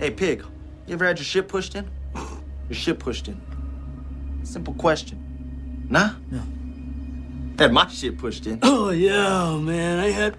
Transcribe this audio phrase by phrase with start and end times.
[0.00, 0.42] Hey, pig,
[0.86, 1.86] you ever had your shit pushed in?
[2.14, 2.24] Your
[2.70, 3.38] shit pushed in.
[4.44, 5.86] Simple question.
[5.90, 6.12] Nah?
[6.30, 6.42] No.
[7.58, 8.60] Had my shit pushed in.
[8.62, 9.98] Oh yeah, man.
[9.98, 10.36] I had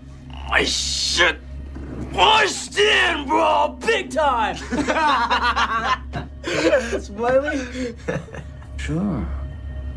[0.50, 1.38] my shit
[2.12, 4.58] pushed in, bro, big time.
[7.00, 7.96] Smiley.
[8.78, 9.28] Sure.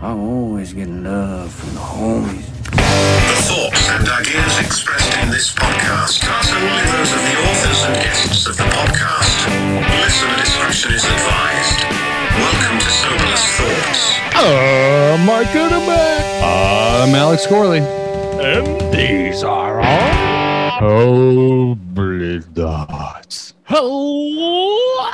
[0.02, 2.53] I'm always get love from the homies.
[3.24, 7.94] The thoughts and ideas expressed in this podcast are solely those of the authors and
[8.04, 9.48] guests of the podcast.
[10.04, 11.84] Listener discretion is advised.
[12.36, 14.20] Welcome to Soberless Thoughts.
[14.36, 16.42] I'm Mark Goodemack.
[16.42, 17.78] I'm Alex Corley.
[17.80, 23.54] And these are our Hopeless Dots.
[23.64, 25.08] Hello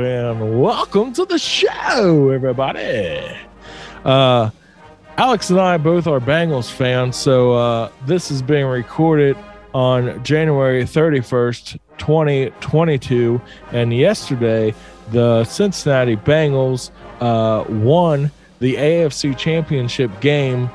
[0.00, 3.36] and welcome to the show, everybody.
[4.02, 4.48] Uh,
[5.18, 9.36] Alex and I both are Bengals fans, so uh, this is being recorded
[9.72, 13.40] on January 31st, 2022.
[13.72, 14.74] And yesterday,
[15.12, 16.90] the Cincinnati Bengals
[17.20, 20.68] uh, won the AFC Championship game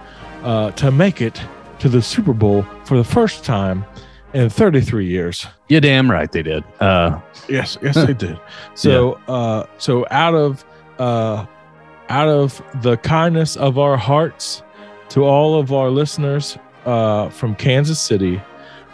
[0.43, 1.39] uh, to make it
[1.79, 3.85] to the Super Bowl for the first time
[4.33, 5.45] in 33 years.
[5.67, 6.63] You're damn right they did.
[6.79, 8.39] Uh, Yes, yes, they did.
[8.75, 10.63] So, uh, so out of
[10.99, 11.45] uh,
[12.11, 14.61] out of the kindness of our hearts
[15.09, 18.41] to all of our listeners uh, from Kansas City,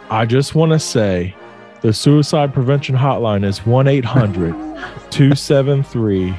[0.08, 1.34] I just want to say
[1.80, 4.52] the suicide prevention hotline is 1 800
[5.10, 6.32] 273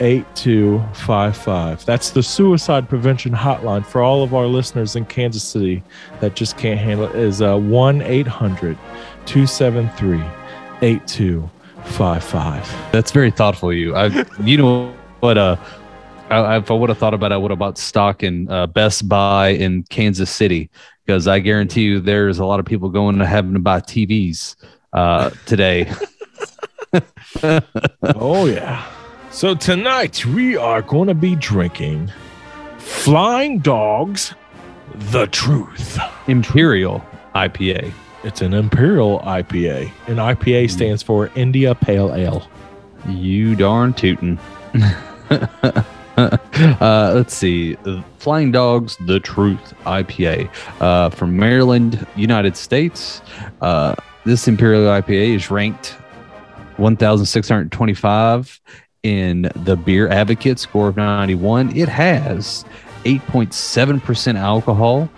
[0.00, 1.84] 8255.
[1.84, 5.82] That's the suicide prevention hotline for all of our listeners in Kansas City
[6.20, 8.78] that just can't handle it is uh, 1 800
[9.26, 10.22] 273
[10.82, 12.92] 8255.
[12.92, 13.96] that's very thoughtful you.
[13.96, 15.36] I, you know what?
[15.36, 15.56] Uh,
[16.32, 18.66] I, if I would have thought about it, I would have bought stock in uh,
[18.66, 20.70] Best Buy in Kansas City
[21.04, 24.56] because I guarantee you there's a lot of people going to having to buy TVs
[24.92, 25.92] uh, today.
[28.02, 28.86] Oh, yeah.
[29.30, 32.12] So tonight we are going to be drinking
[32.76, 34.34] Flying Dogs
[35.10, 35.98] The Truth.
[36.26, 37.02] Imperial
[37.34, 37.92] IPA.
[38.24, 42.46] It's an Imperial IPA, and IPA stands for India Pale Ale.
[43.08, 44.38] You darn tootin'.
[46.80, 47.76] uh, let's see.
[48.18, 50.50] Flying Dogs, The Truth IPA
[50.80, 53.22] uh, from Maryland, United States.
[53.60, 53.94] Uh,
[54.24, 55.96] this Imperial IPA is ranked
[56.76, 58.60] 1,625
[59.02, 61.76] in the Beer Advocate score of 91.
[61.76, 62.64] It has
[63.04, 65.10] 8.7% alcohol,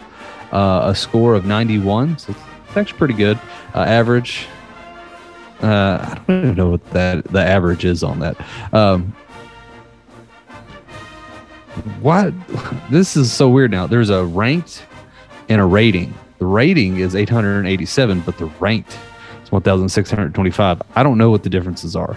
[0.52, 2.18] uh, a score of 91.
[2.18, 3.38] So it's actually pretty good.
[3.74, 4.46] Uh, average.
[5.62, 8.36] Uh, I don't even know what that the average is on that.
[8.72, 9.14] Um,
[12.00, 12.32] what?
[12.90, 13.86] This is so weird now.
[13.86, 14.84] There's a ranked
[15.48, 16.14] and a rating.
[16.38, 18.96] The rating is 887, but the ranked
[19.42, 20.82] is 1,625.
[20.94, 22.16] I don't know what the differences are.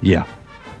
[0.00, 0.26] Yeah.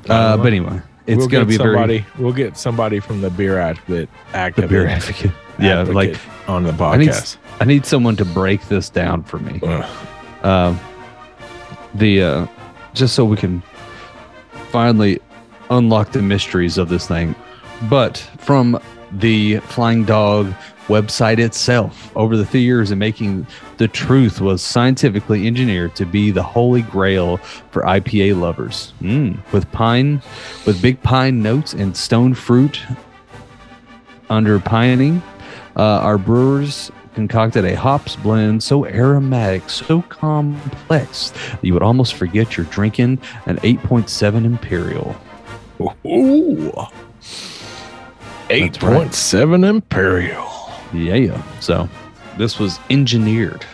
[0.08, 1.98] Uh, but anyway, it's we'll going to be somebody.
[1.98, 4.08] very We'll get somebody from the Beer Advocate.
[4.32, 5.32] the beer advocate.
[5.58, 6.16] Yeah, like
[6.48, 7.36] on the I need podcast.
[7.60, 9.60] I need someone to break this down for me.
[10.42, 10.78] Um,
[11.94, 12.46] the uh,
[12.92, 13.62] just so we can
[14.70, 15.20] finally
[15.70, 17.34] unlock the mysteries of this thing.
[17.88, 18.80] But from
[19.12, 20.52] the Flying Dog
[20.88, 23.46] website itself, over the three years of making
[23.76, 27.38] the truth was scientifically engineered to be the holy grail
[27.70, 28.92] for IPA lovers.
[29.00, 29.38] Mm.
[29.52, 30.22] With pine,
[30.64, 32.82] with big pine notes and stone fruit
[34.30, 35.22] under pining,
[35.76, 42.14] uh, our brewers concocted a hops blend so aromatic, so complex that you would almost
[42.14, 45.16] forget you're drinking an 8.7 Imperial.
[45.80, 46.72] Ooh.
[48.48, 49.08] That's right.
[49.10, 50.48] 8.7 Imperial.
[50.92, 51.42] Yeah.
[51.60, 51.88] So
[52.38, 53.64] this was engineered.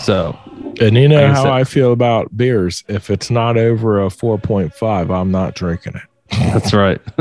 [0.00, 0.38] So
[0.80, 2.82] And you know Like I how said- I feel about beers.
[2.88, 6.02] If it's not over a 4.5, I'm not drinking it.
[6.30, 7.00] that's right.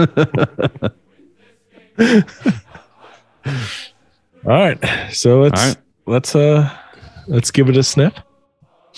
[4.45, 4.77] All right.
[5.11, 5.77] So let's All right.
[6.07, 6.69] let's uh
[7.27, 8.13] let's give it a sniff.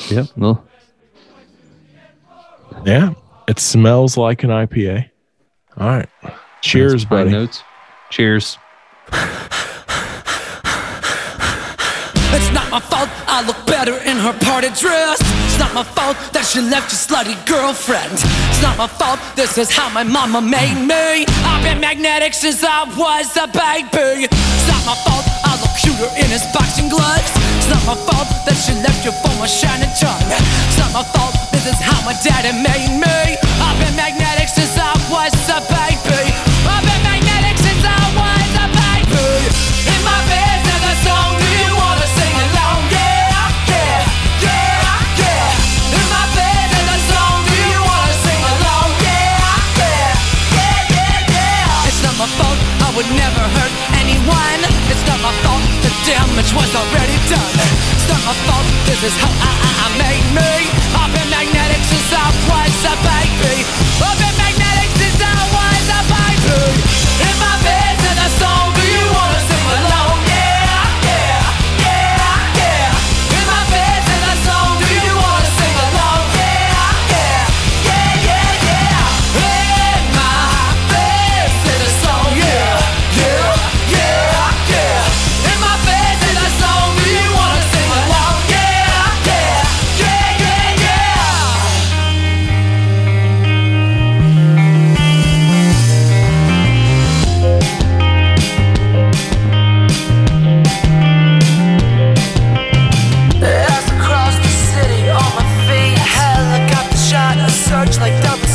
[0.09, 0.27] yep.
[0.37, 0.63] Well,
[2.85, 3.13] Yeah.
[3.47, 5.09] It smells like an IPA.
[5.77, 6.09] All right.
[6.61, 7.31] Cheers, that's buddy.
[7.31, 7.63] Notes.
[8.09, 8.57] Cheers.
[12.35, 15.17] It's not my fault I look better in her party dress.
[15.47, 18.19] It's not my fault that she left your slutty girlfriend.
[18.51, 21.23] It's not my fault, this is how my mama made me.
[21.47, 24.27] I've been magnetic since I was a baby.
[24.27, 27.31] It's not my fault I look cuter in his boxing gloves.
[27.63, 30.27] It's not my fault that she left you for my shining tongue.
[30.67, 31.33] It's not my fault,
[31.67, 33.19] is how my daddy made me.
[33.59, 36.23] I've been magnetic since I was a baby.
[36.63, 39.27] I've been magnetic since I was a baby.
[39.91, 41.35] In my bed, there's a song.
[41.35, 42.79] Do you wanna sing along?
[42.87, 43.99] Yeah, yeah,
[44.47, 45.97] yeah, yeah.
[45.99, 47.35] In my bed, there's a song.
[47.43, 48.89] Do you wanna sing along?
[49.03, 49.35] Yeah,
[49.81, 50.07] yeah,
[50.55, 51.87] yeah, yeah, yeah.
[51.91, 52.59] It's not my fault.
[52.87, 54.61] I would never hurt anyone.
[54.87, 55.76] It's not my fault
[56.07, 57.55] damage was already done.
[57.91, 60.51] It's not my fault, this is how I, I, I made me.
[60.95, 64.26] I've been magnetic since I was a baby.
[107.99, 108.46] A searchlight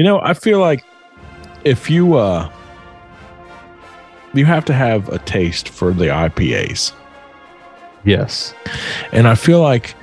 [0.00, 0.82] You know, I feel like
[1.62, 2.50] if you uh
[4.32, 6.94] you have to have a taste for the IPAs.
[8.06, 8.54] Yes.
[9.12, 9.94] And I feel like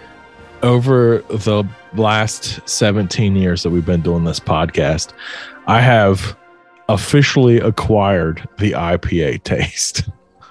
[0.62, 1.64] over the
[1.96, 5.14] last 17 years that we've been doing this podcast,
[5.66, 6.38] I have
[6.90, 10.08] officially acquired the IPA taste.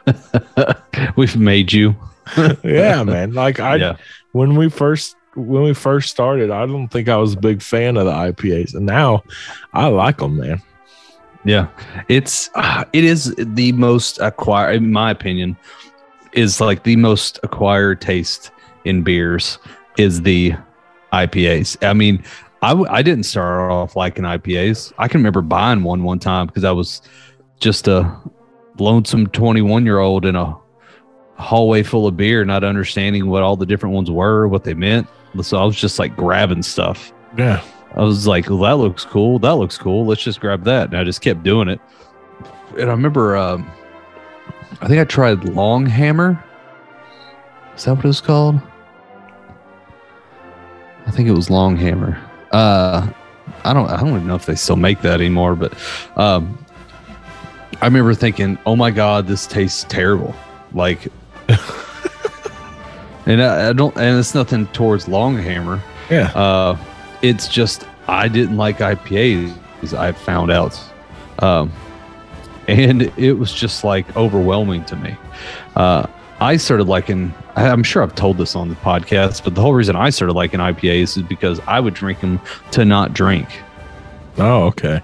[1.17, 1.95] We've made you.
[2.65, 3.33] yeah, man.
[3.33, 3.97] Like I Yeah.
[4.33, 7.97] when we first when we first started, I don't think I was a big fan
[7.97, 9.23] of the IPAs, and now
[9.73, 10.63] I like them, man.
[11.45, 11.69] Yeah,
[12.09, 15.57] it's ah, it is the most acquired, in my opinion,
[16.33, 18.51] is like the most acquired taste
[18.85, 19.59] in beers
[19.97, 20.55] is the
[21.13, 21.85] IPAs.
[21.87, 22.25] I mean,
[22.63, 24.93] I didn't start off liking IPAs.
[24.99, 27.03] I can remember buying one one time because I was
[27.61, 28.21] just a
[28.79, 30.57] lonesome twenty one year old in a
[31.39, 35.07] hallway full of beer, not understanding what all the different ones were, what they meant.
[35.43, 37.13] So I was just like grabbing stuff.
[37.37, 37.63] Yeah,
[37.95, 39.39] I was like, well, that looks cool.
[39.39, 40.07] That looks cool.
[40.07, 40.89] Let's just grab that.
[40.89, 41.81] And I just kept doing it.
[42.79, 43.71] And I remember, um,
[44.81, 46.43] I think I tried Long Hammer.
[47.75, 48.61] Is that what it was called?
[51.07, 52.21] I think it was Long Hammer.
[52.53, 53.09] Uh,
[53.65, 55.73] I don't, I don't even know if they still make that anymore, but,
[56.17, 56.59] um,
[57.81, 60.35] I remember thinking, oh my God, this tastes terrible.
[60.73, 61.09] Like,
[63.27, 65.83] and I, I don't, and it's nothing towards Long Hammer.
[66.11, 66.31] yeah.
[66.35, 66.79] Uh,
[67.23, 69.55] it's just I didn't like IPAs.
[69.95, 70.79] I found out,
[71.41, 71.73] um,
[72.69, 75.17] and it was just like overwhelming to me.
[75.75, 76.07] Uh,
[76.41, 77.33] I started liking.
[77.57, 80.61] I'm sure I've told this on the podcast, but the whole reason I started liking
[80.61, 82.41] IPAs is because I would drink them
[82.73, 83.49] to not drink.
[84.39, 85.01] oh, okay.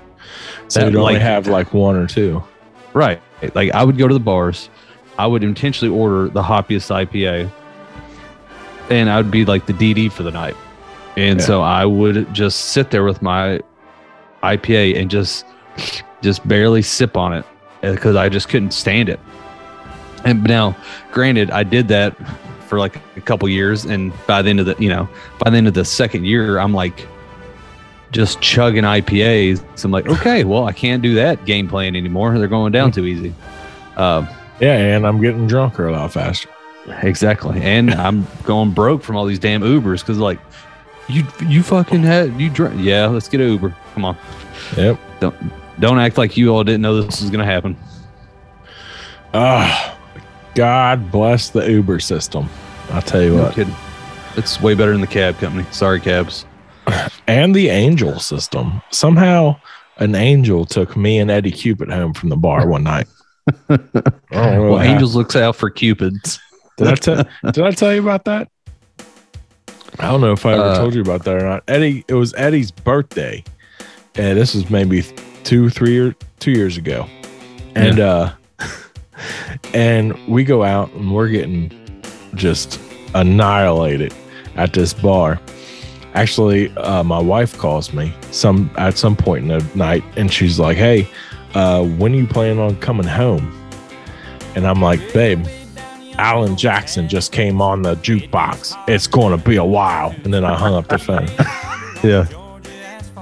[0.68, 2.42] So That, you'd only like- have like one or two.
[2.94, 3.20] Right.
[3.54, 4.68] Like I would go to the bars,
[5.18, 7.50] I would intentionally order the hoppiest IPA,
[8.90, 10.56] and I would be like the DD for the night.
[11.16, 11.46] And Yeah.
[11.46, 13.60] so I would just sit there with my
[14.42, 15.44] IPA and just
[16.22, 17.44] just barely sip on it
[17.82, 19.18] because I just couldn't stand it.
[20.24, 20.76] And now,
[21.10, 22.14] granted, I did that
[22.68, 25.08] for like a couple years, and by the end of the you know
[25.38, 27.06] by the end of the second year, I'm like
[28.12, 29.62] just chugging IPAs.
[29.74, 32.38] So I'm like, okay, well, I can't do that game plan anymore.
[32.38, 33.34] They're going down too easy.
[33.96, 34.28] Um,
[34.60, 36.48] Yeah, and I'm getting drunker a lot faster.
[37.02, 37.60] Exactly.
[37.62, 40.38] And I'm going broke from all these damn Ubers because like
[41.08, 42.76] you you fucking had you drink.
[42.78, 43.74] Yeah, let's get an Uber.
[43.94, 44.16] Come on.
[44.76, 44.98] Yep.
[45.20, 45.36] Don't
[45.80, 47.76] don't act like you all didn't know this was gonna happen.
[49.34, 49.96] Ah,
[50.54, 52.48] God bless the Uber system.
[52.90, 53.54] I'll tell you No what.
[53.54, 53.74] kidding.
[54.36, 55.66] It's way better than the cab company.
[55.70, 56.44] Sorry, cabs.
[57.28, 58.82] And the Angel system.
[58.90, 59.56] Somehow,
[59.98, 63.06] an angel took me and Eddie Cupid home from the bar one night.
[63.70, 63.78] I
[64.58, 66.40] Well, Angels looks out for Cupids.
[66.84, 68.48] Did I tell Did I tell you about that?
[69.98, 71.62] I don't know if I ever Uh, told you about that or not.
[71.68, 73.44] Eddie, it was Eddie's birthday,
[74.14, 75.02] and this was maybe
[75.44, 77.06] two, three or two years ago,
[77.74, 78.32] and uh,
[79.74, 81.70] and we go out and we're getting
[82.34, 82.80] just
[83.14, 84.14] annihilated
[84.56, 85.38] at this bar.
[86.14, 90.58] Actually, uh, my wife calls me some at some point in the night, and she's
[90.58, 91.06] like, "Hey,
[91.54, 93.50] uh, when are you planning on coming home?"
[94.54, 95.46] And I'm like, "Babe,
[96.18, 98.76] Alan Jackson just came on the jukebox.
[98.88, 101.28] It's going to be a while." And then I hung up the phone.
[102.02, 102.26] Yeah.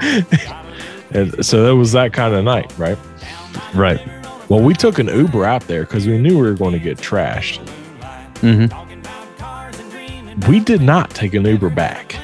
[1.13, 2.97] And so it was that kind of night, right?
[3.75, 4.01] Right.
[4.49, 6.99] Well, we took an Uber out there because we knew we were going to get
[6.99, 7.59] trashed.
[8.37, 8.71] Mm-hmm.
[10.51, 12.17] We did not take an Uber back.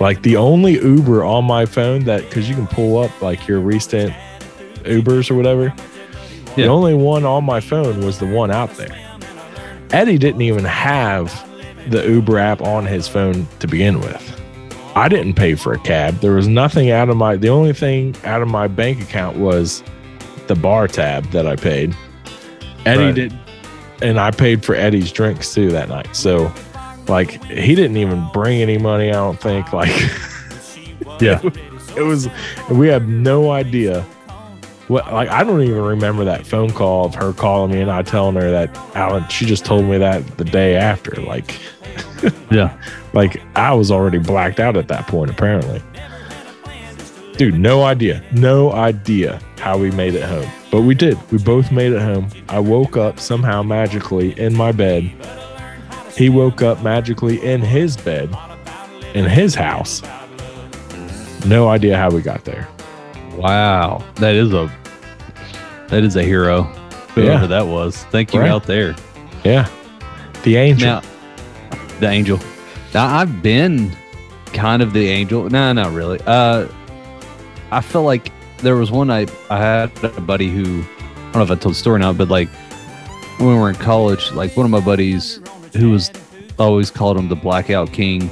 [0.00, 3.60] Like the only Uber on my phone that because you can pull up like your
[3.60, 4.12] recent
[4.84, 5.74] Ubers or whatever.
[6.56, 8.96] The only one on my phone was the one out there.
[9.92, 11.30] Eddie didn't even have
[11.90, 14.40] the Uber app on his phone to begin with.
[14.94, 16.16] I didn't pay for a cab.
[16.20, 19.82] There was nothing out of my the only thing out of my bank account was
[20.48, 21.94] the bar tab that I paid.
[22.84, 23.14] Eddie Right.
[23.14, 23.38] did
[24.02, 26.14] and I paid for Eddie's drinks too that night.
[26.14, 26.52] So
[27.08, 29.72] like he didn't even bring any money, I don't think.
[29.72, 29.90] Like
[31.20, 31.40] Yeah.
[31.96, 32.28] it was
[32.70, 34.04] we have no idea
[34.92, 38.02] what like I don't even remember that phone call of her calling me and I
[38.02, 41.12] telling her that Alan she just told me that the day after.
[41.22, 41.58] Like
[42.50, 42.76] Yeah.
[43.12, 45.82] like I was already blacked out at that point, apparently.
[47.36, 48.22] Dude, no idea.
[48.32, 50.48] No idea how we made it home.
[50.70, 51.18] But we did.
[51.32, 52.28] We both made it home.
[52.48, 55.10] I woke up somehow magically in my bed.
[56.16, 58.30] He woke up magically in his bed
[59.14, 60.02] in his house.
[61.46, 62.68] No idea how we got there.
[63.34, 64.04] Wow.
[64.16, 64.68] That is a
[65.92, 66.62] that is a hero.
[67.14, 67.46] Whoever Yeah.
[67.46, 68.04] that was.
[68.10, 68.50] Thank you Right.
[68.50, 68.96] out there.
[69.44, 69.68] Yeah.
[70.42, 70.88] The angel.
[70.88, 71.02] Now,
[72.00, 72.40] the angel.
[72.94, 73.92] Now I've been
[74.52, 75.48] kind of the angel.
[75.50, 76.18] No, not really.
[76.26, 76.66] Uh,
[77.70, 81.42] I feel like there was one night I had a buddy who I don't know
[81.42, 82.48] if I told the story now, but like
[83.38, 85.40] when we were in college, like one of my buddies
[85.76, 86.10] who was
[86.58, 88.30] always called him the blackout king.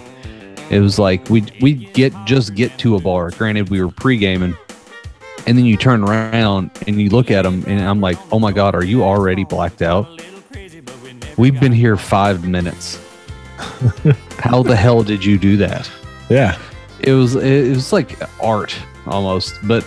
[0.71, 3.31] It was like we we get just get to a bar.
[3.31, 4.55] Granted, we were pre gaming,
[5.47, 8.53] and then you turn around and you look at him, and I'm like, oh my
[8.53, 10.07] god, are you already blacked out?
[11.37, 13.01] We've been here five minutes.
[14.39, 15.91] How the hell did you do that?
[16.29, 16.59] yeah.
[17.03, 19.87] It was it was like art almost, but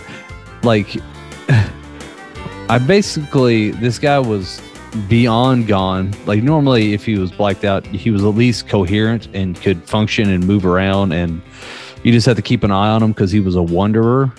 [0.64, 0.96] like
[2.68, 4.60] I basically this guy was
[5.08, 6.12] beyond gone.
[6.26, 10.30] Like normally, if he was blacked out, he was at least coherent and could function
[10.30, 11.40] and move around, and
[12.02, 14.32] you just had to keep an eye on him because he was a wanderer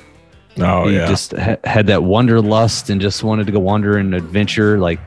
[0.60, 1.08] Oh he yeah.
[1.08, 4.78] just ha- had that wanderlust and just wanted to go wander and adventure.
[4.80, 5.00] Like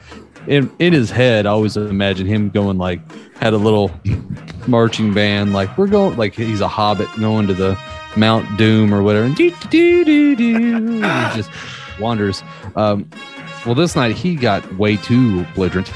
[0.47, 3.01] in, in his head, I always imagine him going like
[3.37, 3.91] had a little
[4.67, 7.79] marching band, like we're going like he's a hobbit going to the
[8.17, 9.27] Mount Doom or whatever.
[9.27, 11.51] And do, do, do, do, just
[12.01, 12.43] wanders.
[12.77, 13.09] Um,
[13.65, 15.93] well, this night he got way too belligerent,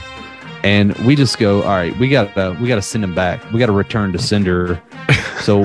[0.65, 3.45] and we just go, all right, we got to we got to send him back.
[3.53, 4.83] We got to return to Cinder.
[5.43, 5.65] So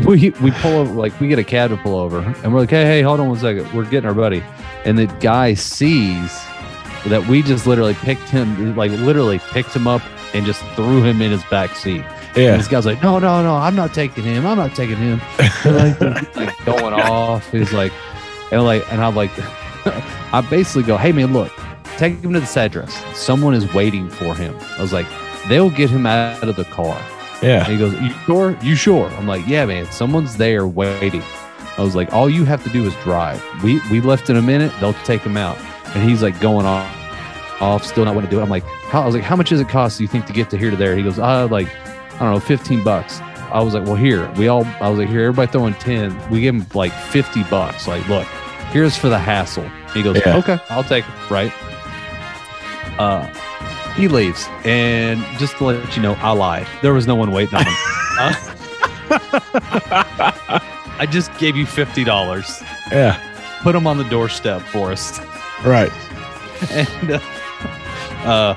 [0.04, 2.70] we we pull over like we get a cab to pull over and we're like
[2.70, 3.70] hey hey hold on one second.
[3.72, 4.42] We're getting our buddy.
[4.84, 6.40] And the guy sees
[7.06, 10.02] that we just literally picked him like literally picked him up
[10.32, 12.02] and just threw him in his back seat.
[12.34, 12.56] And yeah.
[12.56, 14.46] this guy's like no no no i'm not taking him.
[14.46, 15.20] I'm not taking him.
[15.64, 16.00] Like,
[16.36, 17.50] like going off.
[17.50, 17.92] He's like
[18.52, 19.30] and like and i'm like
[20.32, 21.52] i basically go hey man look
[21.98, 22.94] take him to this address.
[23.16, 24.56] Someone is waiting for him.
[24.78, 25.06] I was like
[25.48, 26.98] they'll get him out of the car
[27.42, 27.64] Yeah.
[27.64, 28.56] and he goes, You sure?
[28.62, 29.08] You sure?
[29.10, 31.22] I'm like, Yeah, man, someone's there waiting.
[31.78, 33.42] I was like, All you have to do is drive.
[33.62, 35.58] We we left in a minute, they'll take him out.
[35.94, 36.86] And he's like going off,
[37.60, 38.42] off, still not want to do it.
[38.42, 40.32] I'm like, how I was like, How much does it cost do you think to
[40.32, 40.94] get to here to there?
[40.96, 41.68] He goes, uh, like,
[42.14, 43.20] I don't know, 15 bucks.
[43.52, 46.30] I was like, Well, here, we all I was like, here, everybody throwing 10.
[46.30, 47.88] We give him like 50 bucks.
[47.88, 48.26] Like, look,
[48.70, 49.68] here's for the hassle.
[49.94, 50.36] He goes, Yeah.
[50.36, 51.30] Okay, I'll take it.
[51.30, 51.52] Right.
[52.98, 53.26] Uh
[53.96, 56.66] he leaves, and just to let you know, I lied.
[56.82, 57.74] There was no one waiting on him.
[58.18, 58.34] Uh,
[60.98, 62.62] I just gave you fifty dollars.
[62.90, 63.20] Yeah.
[63.62, 65.20] Put him on the doorstep for us,
[65.64, 65.92] Right.
[66.70, 67.20] and uh,
[68.24, 68.54] uh,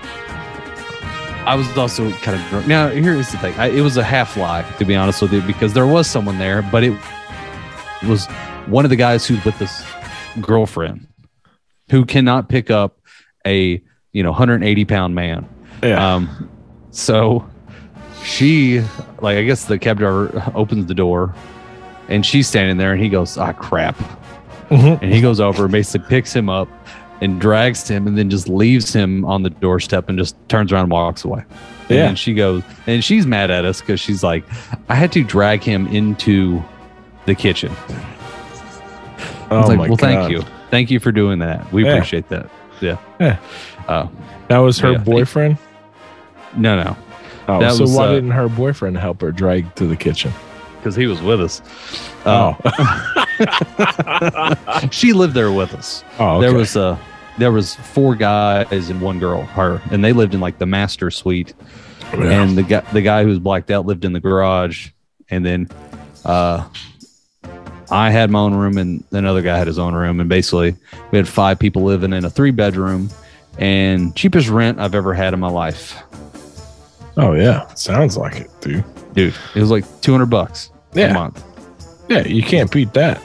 [1.46, 2.68] I was also kind of drunk.
[2.68, 5.42] Now, here's the thing: I, it was a half lie, to be honest with you,
[5.42, 6.98] because there was someone there, but it
[8.08, 8.28] was
[8.68, 9.84] one of the guys who's with this
[10.42, 11.08] girlfriend
[11.92, 13.00] who cannot pick up
[13.46, 13.82] a
[14.14, 15.48] you know 180 pound man.
[15.84, 16.16] Yeah.
[16.16, 16.50] Um,
[16.92, 17.48] so
[18.24, 18.80] she,
[19.20, 21.34] like, I guess the cab driver opens the door
[22.08, 23.98] and she's standing there and he goes, ah, crap.
[24.70, 25.02] Mhm.
[25.02, 26.70] And he goes over and basically picks him up
[27.22, 30.84] and drags him and then just leaves him on the doorstep and just turns around
[30.84, 31.44] and walks away.
[31.90, 32.06] And Yeah.
[32.08, 34.44] then she goes, and she's mad at us because she's like,
[34.90, 36.64] I had to drag him into
[37.26, 37.72] the kitchen.
[39.50, 40.44] I was oh like, well, thank you.
[40.72, 41.72] Thank you for doing that.
[41.74, 41.94] We Yeah.
[41.94, 42.50] appreciate that.
[42.82, 42.98] Yeah.
[43.20, 43.38] Yeah.
[43.88, 44.08] Uh,
[44.50, 44.98] That was her Yeah.
[45.00, 45.58] boyfriend.
[46.56, 46.96] no, no,
[47.48, 50.32] Oh, That so was, why uh, didn't her boyfriend help her drag to the kitchen?
[50.78, 51.62] because he was with us.
[52.26, 54.56] Uh, oh,
[54.92, 56.04] she lived there with us.
[56.20, 56.58] oh, There okay.
[56.58, 56.98] was uh
[57.38, 61.10] there was four guys and one girl, her, and they lived in like the master
[61.10, 61.54] suite.
[62.14, 62.44] Yeah.
[62.44, 64.90] And the guy the guy who was blacked out lived in the garage,
[65.30, 65.70] and then
[66.26, 66.68] uh
[67.94, 70.76] I had my own room and another guy had his own room, and basically
[71.12, 73.10] we had five people living in a three bedroom
[73.60, 75.96] and cheapest rent I've ever had in my life.
[77.18, 78.84] oh yeah, sounds like it, dude.
[79.14, 81.12] Dude, it was like two hundred bucks Yeah.
[81.12, 81.44] a month.
[82.10, 83.22] Yeah, you can't beat that.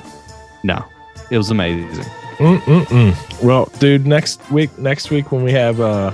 [0.62, 0.84] No,
[1.30, 2.04] it was amazing.
[2.36, 3.42] Mm-mm-mm.
[3.42, 6.12] Well, dude, next week, next week when we have uh,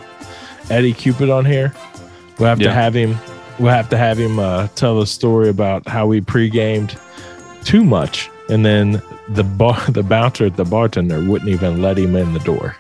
[0.71, 1.75] Eddie Cupid on here,
[2.39, 3.17] we'll have to have him.
[3.59, 6.97] We'll have to have him uh, tell the story about how we pre-gamed
[7.65, 12.17] too much, and then the bar, the bouncer at the bartender wouldn't even let him
[12.17, 12.77] in the door,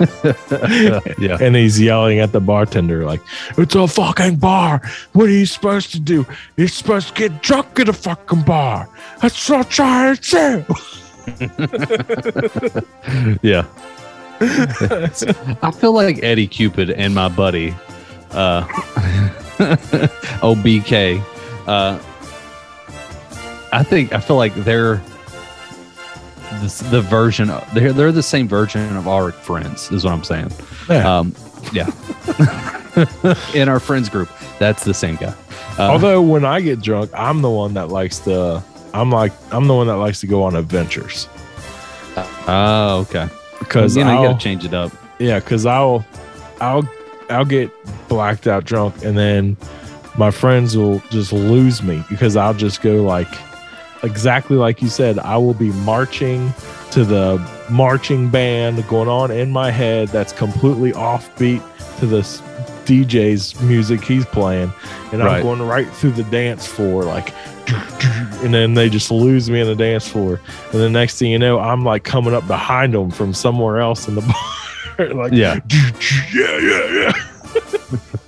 [1.18, 1.38] yeah.
[1.40, 3.20] and he's yelling at the bartender like,
[3.58, 4.80] "It's a fucking bar.
[5.12, 6.26] What are you supposed to do?
[6.56, 8.88] You're supposed to get drunk at a fucking bar.
[9.20, 10.64] That's what I'm trying to say."
[13.42, 13.66] Yeah.
[14.40, 17.74] I feel like Eddie Cupid and my buddy,
[18.30, 18.64] uh,
[20.40, 21.22] OBK,
[21.66, 21.98] uh,
[23.72, 25.02] I think, I feel like they're
[26.60, 30.24] this, the version, of, they're, they're the same version of our friends, is what I'm
[30.24, 30.50] saying.
[30.88, 31.18] Yeah.
[31.18, 31.34] Um,
[31.72, 31.90] yeah.
[33.54, 35.34] In our friends group, that's the same guy.
[35.78, 38.62] Uh, Although when I get drunk, I'm the one that likes to.
[38.92, 41.28] I'm like I'm the one that likes to go on adventures
[42.16, 43.28] oh, okay.
[43.58, 44.92] because you know, I'll, gotta change it up.
[45.18, 46.04] yeah, because I'll
[46.60, 46.88] I'll
[47.28, 47.70] I'll get
[48.08, 49.56] blacked out drunk and then
[50.16, 53.28] my friends will just lose me because I'll just go like
[54.02, 55.18] exactly like you said.
[55.18, 56.52] I will be marching
[56.92, 57.38] to the
[57.70, 61.62] marching band going on in my head that's completely offbeat
[62.00, 62.40] to this
[62.86, 64.72] DJ's music he's playing,
[65.12, 65.36] and Right.
[65.36, 67.32] I'm going right through the dance floor like.
[68.42, 70.40] And then they just lose me in the dance floor,
[70.72, 74.08] and the next thing you know, I'm like coming up behind them from somewhere else
[74.08, 74.22] in the
[74.98, 75.60] bar, like Yeah.
[76.34, 77.12] yeah, yeah,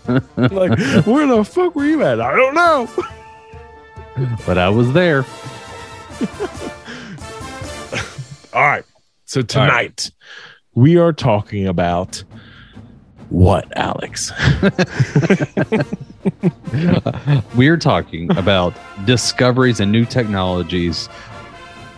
[0.06, 0.18] yeah.
[0.48, 2.20] like, where the fuck were you at?
[2.20, 2.88] I don't know.
[4.46, 5.24] But I was there.
[8.53, 8.85] All right.
[9.25, 10.11] So tonight
[10.75, 12.22] we are talking about
[13.31, 14.31] what, Alex?
[17.55, 18.75] We're talking about
[19.07, 21.09] discoveries and new technologies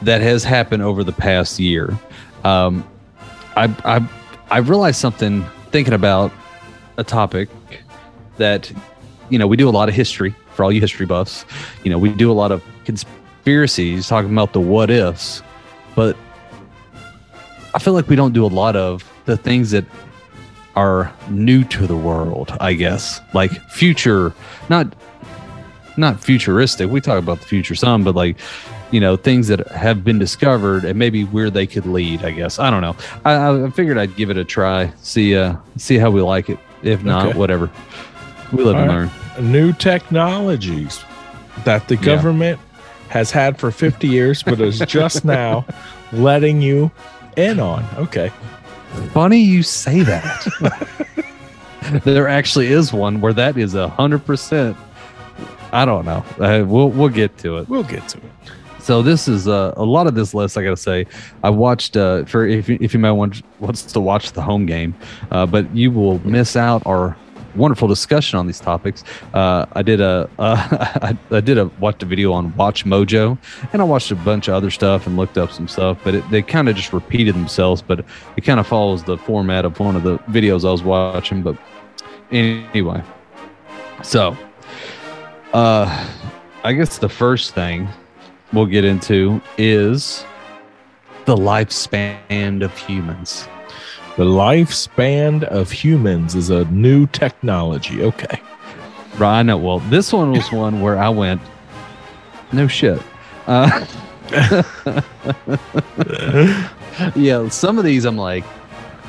[0.03, 1.98] that has happened over the past year.
[2.44, 2.88] Um,
[3.57, 4.09] I, I
[4.50, 6.31] I realized something thinking about
[6.98, 7.48] a topic
[8.37, 8.70] that
[9.29, 11.44] you know we do a lot of history for all you history buffs.
[11.83, 12.62] You know we do a lot of
[13.44, 15.42] conspiracies talking about the what ifs,
[15.94, 16.16] but
[17.74, 19.85] I feel like we don't do a lot of the things that
[20.76, 23.20] are new to the world, I guess.
[23.35, 24.33] Like future,
[24.70, 24.94] not
[25.98, 26.90] not futuristic.
[26.90, 28.38] We talk about the future some, but like
[28.90, 32.24] you know things that have been discovered and maybe where they could lead.
[32.24, 32.96] I guess I don't know.
[33.26, 34.90] I, I figured I'd give it a try.
[35.02, 36.59] See uh see how we like it.
[36.83, 37.38] If not, Okay.
[37.38, 37.70] whatever.
[38.52, 39.09] We live and All learn.
[39.09, 39.42] right.
[39.42, 41.02] New technologies
[41.64, 42.59] that the government
[43.14, 45.64] has had for 50 years, but is just now
[46.12, 46.90] letting you
[47.37, 47.85] in on.
[47.96, 48.33] Okay.
[49.12, 50.44] Funny you say that.
[52.05, 54.77] there actually is one where that is a hundred percent.
[55.72, 56.24] I don't know.
[56.40, 57.68] Uh, we'll we'll get to it.
[57.68, 58.24] We'll get to it.
[58.81, 60.59] So this is uh, a lot of this list.
[60.59, 61.07] I gotta say,
[61.44, 64.66] I watched uh, for if you- if you might want wants to watch the home
[64.66, 64.94] game,
[65.31, 67.16] uh, but you will miss out our
[67.56, 69.04] wonderful discussion on these topics.
[69.32, 70.56] Uh, I did a uh,
[71.02, 73.38] I, I did a watched a video on Watch Mojo,
[73.72, 76.30] and I watched a bunch of other stuff and looked up some stuff, but it,
[76.30, 77.82] they kind of just repeated themselves.
[77.82, 78.04] But
[78.36, 81.42] it kind of follows the format of one of the videos I was watching.
[81.42, 81.56] But
[82.30, 83.02] anyway,
[84.02, 84.36] so
[85.52, 86.08] uh,
[86.62, 87.88] I guess the first thing
[88.52, 90.24] we'll get into is
[91.24, 93.48] the lifespan of humans.
[94.16, 98.03] The lifespan of humans is a new technology.
[98.03, 98.40] Okay.
[99.18, 99.38] Right.
[99.40, 99.59] I know.
[99.59, 101.40] Well, this one was one where I went,
[102.53, 103.00] no shit.
[103.46, 103.85] Uh,
[107.14, 108.44] yeah, some of these I'm like,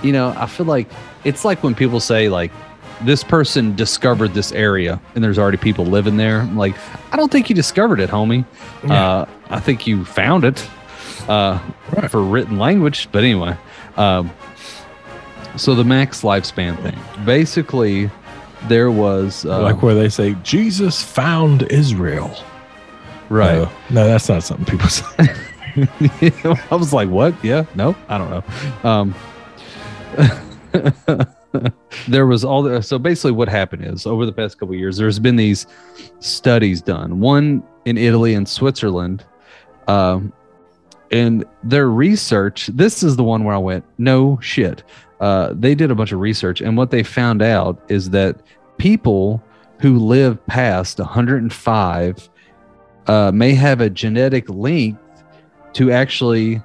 [0.03, 0.89] you know, I feel like
[1.23, 2.51] it's like when people say like
[3.01, 6.41] this person discovered this area and there's already people living there.
[6.41, 6.75] I'm like,
[7.11, 8.45] I don't think you discovered it, homie.
[8.83, 10.67] Uh, I think you found it
[11.27, 11.59] uh,
[11.95, 12.09] Right.
[12.09, 13.07] for written language.
[13.11, 13.57] But anyway,
[13.97, 14.31] um,
[15.57, 16.97] so the max lifespan thing.
[17.25, 18.09] Basically,
[18.63, 22.35] there was uh, like where they say Jesus found Israel.
[23.29, 23.55] right.
[23.57, 25.35] No, no, that's not something people say.
[26.71, 27.33] I was like, what?
[27.43, 28.89] Yeah, no, I don't know.
[28.89, 29.15] Um,
[32.07, 34.97] there was all the so basically what happened is over the past couple of years
[34.97, 35.67] there's been these
[36.19, 39.23] studies done one in italy and switzerland
[39.87, 40.33] um,
[41.11, 44.83] and their research this is the one where i went no shit
[45.21, 48.41] uh, they did a bunch of research and what they found out is that
[48.77, 49.41] people
[49.79, 52.29] who live past 105
[53.07, 54.97] uh, may have a genetic link
[55.73, 56.61] to actually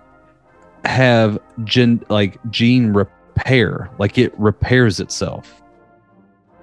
[0.84, 5.62] have gen like gene repair like it repairs itself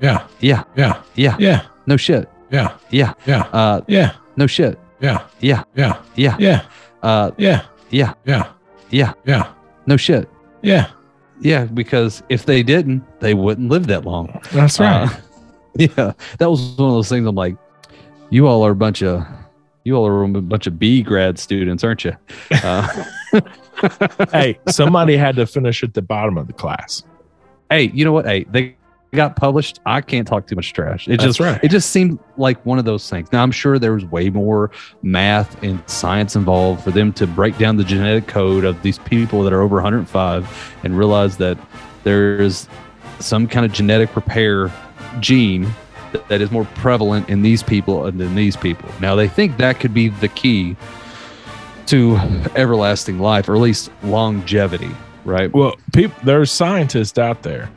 [0.01, 0.27] Yeah.
[0.39, 1.01] yeah Yeah.
[1.15, 1.61] yeah Yeah.
[1.85, 2.75] no shit Yeah.
[2.89, 3.41] yeah Yeah.
[3.53, 4.13] uh Yeah.
[4.35, 5.25] no shit Yeah.
[5.39, 6.01] yeah Yeah.
[6.15, 6.65] yeah Yeah.
[7.03, 7.65] Uh Yeah.
[7.89, 8.51] yeah Yeah.
[8.89, 9.51] yeah Yeah.
[9.85, 10.29] no shit
[10.61, 10.87] Yeah.
[11.41, 15.03] yeah because if they didn't they wouldn't live that long That's right.
[15.09, 15.09] Uh,
[15.75, 17.55] yeah that was one of those things i'm like
[18.29, 19.25] you all are a bunch of
[19.83, 22.13] you all are a bunch of b grad students aren't you
[22.63, 22.87] uh,
[24.31, 27.03] hey, somebody had to finish at the bottom of the class.
[27.69, 28.25] hey, you know what?
[28.25, 28.75] Hey, they
[29.15, 29.79] got published.
[29.85, 31.07] I can't talk too much trash.
[31.07, 31.59] It That's just right.
[31.63, 33.31] it just seemed like one of those things.
[33.31, 37.57] Now I'm sure there was way more math and science involved for them to break
[37.57, 41.57] down the genetic code of these people that are over 105 and realize that
[42.03, 42.67] there's
[43.19, 44.71] some kind of genetic repair
[45.19, 45.63] gene
[46.11, 48.89] that, that is more prevalent in these people than these people.
[48.99, 50.75] Now they think that could be the key
[51.87, 52.17] to
[52.55, 54.91] everlasting life or at least longevity,
[55.25, 55.51] right?
[55.53, 57.69] Well, people, there's scientists out there.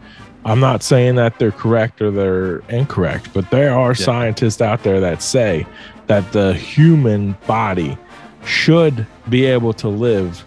[0.44, 5.00] I'm not saying that they're correct or they're incorrect, but there are scientists out there
[5.00, 5.66] that say
[6.06, 7.98] that the human body
[8.44, 10.44] should be able to live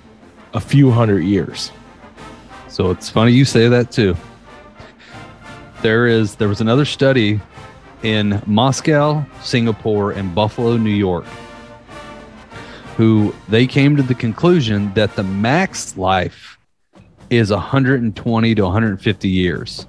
[0.53, 1.71] a few hundred years.
[2.69, 4.15] So it's funny you say that too.
[5.84, 7.39] There is there was another study
[8.01, 11.25] in Moscow, Singapore, and Buffalo, New York,
[12.97, 16.53] who they came to the conclusion that the max life
[17.38, 19.88] is 120 to 150 years.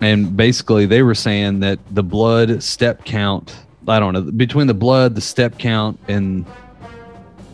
[0.00, 3.56] And basically they were saying that the blood step count,
[3.88, 6.44] I don't know, between the blood, the step count, and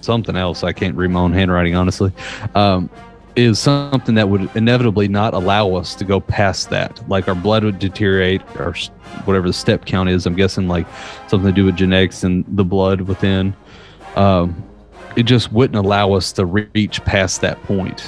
[0.01, 2.12] something else, I can't read my own handwriting, honestly.
[2.55, 2.90] Um,
[3.37, 7.09] is something that would inevitably not allow us to go past that.
[7.09, 8.75] Like our blood would deteriorate, or
[9.25, 10.27] whatever the step count is.
[10.27, 10.87] I'm guessing like
[11.29, 13.55] something to do with genetics and the blood within.
[14.16, 14.62] Um,
[15.16, 18.05] it just wouldn't allow us to reach past that point.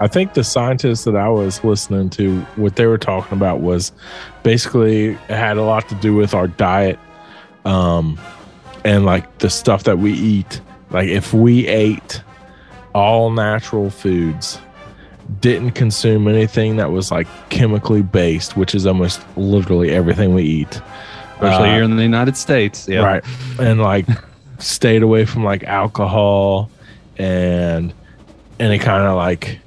[0.00, 3.92] I think the scientists that I was listening to, what they were talking about was
[4.42, 6.98] basically it had a lot to do with our diet,
[7.64, 8.18] um,
[8.84, 10.60] and like the stuff that we eat.
[10.90, 12.22] Like if we ate
[12.94, 14.60] all natural foods,
[15.40, 20.80] didn't consume anything that was like chemically based, which is almost literally everything we eat.
[21.34, 22.88] Especially Uh, here in the United States.
[22.88, 23.04] Yeah.
[23.04, 23.24] Right.
[23.58, 24.06] And like
[24.58, 26.70] stayed away from like alcohol
[27.18, 27.92] and
[28.58, 29.60] any kind of like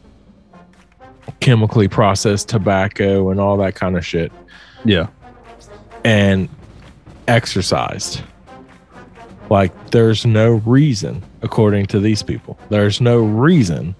[1.41, 4.31] chemically processed tobacco and all that kind of shit
[4.85, 5.07] Yeah.
[6.05, 6.47] and
[7.27, 8.21] exercised.
[9.49, 12.57] Like there's no reason according to these people.
[12.69, 13.95] There's no reason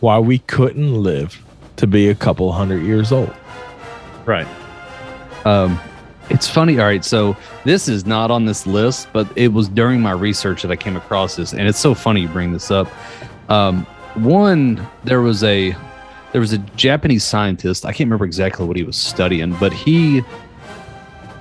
[0.00, 1.42] why we couldn't live
[1.76, 3.32] to be a couple hundred years old.
[4.26, 4.46] Right.
[5.46, 5.80] Um,
[6.30, 6.78] it's funny.
[6.78, 10.62] All right, so this is not on this list, but it was during my research
[10.62, 12.88] that I came across this, and it's so funny you bring this up.
[13.50, 13.84] Um,
[14.14, 15.74] one, there was a
[16.34, 17.86] there was a Japanese scientist.
[17.86, 20.20] I can't remember exactly what he was studying, but he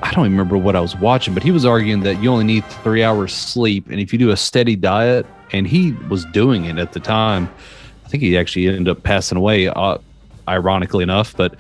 [0.04, 2.64] I don't remember what I was watching, but he was arguing that you only need
[2.84, 6.78] three hours sleep, and if you do a steady diet, and he was doing it
[6.78, 7.50] at the time.
[8.06, 9.98] I think he actually ended up passing away, uh,
[10.48, 11.56] ironically enough, but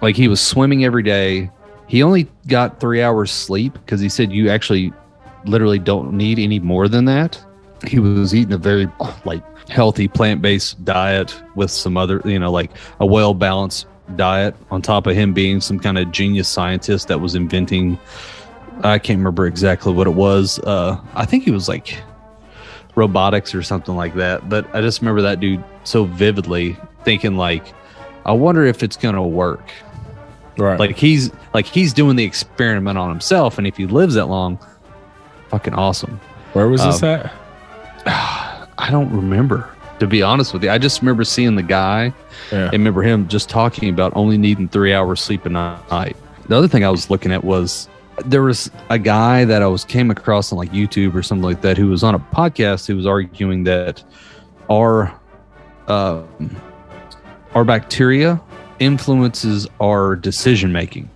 [0.00, 1.50] like he was swimming every day.
[1.88, 4.92] He only got three hours sleep because he said you actually
[5.44, 7.44] literally don't need any more than that.
[7.86, 8.88] He was eating a very
[9.24, 14.54] like healthy plant based diet with some other, you know, like a well balanced diet
[14.70, 17.98] on top of him being some kind of genius scientist that was inventing.
[18.82, 20.58] I can't remember exactly what it was.
[20.60, 21.98] Uh, I think he was like
[22.94, 24.48] robotics or something like that.
[24.48, 27.64] But I just remember that dude so vividly thinking like,
[28.24, 29.70] I wonder if it's gonna work.
[30.58, 30.80] Right.
[30.80, 34.58] Like he's like he's doing the experiment on himself, and if he lives that long,
[35.48, 36.18] fucking awesome.
[36.54, 37.32] where was this um, at?
[38.78, 40.70] I don't remember to be honest with you.
[40.70, 42.12] I just remember seeing the guy
[42.52, 42.64] Yeah.
[42.64, 46.14] and remember him just talking about only needing three hours sleep a night.
[46.48, 47.88] The other thing I was looking at was
[48.26, 51.62] there was a guy that I was came across on like YouTube or something like
[51.62, 54.02] that who was on a podcast who was arguing that
[54.70, 55.18] our
[55.88, 56.28] um,
[57.54, 58.38] our bacteria
[58.80, 61.08] influences our decision making.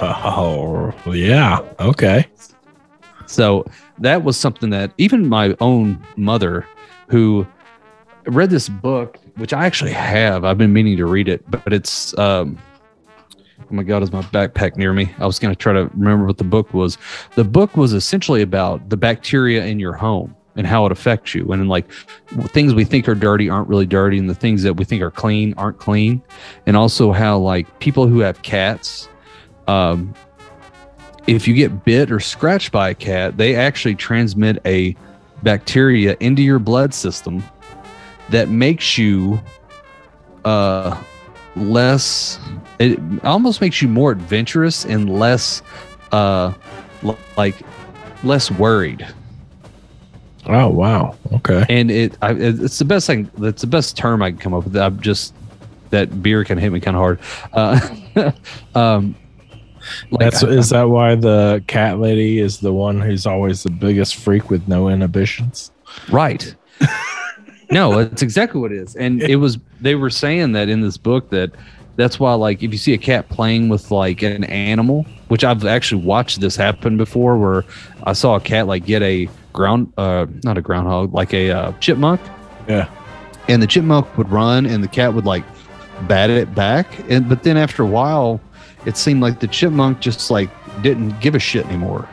[0.00, 1.60] Oh, yeah.
[1.78, 2.26] Okay.
[3.26, 3.66] So
[3.98, 6.66] that was something that even my own mother,
[7.08, 7.46] who
[8.26, 10.44] read this book, which I actually have.
[10.44, 12.58] I've been meaning to read it, but it's um,
[13.60, 15.12] oh my god, is my backpack near me?
[15.18, 16.98] I was going to try to remember what the book was.
[17.34, 21.52] The book was essentially about the bacteria in your home and how it affects you,
[21.52, 21.90] and like
[22.48, 25.10] things we think are dirty aren't really dirty, and the things that we think are
[25.10, 26.22] clean aren't clean,
[26.66, 29.08] and also how like people who have cats.
[29.68, 30.14] Um,
[31.26, 34.96] if you get bit or scratched by a cat, they actually transmit a
[35.42, 37.42] bacteria into your blood system
[38.30, 39.40] that makes you
[40.44, 41.00] uh
[41.56, 42.38] less
[42.78, 45.62] it almost makes you more adventurous and less
[46.12, 46.52] uh
[47.02, 47.56] l- like
[48.24, 49.06] less worried
[50.48, 51.16] Oh wow.
[51.32, 51.64] Okay.
[51.68, 54.64] and it I, it's the best thing that's the best term i can come up
[54.64, 55.34] with i'm just
[55.90, 57.20] that beer can hit me kind of hard
[57.52, 58.32] uh
[58.74, 59.14] um
[60.10, 63.70] like That's I- is that why the cat lady is the one who's always the
[63.70, 65.70] biggest freak with no inhibitions?
[66.10, 66.54] Right.
[67.70, 68.96] no, that's exactly what it is.
[68.96, 71.50] And it was they were saying that in this book that
[71.96, 75.64] that's why like if you see a cat playing with like an animal, which I've
[75.64, 77.64] actually watched this happen before where
[78.04, 81.72] I saw a cat like get a ground uh not a groundhog, like a uh,
[81.80, 82.20] chipmunk
[82.68, 82.88] Yeah.
[83.48, 85.44] and the chipmunk would run and the cat would like
[86.06, 88.38] bat it back and but then after a while
[88.86, 90.48] it seemed like the chipmunk just like
[90.82, 92.08] didn't give a shit anymore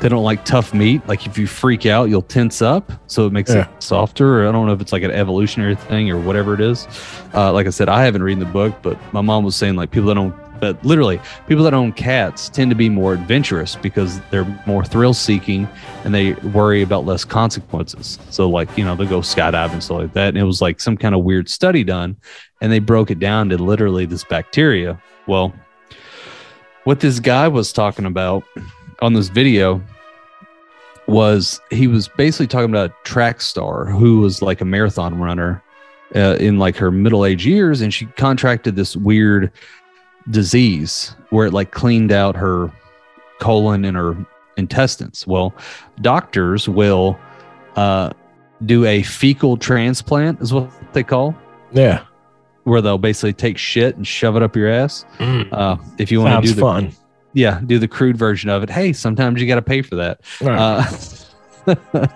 [0.00, 3.32] they don't like tough meat like if you freak out you'll tense up so it
[3.32, 3.68] makes Yeah.
[3.68, 6.86] it softer i don't know if it's like an evolutionary thing or whatever it is
[7.34, 9.90] uh, like i said i haven't read the book but my mom was saying like
[9.90, 11.18] people that don't but literally
[11.48, 15.66] people that own cats tend to be more adventurous because they're more thrill seeking
[16.04, 18.18] and they worry about less consequences.
[18.28, 20.28] So like, you know, they'll go skydiving and stuff like that.
[20.28, 22.14] And it was like some kind of weird study done
[22.60, 25.00] and they broke it down to literally this bacteria.
[25.26, 25.54] Well,
[26.90, 28.42] what this guy was talking about
[29.00, 29.80] on this video
[31.06, 35.62] was he was basically talking about a track star who was like a marathon runner
[36.16, 39.52] uh, in like her middle age years and she contracted this weird
[40.30, 42.72] disease where it like cleaned out her
[43.38, 44.16] colon and her
[44.56, 45.24] intestines.
[45.28, 45.54] Well,
[46.00, 47.16] doctors will
[47.76, 48.10] uh,
[48.66, 51.36] do a fecal transplant, is what they call,
[51.70, 52.02] Yeah.
[52.64, 55.04] Where they'll basically take shit and shove it up your ass.
[55.18, 56.92] Uh, if you want to do the fun.
[57.32, 58.70] yeah, do the crude version of it.
[58.70, 60.20] Hey, sometimes you got to pay for that.
[60.40, 60.58] Right.
[60.58, 60.84] Uh,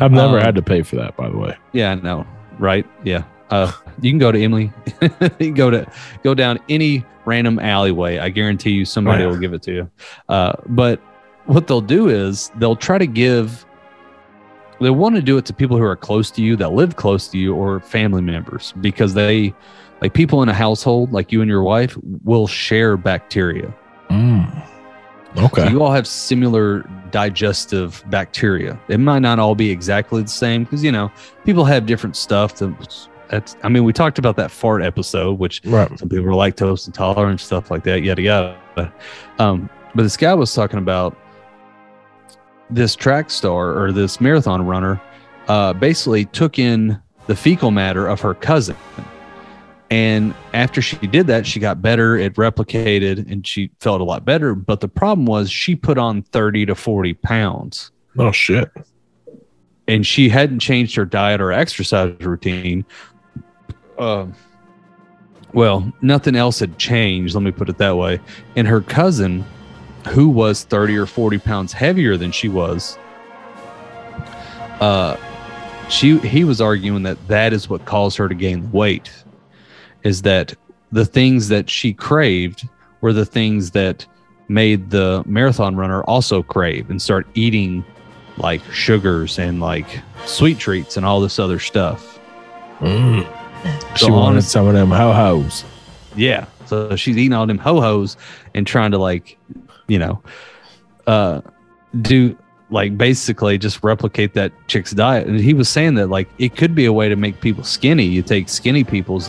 [0.00, 1.56] I've never um, had to pay for that, by the way.
[1.72, 2.26] Yeah, no,
[2.58, 2.86] right?
[3.04, 3.24] Yeah.
[3.50, 4.72] Uh, you can go to Emily.
[5.02, 5.90] you can go to
[6.22, 8.18] go down any random alleyway.
[8.18, 9.30] I guarantee you somebody Right.
[9.30, 9.90] will give it to you.
[10.28, 11.00] Uh, but
[11.46, 13.66] what they'll do is they'll try to give.
[14.80, 17.28] They want to do it to people who are close to you, that live close
[17.28, 19.54] to you, or family members, because they,
[20.00, 23.74] like people in a household, like you and your wife, will share bacteria.
[24.08, 24.66] Mm.
[25.36, 25.64] Okay.
[25.64, 28.78] So you all have similar digestive bacteria.
[28.88, 31.10] It might not all be exactly the same because you know
[31.44, 32.56] people have different stuff.
[32.56, 35.96] That, that's I mean we talked about that fart episode, which right.
[35.98, 38.92] some people are lactose intolerant, stuff like that, yada yada.
[39.38, 41.16] Um, but this guy was talking about
[42.70, 45.00] this track star or this marathon runner.
[45.48, 48.76] Uh, basically took in the fecal matter of her cousin.
[49.90, 52.16] And after she did that, she got better.
[52.16, 54.54] It replicated and she felt a lot better.
[54.54, 58.70] But the problem was she put on 30 to 40 pounds Oh shit.
[59.88, 62.84] and she hadn't changed her diet or exercise routine.
[63.98, 64.32] Um,
[65.52, 67.34] well, nothing else had changed.
[67.34, 68.20] Let me put it that way.
[68.54, 69.44] And her cousin,
[70.08, 72.98] who was 30 or 40 pounds heavier than she was,
[74.80, 75.16] uh,
[75.88, 79.10] she he was arguing that that is what caused her to gain weight.
[80.02, 80.54] Is that
[80.92, 82.66] the things that she craved
[83.00, 84.06] were the things that
[84.48, 87.84] made the marathon runner also crave and start eating
[88.36, 89.86] like sugars and like
[90.24, 92.18] sweet treats and all this other stuff.
[92.80, 93.26] Mm.
[93.96, 95.64] She So wanted honest- some of them ho hos.
[96.16, 96.46] Yeah.
[96.66, 98.16] So she's eating all them ho hos
[98.54, 99.38] and trying to like,
[99.90, 100.22] you know,
[101.06, 101.40] uh,
[102.00, 102.36] do
[102.70, 105.26] like basically just replicate that chick's diet.
[105.26, 108.04] And he was saying that like it could be a way to make people skinny.
[108.04, 109.28] You take skinny people's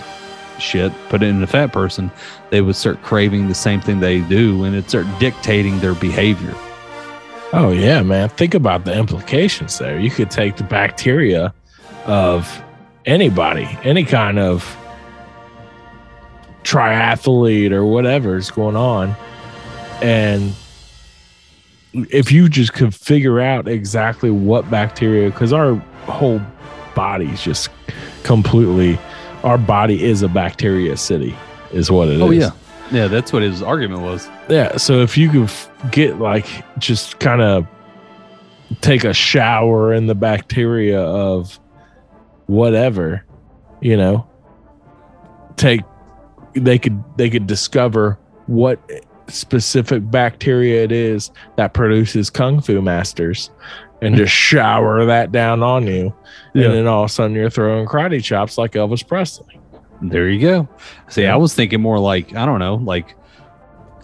[0.60, 2.12] shit, put it in a fat person,
[2.52, 6.54] they would start craving the same thing they do and it start dictating their behavior.
[7.54, 8.30] Oh yeah, man.
[8.30, 10.00] Think about the implications there.
[10.00, 11.52] You could take the bacteria
[12.06, 12.64] of
[13.06, 14.78] anybody, any kind of
[16.64, 19.16] triathlete or whatever is going on.
[20.02, 20.54] And
[21.94, 26.42] if you just could figure out exactly what bacteria, because our whole
[26.96, 27.70] body's just
[28.24, 29.00] completely,
[29.44, 31.36] our body is a bacteria city,
[31.72, 32.44] is what it oh, is.
[32.44, 32.52] Oh yeah.
[32.92, 34.30] Yeah, that's what his argument was.
[34.50, 34.76] Yeah.
[34.76, 36.46] So if you could f- get like
[36.78, 37.66] just kind of
[38.82, 41.58] take a shower in the bacteria of
[42.48, 43.26] whatever,
[43.80, 44.28] you know,
[45.56, 45.82] take
[46.54, 48.80] they could they could discover what
[49.28, 53.50] specific bacteria it is that produces kung fu masters
[54.02, 56.14] and just shower that down on you
[56.54, 56.66] Yeah.
[56.66, 59.60] and then all of a sudden you're throwing karate chops like elvis presley
[60.02, 60.68] There you go.
[61.10, 63.16] See, I was thinking more like I don't know, like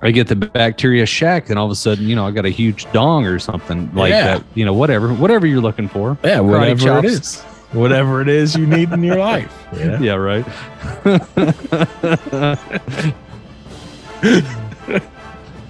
[0.03, 2.49] I get the bacteria shack, and all of a sudden, you know, I got a
[2.51, 4.35] huge dong or something like Yeah.
[4.37, 4.43] that.
[4.53, 6.15] You know, whatever, whatever you're looking for.
[6.23, 7.07] yeah whatever it chops.
[7.07, 7.41] is
[7.73, 10.45] whatever it is you need in your life yeah Yeah, right.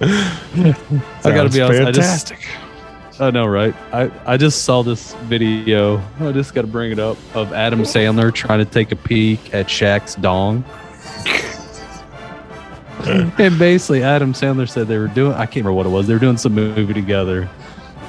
[0.00, 0.74] I
[1.24, 1.82] gotta be honest.
[1.82, 2.48] I just, fantastic
[3.20, 3.74] I know, right?
[3.92, 6.00] I, I just saw this video.
[6.20, 9.52] I just got to bring it up of Adam Sandler trying to take a peek
[9.52, 10.64] at Shaq's dong.
[13.38, 16.06] and basically, Adam Sandler said they were doing, I can't remember what it was.
[16.06, 17.50] They were doing some movie together.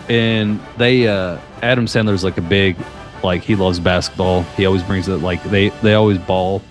[0.10, 2.78] And they, uh, Adam Sandler's like a big,
[3.24, 4.44] like, he loves basketball.
[4.58, 6.62] He always brings it, like, they, they always ball.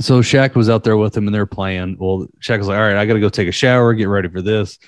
[0.00, 1.96] So Shaq was out there with him and they're playing.
[1.98, 4.28] Well, Shaq was like, all right, I got to go take a shower, get ready
[4.28, 4.78] for this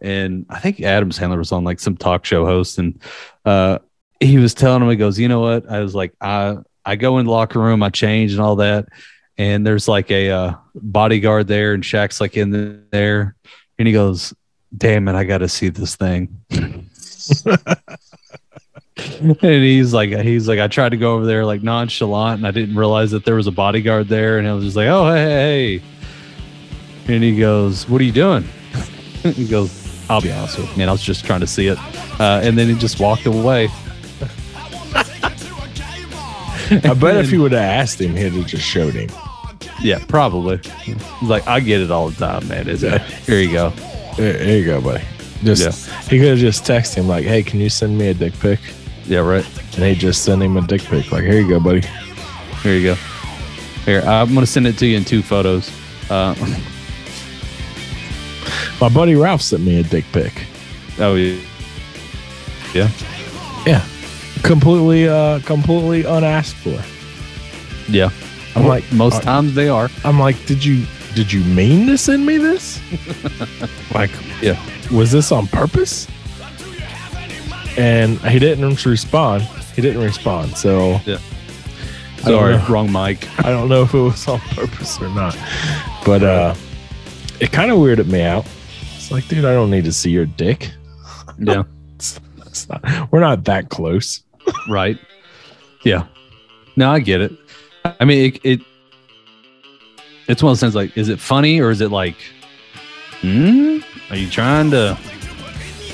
[0.00, 3.00] and I think Adam Sandler was on like some talk show host, and
[3.44, 3.78] uh,
[4.20, 5.68] he was telling him, he goes, you know what?
[5.70, 8.88] I was like, I I go in the locker room, I change and all that,
[9.36, 13.34] and there's like a uh, bodyguard there, and Shaq's like in there,
[13.78, 14.34] and he goes,
[14.76, 16.40] damn it, I got to see this thing.
[19.20, 22.50] and he's like, he's like, I tried to go over there like nonchalant, and I
[22.50, 25.24] didn't realize that there was a bodyguard there, and I was just like, oh hey,
[25.24, 27.14] hey, hey.
[27.14, 28.42] and he goes, what are you doing?
[29.22, 30.88] he goes, I'll be honest with you, man.
[30.88, 31.78] I was just trying to see it.
[32.20, 33.68] Uh, and then he just walked away.
[36.70, 39.08] i bet if you would have asked him he'd have just showed him
[39.80, 40.58] Yeah, probably.
[40.82, 42.68] He's like, I get it all the time, man.
[42.68, 43.00] Is it?
[43.00, 43.70] Here you go.
[44.16, 45.04] There, you go, buddy.
[45.44, 48.36] Just he could have just texted him like, "Hey, can you send me a dick
[48.40, 48.58] pic?"
[49.08, 49.44] Yeah, right.
[49.76, 51.10] And he just sent him a dick pic.
[51.10, 51.82] Like, here you go, buddy.
[52.62, 52.94] Here you go.
[53.84, 55.70] Here, I'm gonna send it to you in two photos.
[56.10, 56.34] Uh,
[58.80, 60.44] My buddy Ralph sent me a dick pic.
[61.00, 61.36] oh yeah,
[62.74, 62.90] yeah,
[63.66, 63.84] Yeah,
[64.44, 66.80] completely, uh, completely unasked for.
[67.90, 68.10] yeah.
[68.54, 69.88] I'm like, Most uh, times they are.
[70.04, 72.80] I'm like, did you, did you mean to send me this?
[73.94, 74.10] like,
[74.42, 74.60] Yeah.
[74.92, 76.06] was this on purpose?
[77.78, 79.44] And he didn't respond.
[79.74, 80.56] He didn't respond.
[80.56, 81.18] So Yeah.
[82.18, 83.28] Sorry, wrong mic.
[83.46, 85.38] I don't know if it was on purpose or not.
[86.04, 86.54] But uh
[87.40, 88.44] it kind of weirded me out.
[88.96, 90.72] It's like, dude, I don't need to see your dick.
[91.38, 91.62] Yeah,
[91.94, 94.24] It's, it's not, we're not that close.
[94.68, 94.98] right.
[95.84, 96.06] Yeah.
[96.76, 97.32] No, I get it.
[98.00, 98.60] I mean, it, it
[100.28, 100.74] it's one of those things.
[100.74, 102.16] Like, is it funny or is it like,
[103.20, 103.78] hmm?
[104.10, 104.98] Are you trying to?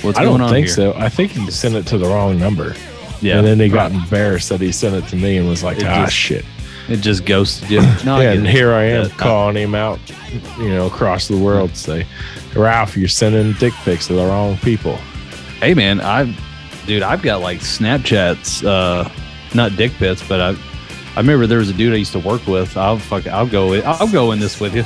[0.05, 0.75] What's I going don't on think here?
[0.75, 0.95] so.
[0.95, 2.75] I think he sent it to the wrong number.
[3.21, 4.03] Yeah, and then he got right.
[4.03, 6.45] embarrassed that he sent it to me and was like, It ah, just- shit.
[6.87, 7.81] It just ghosted you.
[8.05, 8.51] No, yeah, and it.
[8.51, 9.99] here I am calling him out,
[10.59, 12.07] you know, across the world, to say,
[12.55, 14.97] Ralph, you're sending dick pics to the wrong people.
[15.61, 16.37] Hey man, I,
[16.87, 19.09] dude, I've got like Snapchats, uh,
[19.55, 20.51] not dick pics, but I,
[21.15, 22.77] I remember there was a dude I used to work with.
[22.77, 24.85] I'll fuck, I'll go, I'll go in this with you.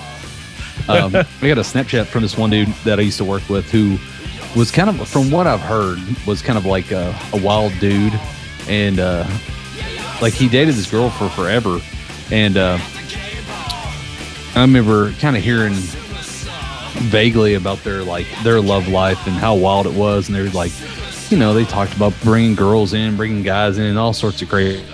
[0.88, 3.68] Um, I got a Snapchat from this one dude that I used to work with
[3.72, 3.98] who
[4.56, 8.12] was kind of, from what I've heard, was kind of like a, a wild dude,
[8.68, 9.26] and uh,
[10.20, 11.80] like he dated this girl for forever,
[12.30, 12.78] and uh,
[14.54, 15.74] I remember kind of hearing
[17.10, 20.26] vaguely about their like their love life and how wild it was.
[20.28, 20.72] And they were like
[21.30, 24.48] you know they talked about bringing girls in bringing guys in and all sorts of
[24.48, 24.84] crazy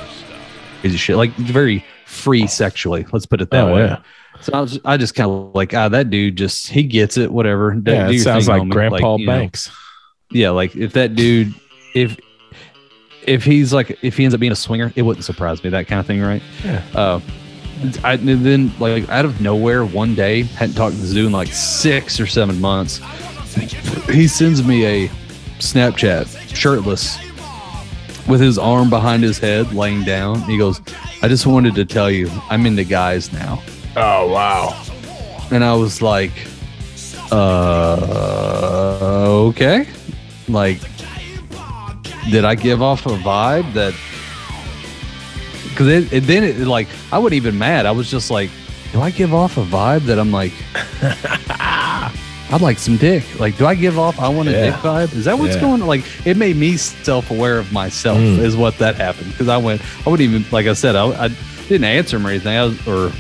[0.81, 1.17] crazy shit.
[1.17, 3.81] Like very free sexually let's put it that Oh, way.
[3.87, 4.01] yeah.
[4.45, 7.33] So I, was, I just kind of like ah that dude just he gets it
[7.33, 8.69] whatever Do- Yeah, it sounds like.
[8.69, 9.27] Grandpa know.
[9.27, 9.71] Banks.
[10.31, 11.55] yeah like if that dude
[11.95, 12.17] if
[13.27, 15.87] if he's like if he ends up being a swinger it wouldn't surprise me that
[15.87, 16.83] kind of thing right Yeah.
[16.95, 17.21] uh,
[18.03, 21.49] I then like out of nowhere one day hadn't talked to this dude in like
[21.49, 22.99] six or seven months.
[24.09, 25.09] He sends me a
[25.59, 27.19] Snapchat shirtless
[28.29, 30.41] with his arm behind his head laying down.
[30.43, 30.81] He goes,
[31.21, 33.63] I just wanted to tell you I'm into guys now.
[33.97, 34.83] Oh, wow.
[35.51, 36.33] And I was like,
[37.31, 39.87] uh, okay.
[40.49, 40.81] Like,
[42.31, 43.95] did I give off a vibe that?
[45.71, 47.87] Because it, it then it like I wasn't even mad.
[47.87, 48.51] I was just like,
[48.93, 50.53] do I give off a vibe that I'm like,
[52.51, 53.25] I'd like some dick.
[53.41, 54.67] Like, do I give off I want a Yeah.
[54.67, 55.13] dick vibe?
[55.15, 55.63] Is that what's Yeah.
[55.63, 55.89] going on?
[55.89, 58.19] Like, it made me self aware of myself.
[58.19, 58.39] Mm.
[58.39, 59.83] Is what that happened because I went.
[60.07, 60.95] I wouldn't even like I said.
[60.97, 61.29] I, I
[61.69, 62.57] didn't answer him or anything.
[62.57, 63.13] I was, or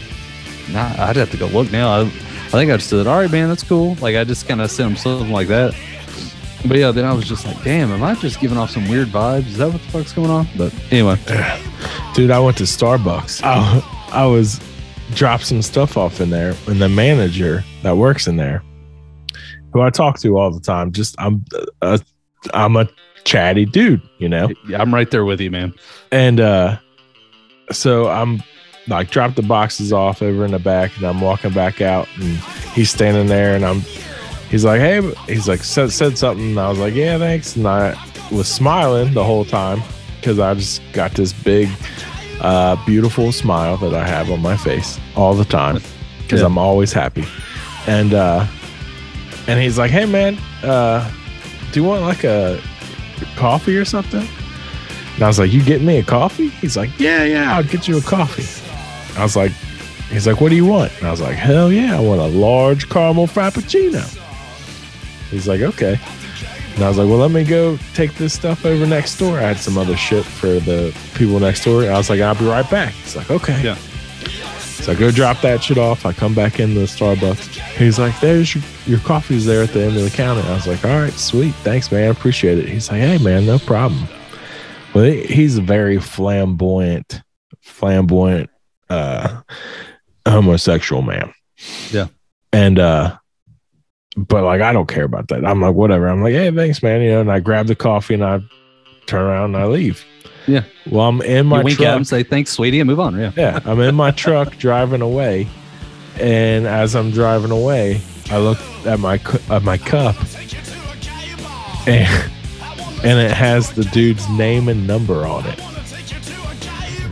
[0.70, 1.90] Nah, I'd have to go look now.
[1.90, 3.96] I, I think I just said, all right, man, that's cool.
[3.96, 5.74] Like, I just kind of sent him something like that.
[6.66, 9.08] But yeah, then I was just like, damn, am I just giving off some weird
[9.08, 9.46] vibes?
[9.48, 10.48] Is that what the fuck's going on?
[10.56, 11.16] But anyway,
[12.14, 13.42] Dude, I went to Starbucks.
[13.44, 14.60] I, I was
[15.14, 18.62] dropped some stuff off in there, and the manager that works in there,
[19.72, 21.44] who I talk to all the time, just I'm
[21.82, 22.00] a,
[22.54, 22.88] I'm a
[23.24, 24.48] chatty dude, you know.
[24.68, 25.74] Yeah, I'm right there with you, man.
[26.12, 26.78] And uh
[27.72, 28.42] so I'm
[28.88, 32.36] like drop the boxes off over in the back and I'm walking back out and
[32.74, 33.80] he's standing there and I'm
[34.50, 37.56] he's like, Hey he's like said said something and I was like, Yeah, thanks.
[37.56, 37.96] And I
[38.30, 39.82] was smiling the whole time
[40.20, 41.68] because I just got this big
[42.40, 45.78] uh beautiful smile that I have on my face all the time
[46.22, 46.46] because Yeah.
[46.46, 47.24] I'm always happy.
[47.86, 48.46] And uh
[49.46, 51.10] and he's like, Hey man, uh
[51.72, 52.60] do you want like a
[53.36, 54.26] coffee or something?
[55.14, 56.48] And I was like, You getting me a coffee?
[56.48, 58.60] He's like, Yeah, yeah, I'll get you a coffee.
[59.16, 59.52] I was like,
[60.10, 60.92] He's like, What do you want?
[60.98, 64.02] And I was like, Hell yeah, I want a large caramel frappuccino.
[65.30, 65.98] He's like, Okay.
[66.74, 69.38] And I was like, Well, let me go take this stuff over next door.
[69.38, 71.84] I had some other shit for the people next door.
[71.84, 72.92] I was like, I'll be right back.
[72.94, 73.62] He's like, Okay.
[73.62, 73.76] Yeah.
[74.84, 76.04] So I go drop that shit off.
[76.04, 77.56] I come back in the Starbucks.
[77.78, 80.66] He's like, "There's your, your coffee's there at the end of the counter." I was
[80.66, 84.06] like, "All right, sweet, thanks, man, appreciate it." He's like, "Hey, man, no problem."
[84.92, 87.22] Well, he's a very flamboyant,
[87.62, 88.50] flamboyant,
[88.90, 89.40] uh,
[90.26, 91.32] homosexual man.
[91.90, 92.06] Yeah.
[92.52, 93.16] and uh,
[94.16, 95.44] but like, I don't care about that.
[95.44, 96.08] I'm like, whatever.
[96.08, 97.20] I'm like, "Hey, thanks, man," you know.
[97.20, 98.40] And I grab the coffee and I
[99.06, 100.04] turn around and I leave.
[100.46, 100.64] Yeah.
[100.90, 101.88] Well, I'm in my you wink truck.
[101.88, 103.18] at him, say thanks, sweetie, and move on.
[103.18, 103.32] Yeah.
[103.36, 105.48] Yeah, I'm in my truck driving away,
[106.20, 109.20] and as I'm driving away, I look at my
[109.50, 110.14] at my cup,
[111.86, 112.30] and
[113.04, 115.58] and it has the dude's name and number on it,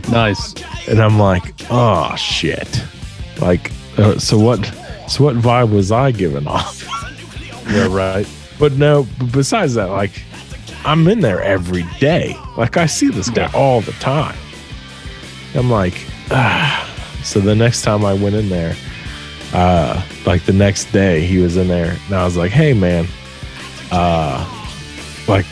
[0.09, 0.53] Nice.
[0.87, 2.83] And I'm like, oh shit,
[3.39, 4.63] like, uh, so what?
[5.07, 6.81] So what vibe was I giving off?
[7.67, 8.27] Yeah, right.
[8.59, 10.11] But no, besides that, like,
[10.85, 12.37] I'm in there every day.
[12.57, 14.35] Like, I see this guy all the time.
[15.55, 15.93] I'm like,
[16.29, 16.89] ah.
[17.23, 18.75] So the next time I went in there,
[19.53, 23.07] uh, like the next day, he was in there, and I was like, hey, man,
[23.91, 24.45] uh,
[25.27, 25.45] like,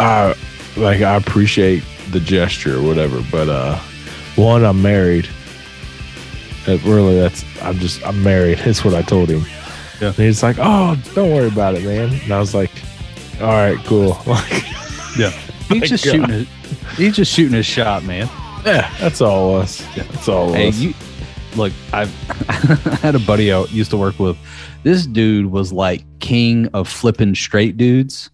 [0.00, 0.34] I,
[0.76, 3.78] like, I appreciate the gesture or whatever, but, uh,
[4.36, 5.28] one, I'm married.
[6.66, 8.58] Uh, really, that's, I'm just, I'm married.
[8.58, 9.44] That's what I told him.
[10.00, 10.08] Yeah.
[10.08, 12.12] And he's like, oh, don't worry about it, man.
[12.22, 12.70] And I was like,
[13.40, 14.14] all right, cool.
[14.26, 14.64] Like,
[15.18, 15.30] Yeah.
[15.68, 16.12] He's just God.
[16.12, 16.30] shooting.
[16.30, 16.48] His,
[16.98, 18.28] he's just shooting his shot, man.
[18.66, 19.86] yeah, that's all it was.
[19.96, 20.82] That's all it Hey, was.
[20.84, 20.94] you
[21.56, 21.72] look.
[21.92, 22.12] I've
[22.86, 24.36] I had a buddy I used to work with.
[24.82, 28.28] This dude was like king of flipping straight dudes.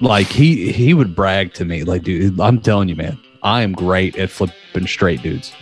[0.00, 3.72] Like he he would brag to me, like, dude, I'm telling you, man, I am
[3.72, 5.52] great at flipping straight dudes.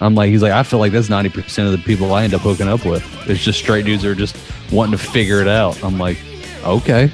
[0.00, 2.40] I'm like, he's like, I feel like that's 90% of the people I end up
[2.40, 3.04] hooking up with.
[3.28, 4.36] It's just straight dudes that are just
[4.72, 5.82] wanting to figure it out.
[5.84, 6.18] I'm like,
[6.64, 7.10] okay.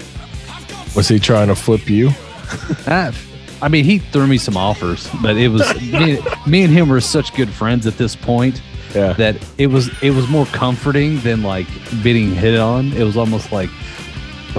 [0.97, 2.11] was he trying to flip you?
[2.87, 3.13] Ah,
[3.61, 5.61] I mean, he threw me some offers, but it was
[5.93, 8.63] me, me and him were such good friends at this point
[8.95, 9.13] Yeah.
[9.15, 11.67] that it was it was more comforting than like
[12.03, 12.93] being hit on.
[12.95, 13.69] It was almost like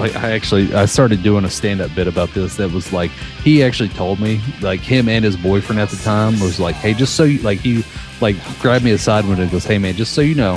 [0.00, 3.10] like I actually I started doing a stand up bit about this that was like
[3.44, 6.94] he actually told me like him and his boyfriend at the time was like hey
[6.94, 7.84] just so you like he
[8.20, 10.56] like grabbed me aside when it goes hey man just so you know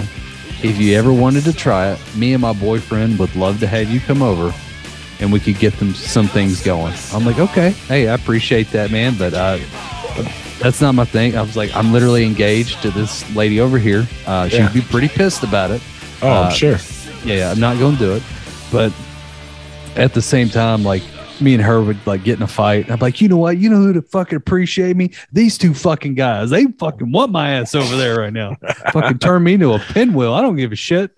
[0.64, 3.90] if you ever wanted to try it me and my boyfriend would love to have
[3.90, 4.54] you come over
[5.20, 6.94] and we could get them some things going.
[7.14, 9.58] I'm like, okay, hey, I appreciate that, man, but uh,
[10.60, 11.38] that's not my thing.
[11.38, 14.06] I was like, I'm literally engaged to this lady over here.
[14.26, 14.74] Uh, she'd Yeah.
[14.74, 15.82] be pretty pissed about it.
[16.22, 16.78] Oh, Uh, I'm sure.
[17.24, 18.24] Yeah, yeah, I'm not going to do it.
[18.72, 18.92] But
[19.96, 21.04] at the same time, like
[21.42, 22.90] me and her would like get in a fight.
[22.90, 23.58] I'm like, you know what?
[23.58, 25.12] You know who to fucking appreciate me?
[25.32, 26.50] These two fucking guys.
[26.50, 28.56] They fucking want my ass over there right now.
[28.92, 30.34] fucking turn me into a pinwheel.
[30.34, 31.12] I don't give a shit.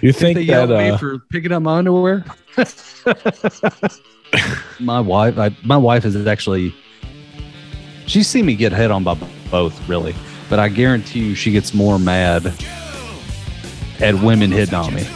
[0.00, 0.76] You they think yell that?
[0.76, 2.24] at me Uh, for picking up my underwear?
[4.80, 6.74] my wife, I, my wife is actually.
[8.06, 9.14] She's seen me get hit on by
[9.50, 10.14] both, really,
[10.48, 12.46] but I guarantee you, she gets more mad
[14.00, 15.06] at women hitting on me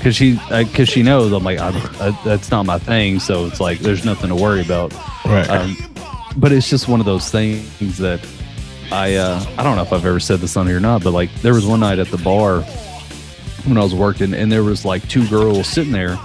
[0.00, 1.68] because she because she knows I'm like I,
[2.00, 4.94] I, that's not my thing, so it's like there's nothing to worry about.
[5.26, 5.48] right.
[5.48, 5.76] Um,
[6.36, 8.26] but it's just one of those things that
[8.90, 11.12] I uh, I don't know if I've ever said this on here or not, but
[11.12, 12.62] like there was one night at the bar
[13.66, 16.18] when I was working, and there was like two girls sitting there,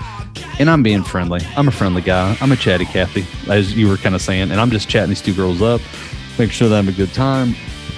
[0.58, 1.42] and I'm being friendly.
[1.58, 2.38] I'm a friendly guy.
[2.40, 5.22] I'm a chatty Cathy, as you were kind of saying, and I'm just chatting these
[5.22, 5.82] two girls up,
[6.40, 7.56] making sure that I'm a good time.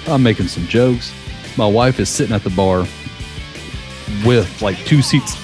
[0.08, 1.12] I'm making some jokes.
[1.56, 2.80] My wife is sitting at the bar
[4.24, 5.36] with like two seats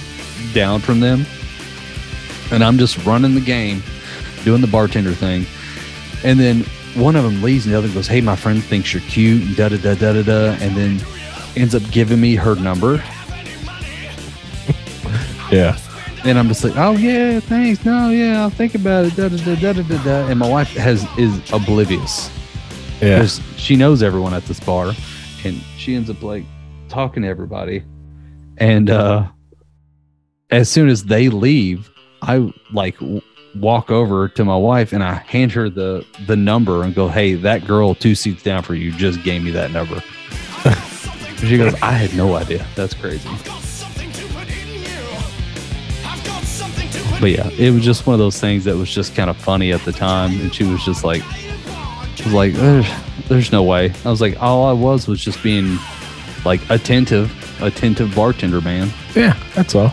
[0.55, 1.27] down from them,
[2.51, 3.83] and I'm just running the game,
[4.45, 5.45] doing the bartender thing.
[6.25, 6.61] And then
[6.95, 9.57] one of them leaves, and the other goes, "Hey, my friend thinks you're cute," and
[9.57, 11.01] da da da da da da, and then
[11.57, 12.97] ends up giving me her number.
[15.51, 15.77] yeah.
[16.25, 17.85] and I'm just like, oh yeah, thanks.
[17.85, 19.17] No, yeah, I'll think about it.
[19.17, 20.27] Da, da, da, da, da, da, da.
[20.29, 22.31] And my wife has is oblivious
[23.01, 23.17] Yeah.
[23.19, 24.93] because she knows everyone at this bar,
[25.45, 26.45] and she ends up like
[26.89, 27.85] talking to everybody.
[28.59, 29.27] And uh
[30.51, 31.91] as soon as they leave,
[32.23, 33.21] I like w-
[33.57, 37.35] walk over to my wife and I hand her the the number and go, "Hey,
[37.35, 40.03] that girl two seats down for you just gave me that number."
[41.39, 42.67] She goes, "I had no idea.
[42.75, 43.29] That's crazy."
[47.21, 49.71] But yeah, it was just one of those things that was just kind of funny
[49.73, 51.23] at the time, and she was just like,
[52.25, 52.87] was like, there's,
[53.29, 53.93] there's no way.
[54.05, 55.79] I was like, all I was was just being
[56.45, 57.31] like attentive,
[57.63, 58.91] attentive bartender, man.
[59.15, 59.93] yeah, that's all.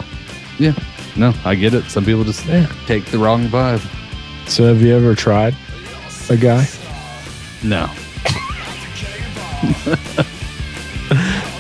[0.62, 0.74] Yeah,
[1.16, 1.86] no, I get it.
[1.86, 2.68] Some people just Yeah.
[2.86, 3.82] take the wrong vibe.
[4.48, 5.56] So have you ever tried
[6.30, 6.68] a guy?
[7.64, 7.90] No,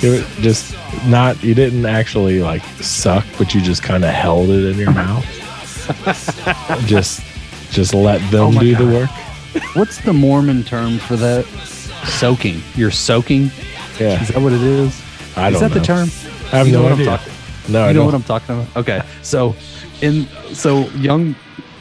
[0.02, 0.76] You just
[1.06, 4.91] not you didn't actually like suck, but you just kind of held it in your
[4.91, 5.26] mouth.
[6.88, 7.22] just
[7.72, 9.10] just let them Oh do the work.
[9.76, 11.45] what's the Mormon term for that?
[12.06, 12.62] Soaking.
[12.76, 13.52] You're soaking.
[13.99, 14.22] Yeah.
[14.22, 14.99] Is that what it is?
[15.36, 15.68] I is don't know.
[15.68, 16.10] Is that the term?
[16.54, 17.20] I have You know no what I'm idea.
[17.62, 18.05] Talking- No, I you know don't.
[18.07, 18.78] what I'm talking about?
[18.78, 19.01] Okay.
[19.22, 19.55] So
[20.01, 21.36] in so young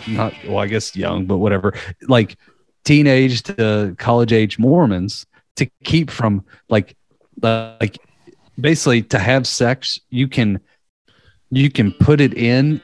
[0.08, 1.74] not well, I guess young, but whatever,
[2.08, 2.36] like
[2.84, 5.26] teenage to college age Mormons
[5.56, 6.96] to keep from like
[7.42, 7.98] uh, like
[8.58, 10.60] basically to have sex, you can
[11.50, 12.80] you can put it in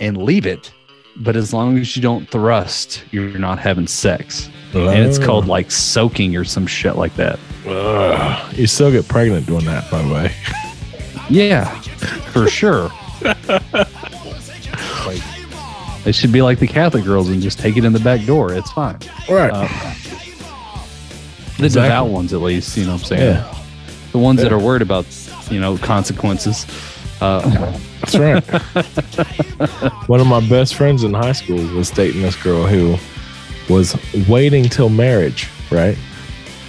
[0.00, 0.72] and leave it,
[1.18, 4.48] but as long as you don't thrust, you're not having sex.
[4.74, 7.38] And it's called like soaking or some shit like that.
[7.66, 8.54] Ugh.
[8.54, 10.34] You still get pregnant doing that, by the way.
[11.30, 11.80] Yeah,
[12.32, 12.90] for sure.
[15.06, 15.22] like,
[16.06, 18.52] it should be like the Catholic girls and just take it in the back door.
[18.52, 18.98] It's fine.
[19.28, 19.50] Right.
[19.52, 19.68] Uh,
[21.58, 21.88] the Exactly.
[21.88, 23.22] devout ones, at least, you know what I'm saying?
[23.34, 23.54] Yeah.
[24.12, 25.06] The ones that are worried about,
[25.50, 26.66] you know, consequences.
[27.20, 27.40] Uh,
[28.00, 28.44] That's right.
[30.08, 32.96] One of my best friends in high school was dating this girl who
[33.72, 33.96] was
[34.28, 35.98] waiting till marriage, right?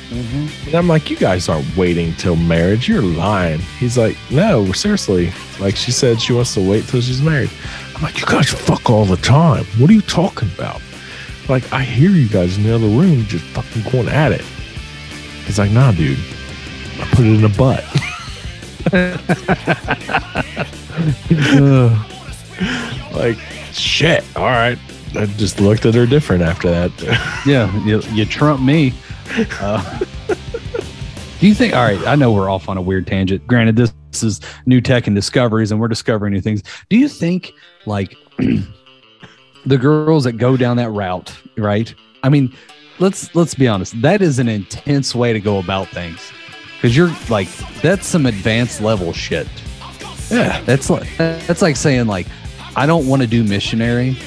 [0.09, 0.67] Mm-hmm.
[0.67, 2.87] And I'm like, you guys aren't waiting till marriage.
[2.87, 3.59] You're lying.
[3.77, 5.31] He's like, no, seriously.
[5.59, 7.51] Like she said, she wants to wait till she's married.
[7.95, 9.65] I'm like, you guys fuck all the time.
[9.77, 10.81] What are you talking about?
[11.47, 14.41] Like, I hear you guys in the other room just fucking going at it.
[15.45, 16.17] He's like, nah, dude.
[16.99, 17.83] I put it in the butt.
[23.13, 23.37] like,
[23.73, 24.23] shit.
[24.35, 24.77] All right.
[25.15, 26.91] I just looked at her different after that.
[27.45, 28.93] yeah, you, you trump me.
[29.59, 29.99] Uh,
[31.39, 33.45] do you think, all right, I know we're off on a weird tangent.
[33.47, 36.63] Granted, this, this is new tech and discoveries, and we're discovering new things.
[36.89, 37.53] Do you think,
[37.85, 38.15] like,
[39.65, 41.93] the girls that go down that route, right?
[42.23, 42.53] I mean,
[42.99, 44.01] let's let's be honest.
[44.01, 46.31] That is an intense way to go about things,
[46.75, 47.47] because you're like,
[47.81, 49.47] that's some advanced level shit.
[50.29, 50.61] yeah.
[50.61, 52.27] That's like that's like saying like
[52.75, 54.17] I don't want to do missionary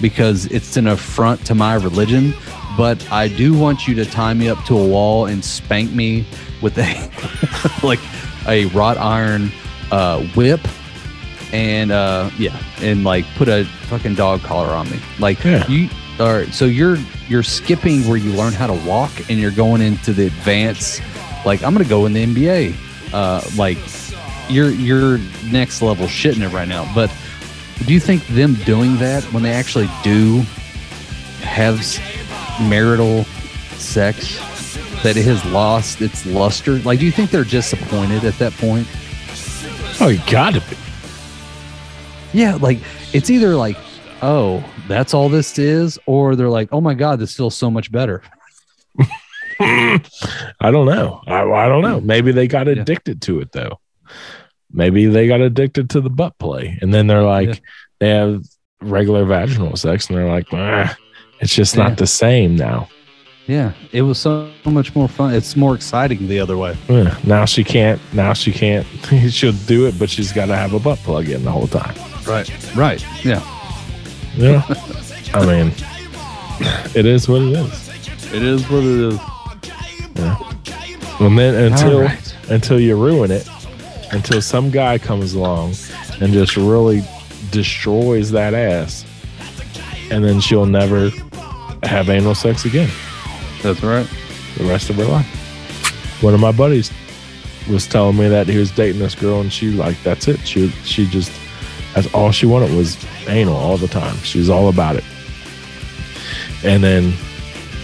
[0.00, 2.34] because it's an affront to my religion,
[2.76, 6.24] but I do want you to tie me up to a wall and spank me
[6.62, 7.10] with a
[7.86, 8.00] like
[8.48, 9.50] a wrought iron
[9.90, 10.60] uh, whip
[11.52, 15.66] and uh yeah and like put a fucking dog collar on me like Yeah.
[15.66, 15.88] you
[16.20, 16.96] are so you're
[17.28, 21.02] you're skipping where you learn how to walk and you're going into the advanced
[21.44, 22.72] like i'm gonna go in the nba
[23.12, 23.78] uh like
[24.48, 25.18] you're you're
[25.50, 27.12] next level shitting it right now but
[27.84, 30.42] do you think them doing that when they actually do
[31.42, 31.80] have
[32.60, 33.24] marital
[33.76, 34.38] sex
[35.02, 38.86] that it has lost its luster like do you think they're disappointed at that point
[40.02, 40.76] Oh, you gotta be.
[42.32, 42.78] yeah like
[43.12, 43.76] it's either like
[44.22, 47.90] oh that's all this is or they're like oh my god this feels so much
[47.92, 48.22] better
[49.60, 51.20] I don't know.
[51.26, 52.00] I, I don't know.
[52.00, 52.74] Maybe they got Yeah.
[52.80, 53.78] addicted to it though.
[54.72, 57.54] Maybe they got addicted to the butt play, and then they're like, Yeah.
[57.98, 58.42] they have
[58.80, 60.96] regular vaginal sex, and they're like, "Ah,
[61.40, 61.84] it's just Yeah.
[61.88, 62.88] not the same now.
[63.46, 67.44] yeah it was so much more fun it's more exciting the other way Eh, Now
[67.46, 68.00] she can't.
[68.12, 68.86] Now she can't.
[69.30, 71.94] She'll do it, but she's got to have a butt plug in the whole time.
[72.26, 73.40] right right yeah
[74.36, 74.62] Yeah.
[75.34, 75.72] I mean,
[76.94, 77.88] it is what it is.
[78.34, 79.18] it is what it is
[81.20, 82.36] And then until right.
[82.50, 83.48] until you ruin it,
[84.12, 85.74] until some guy comes along
[86.20, 87.02] and just really
[87.50, 89.04] destroys that ass,
[90.10, 91.10] and then she'll never
[91.82, 92.90] have anal sex again
[93.62, 94.08] that's right
[94.56, 96.22] the rest of her life.
[96.22, 96.90] One of my buddies
[97.68, 100.46] was telling me that he was dating this girl, and she like that's it.
[100.46, 101.32] She she just
[101.94, 104.16] that's all she wanted was anal all the time.
[104.18, 105.04] She was all about it.
[106.62, 107.14] And then,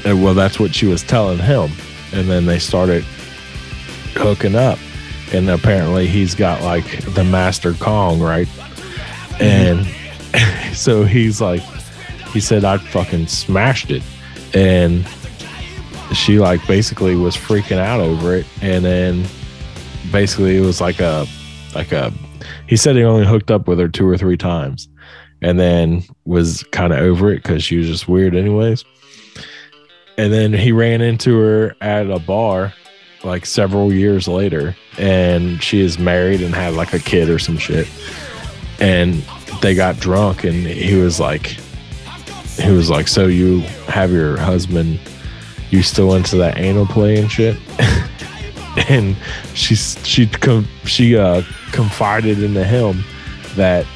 [0.04, 1.70] and well, that's what she was telling him.
[2.12, 3.04] And then they started
[4.14, 4.78] hooking up,
[5.32, 8.46] and apparently he's got like the master Kong, right?
[9.38, 9.42] Mm-hmm.
[10.32, 11.62] And so he's like,
[12.36, 14.02] he said, I fucking smashed it.
[14.52, 15.08] And
[16.12, 18.44] she like basically was freaking out over it.
[18.60, 19.24] And then
[20.12, 21.26] basically it was like a,
[21.74, 22.12] like a,
[22.66, 24.86] he said he only hooked up with her two or three times
[25.40, 28.84] and then was kind of over it because she was just weird anyways.
[30.18, 32.74] And then he ran into her at a bar
[33.24, 37.56] like several years later and she is married and had like a kid or some
[37.56, 37.88] shit.
[38.78, 39.24] And
[39.62, 41.56] they got drunk and he was like
[42.58, 44.98] he was like, So you have your husband
[45.70, 47.56] you still into that anal play and shit?
[48.88, 49.16] and
[49.54, 51.42] she's she com- she uh
[51.72, 53.04] confided into him
[53.56, 53.86] that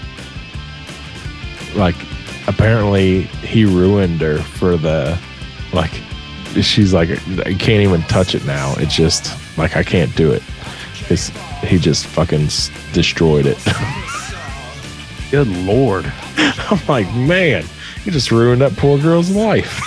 [1.74, 1.94] like
[2.46, 5.18] apparently he ruined her for the
[5.72, 5.92] like
[6.62, 7.10] she's like
[7.46, 8.74] I can't even touch it now.
[8.78, 10.42] It's just like I can't do it.
[11.08, 11.28] It's
[11.62, 13.58] he just fucking s- destroyed it.
[15.30, 16.12] Good lord.
[16.36, 17.64] I'm like, man,
[18.04, 19.80] you just ruined that poor girl's life.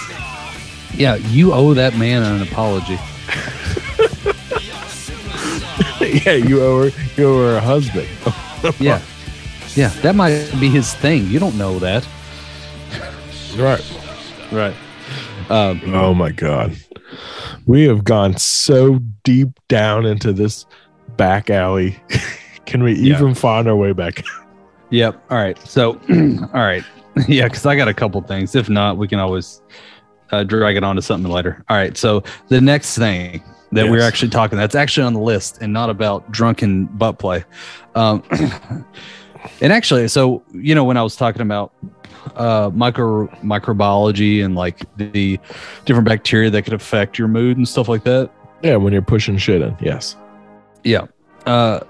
[0.96, 3.00] Yeah, you owe that man an apology.
[6.26, 8.08] yeah, you owe her you owe her a husband.
[8.80, 9.02] Yeah.
[9.76, 11.28] Yeah, that might be his thing.
[11.28, 12.08] You don't know that.
[13.58, 13.84] right.
[14.54, 14.74] Right.
[15.50, 16.74] Um, Oh my god.
[17.66, 20.66] We have gone so deep down into this
[21.18, 22.00] back alley.
[22.66, 23.18] Can we Yeah.
[23.18, 24.24] even find our way back?
[24.92, 25.22] Yep.
[25.30, 25.58] All right.
[25.68, 26.86] So, all right.
[27.28, 28.56] Yeah, because I got a couple things.
[28.56, 29.62] If not, we can always
[30.32, 31.64] uh, drag it on to something later.
[31.70, 31.96] All right.
[31.96, 35.90] So the next thing that we're actually talking that's actually on the list and not
[35.90, 37.44] about drunken butt play.
[37.96, 38.24] Um,
[39.62, 41.74] and actually, so you know when I was talking about
[42.36, 45.40] uh, micro microbiology and like the
[45.86, 48.32] different bacteria that could affect your mood and stuff like that.
[48.64, 49.76] Yeah, when you're pushing shit in.
[49.82, 50.16] Yes.
[50.84, 51.08] Yeah.
[51.46, 51.82] Uh,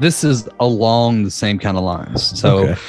[0.00, 2.38] this is along the same kind of lines.
[2.38, 2.80] So Okay.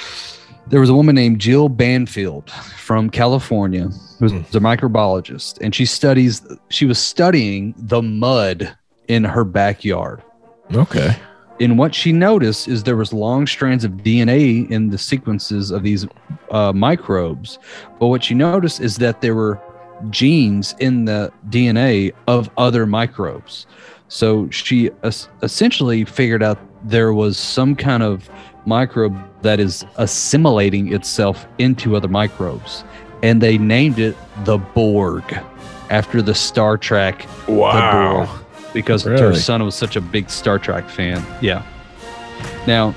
[0.68, 3.90] There was a woman named Jill Banfield from California
[4.20, 4.38] who was Hmm.
[4.40, 6.42] a microbiologist, and she studies.
[6.70, 8.76] She was studying the mud
[9.08, 10.22] in her backyard.
[10.74, 11.16] Okay.
[11.62, 15.84] And what she noticed is there was long strands of DNA in the sequences of
[15.84, 16.06] these
[16.52, 17.60] uh, microbes.
[18.00, 19.60] But what she noticed is that there were
[20.10, 23.68] genes in the DNA of other microbes.
[24.10, 28.30] So she es- essentially figured out there was some kind of
[28.66, 32.84] microbe that is assimilating itself into other microbes.
[33.24, 35.24] And they named it the Borg
[35.90, 38.28] after the Star Trek Wow.
[38.74, 41.24] because her son was such a big Star Trek fan.
[41.42, 41.64] Yeah.
[42.68, 42.94] Now,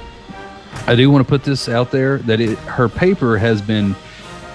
[0.87, 3.95] I do want to put this out there that it, her paper has been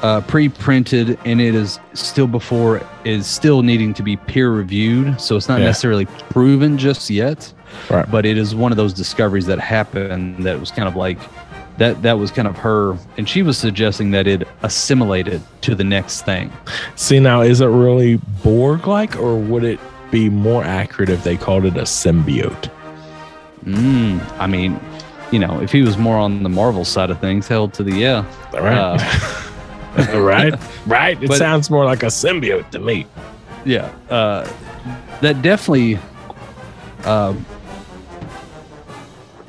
[0.01, 5.19] uh, pre-printed and it is still before is still needing to be peer reviewed.
[5.21, 5.67] So it's not Yeah.
[5.67, 7.51] necessarily proven just yet,
[7.89, 8.09] Right.
[8.09, 11.17] but it is one of those discoveries that happened that was kind of like
[11.77, 12.01] that.
[12.03, 16.21] That was kind of her, and she was suggesting that it assimilated to the next
[16.23, 16.51] thing.
[16.95, 19.79] See now, is it really Borg like, or would it
[20.11, 22.69] be more accurate if they called it a symbiote?
[23.65, 24.79] Mm, I mean,
[25.31, 27.95] you know, if he was more on the Marvel side of things, held to the
[27.95, 28.25] yeah.
[28.53, 28.77] Right.
[28.77, 30.53] Uh, right.
[30.85, 31.21] Right.
[31.23, 33.07] It But- sounds more like a symbiote to me.
[33.65, 33.91] yeah.
[34.09, 34.47] Uh,
[35.21, 35.97] that definitely.
[37.05, 37.33] Uh,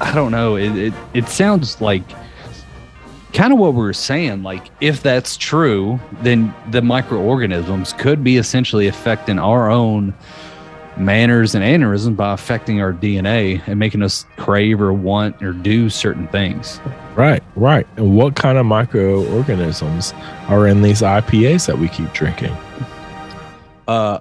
[0.00, 0.56] I don't know.
[0.56, 2.02] It, it it sounds like
[3.34, 4.42] kind of what we were saying.
[4.42, 10.14] Like, if that's true, then the microorganisms could be essentially affecting our own
[10.96, 15.90] manners and aneurysms by affecting our DNA and making us crave or want or do
[15.90, 16.80] certain things.
[17.16, 17.42] Right.
[17.56, 17.86] Right.
[17.96, 20.12] And what kind of microorganisms
[20.48, 22.56] are in these IPAs that we keep drinking?
[23.88, 24.20] Uh,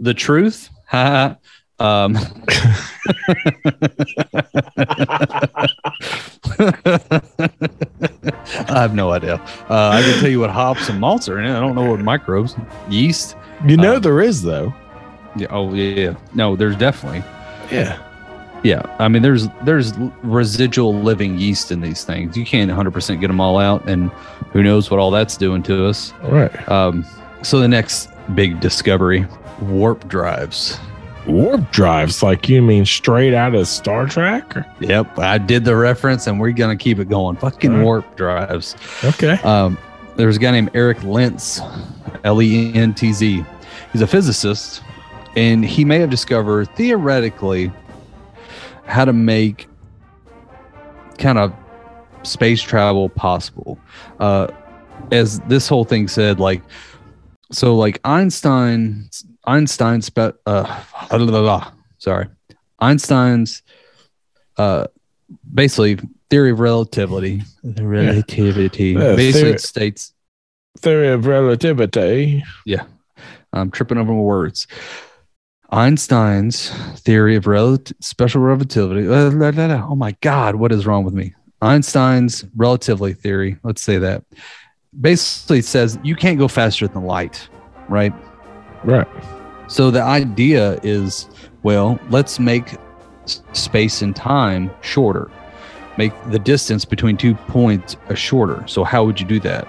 [0.00, 1.34] the truth, haha,
[1.80, 2.16] um,
[8.66, 9.34] I have no idea.
[9.68, 11.56] Uh, I can tell you what hops and malts are in it.
[11.56, 12.56] I don't know what microbes,
[12.88, 13.36] yeast.
[13.66, 14.74] You know Um, there is though.
[15.36, 17.22] Yeah, oh yeah, no, there's definitely.
[17.70, 18.00] Yeah.
[18.62, 22.34] Yeah, I mean, there's there's residual living yeast in these things.
[22.34, 24.10] You can't 100% get them all out, and
[24.52, 26.14] who knows what all that's doing to us.
[26.22, 26.68] All right.
[26.70, 27.04] Um,
[27.42, 29.26] so the next big discovery,
[29.60, 30.78] warp drives.
[31.26, 34.56] Warp drives, like you mean straight out of Star Trek?
[34.56, 37.36] Or- Yep, I did the reference, and we're gonna keep it going.
[37.36, 37.82] Fucking right.
[37.82, 38.76] warp drives.
[39.02, 39.32] Okay.
[39.42, 39.78] Um,
[40.16, 41.60] there's a guy named Eric Lentz,
[42.24, 43.44] L E N T Z.
[43.92, 44.82] He's a physicist,
[45.36, 47.72] and he may have discovered theoretically
[48.86, 49.66] how to make
[51.18, 51.52] kind of
[52.22, 53.78] space travel possible.
[54.20, 54.48] Uh,
[55.10, 56.62] as this whole thing said, like,
[57.50, 59.08] so like Einstein,
[59.46, 62.28] Einstein, spe- uh, blah, blah, blah, sorry,
[62.78, 63.62] Einstein's,
[64.56, 64.86] uh,
[65.52, 65.98] basically
[66.30, 67.42] theory of relativity.
[67.62, 68.90] The relativity.
[68.92, 70.12] Yeah, Basically, theory- it states
[70.78, 72.42] Theory of relativity.
[72.66, 72.82] Yeah,
[73.52, 74.66] I'm tripping over my words.
[75.70, 76.70] Einstein's
[77.00, 79.06] theory of relative special relativity.
[79.08, 79.88] uh, la, la, la.
[79.88, 81.34] Oh my God, what is wrong with me?
[81.62, 83.56] Einstein's relativity theory.
[83.62, 84.24] Let's say that
[85.00, 87.48] basically says you can't go faster than light,
[87.88, 88.12] right?
[88.84, 89.08] Right.
[89.68, 91.28] So the idea is,
[91.62, 92.76] well, let's make
[93.52, 95.30] space and time shorter.
[95.96, 98.66] Make the distance between two points uh, shorter.
[98.66, 99.66] So how would you do that?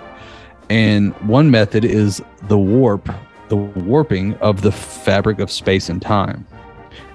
[0.69, 3.09] And one method is the warp,
[3.49, 6.47] the warping of the fabric of space and time,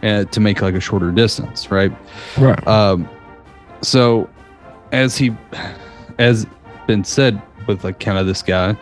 [0.02, 1.92] uh, to make like a shorter distance, right?
[2.38, 2.64] Right.
[2.66, 3.08] Um,
[3.82, 4.30] so
[4.92, 5.36] as he
[6.18, 6.46] as
[6.86, 8.74] been said with like kind of this guy,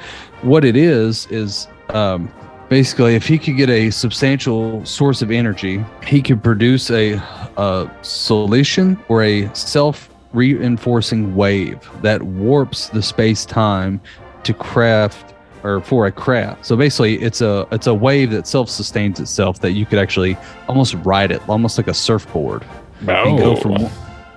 [0.43, 2.31] what it is is um
[2.69, 7.15] basically if he could get a substantial source of energy, he could produce a
[7.57, 14.01] a solution or a self reinforcing wave that warps the space time
[14.45, 16.65] to craft or for a craft.
[16.65, 20.37] So basically it's a it's a wave that self sustains itself that you could actually
[20.69, 22.65] almost ride it almost like a surfboard
[23.01, 23.89] and go from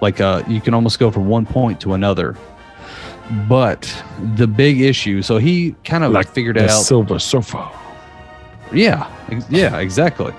[0.02, 2.36] like uh you can almost go from one point to another
[3.48, 4.04] but
[4.36, 7.70] the big issue so he kind of like figured out Silver Surfer.
[8.74, 10.34] Yeah ex- yeah exactly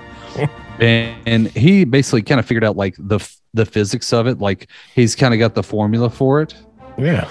[0.79, 4.39] and, and he basically kind of figured out like the f- the physics of it
[4.39, 6.55] like he's kind of got the formula for it
[6.97, 7.27] Yeah.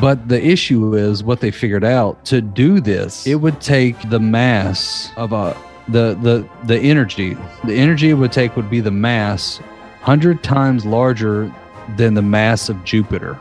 [0.00, 4.20] but the issue is what they figured out to do this it would take the
[4.20, 5.56] mass of a
[5.88, 10.86] the the the energy the energy it would take would be the mass 100 times
[10.86, 11.52] larger
[11.96, 13.38] than the mass of jupiter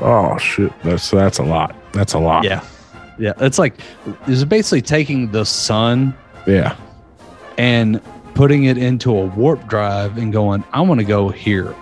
[0.00, 0.72] Oh shit.
[0.84, 1.74] That's that's a lot.
[1.92, 2.44] That's a lot.
[2.44, 2.64] yeah
[3.18, 3.74] yeah it's like
[4.26, 6.14] it's basically taking the sun
[6.46, 6.76] Yeah.
[7.56, 8.00] and
[8.34, 11.74] putting it into a warp drive and going i want to go here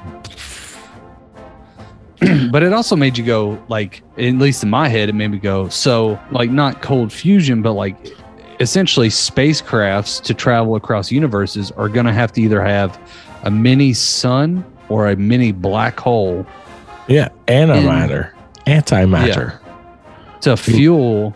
[2.51, 5.39] but it also made you go like at least in my head it made me
[5.39, 7.97] go so like not cold fusion but like
[8.59, 12.99] essentially spacecrafts to travel across universes are going to have to either have
[13.43, 16.47] a mini sun or a mini black hole
[17.07, 17.29] Yeah.
[17.49, 18.33] Antimatter.
[18.67, 19.59] Antimatter.
[20.47, 21.35] To fuel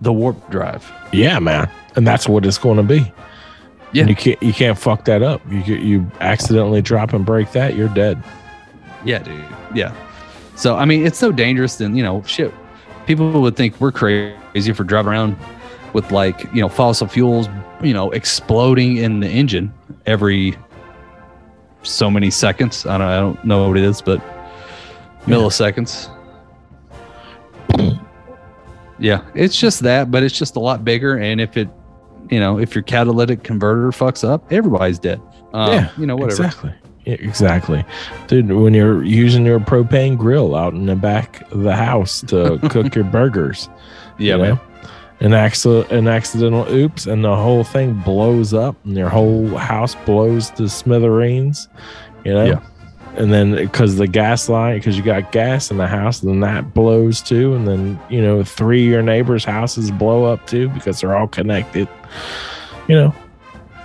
[0.00, 1.38] the warp drive Yeah.
[1.40, 1.68] man.
[1.96, 3.12] And that's what it's going to be.
[3.92, 4.02] Yeah.
[4.02, 5.40] And you can't you can't fuck that up.
[5.50, 8.22] You you accidentally drop and break that, you're dead.
[9.04, 9.42] Yeah, dude.
[9.74, 9.94] Yeah.
[10.56, 11.76] So I mean, it's so dangerous.
[11.76, 12.52] Then you know, shit.
[13.06, 15.36] People would think we're crazy for driving around
[15.94, 17.48] with like you know fossil fuels,
[17.82, 19.72] you know, exploding in the engine
[20.04, 20.56] every
[21.82, 22.84] so many seconds.
[22.84, 24.20] I don't, I don't know what it is, but
[25.24, 26.10] milliseconds.
[28.98, 31.18] Yeah, it's just that, but it's just a lot bigger.
[31.18, 31.68] And if it,
[32.30, 35.20] you know, if your catalytic converter fucks up, everybody's dead.
[35.52, 35.90] Um, yeah.
[35.96, 36.44] you know, whatever.
[36.44, 36.74] Exactly.
[37.04, 37.84] Yeah, exactly.
[38.26, 42.58] Dude, when you're using your propane grill out in the back of the house to
[42.70, 43.68] cook your burgers.
[44.18, 44.60] Yeah, you know?
[45.20, 49.94] An accident, an accidental oops, and the whole thing blows up, and your whole house
[50.04, 51.68] blows to smithereens.
[52.24, 52.60] You know, Yeah.
[53.16, 56.74] And then because the gas line, because you got gas in the house, then that
[56.74, 61.00] blows too, and then you know three of your neighbors' houses blow up too because
[61.00, 61.88] they're all connected.
[62.88, 63.14] You know,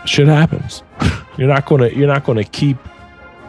[0.06, 0.84] shit happens.
[1.38, 2.78] you're not gonna you're not gonna keep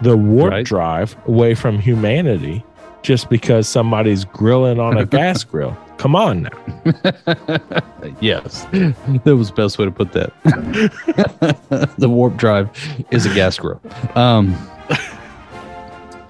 [0.01, 0.65] the warp Right.
[0.67, 2.65] drive away from humanity
[3.03, 5.77] just because somebody's grilling on a gas grill.
[5.99, 6.51] Come on now.
[8.21, 10.33] yes, that was the best way to put that.
[11.99, 12.69] the warp drive
[13.13, 13.81] is a gas grill.
[14.17, 14.55] Um,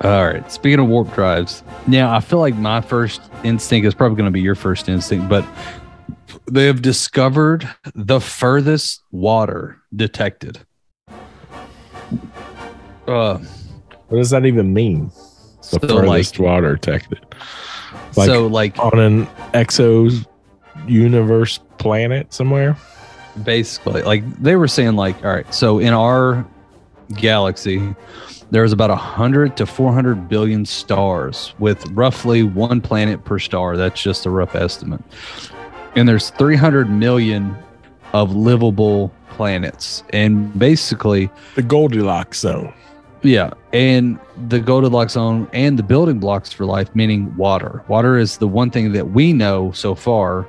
[0.03, 0.51] all right.
[0.51, 4.33] Speaking of warp drives, now I feel like my first instinct is probably going to
[4.33, 5.47] be your first instinct, but
[6.51, 10.59] they have discovered the furthest water detected.
[13.07, 13.39] Uh,
[14.09, 15.09] What does that even mean?
[15.09, 17.25] The so like, furthest water detected.
[18.17, 20.27] Like so like on an exo
[20.87, 22.77] universe planet somewhere.
[23.45, 26.45] basically like they were saying like all right so in our
[27.17, 27.95] galaxy
[28.53, 34.27] there's about 100 to 400 billion stars with roughly one planet per star that's just
[34.27, 35.01] a rough estimate
[35.97, 37.57] and there's 300 million
[38.13, 42.73] of livable planets and basically The Goldilocks zone.
[43.23, 47.83] yeah, and the Goldilocks zone and the building blocks for life, meaning water.
[47.89, 50.47] Water is the one thing that we know so far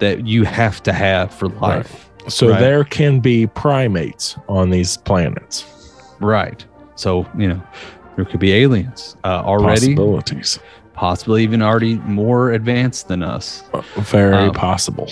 [0.00, 2.08] that you have to have for life.
[2.28, 2.60] So Right.
[2.60, 5.64] there can be primates on these planets.
[6.20, 6.64] Right.
[6.98, 7.62] So you know,
[8.16, 10.58] there could be aliens uh, already, Possibilities.
[10.94, 13.62] possibly even already more advanced than us.
[13.96, 15.08] Very Um, possible.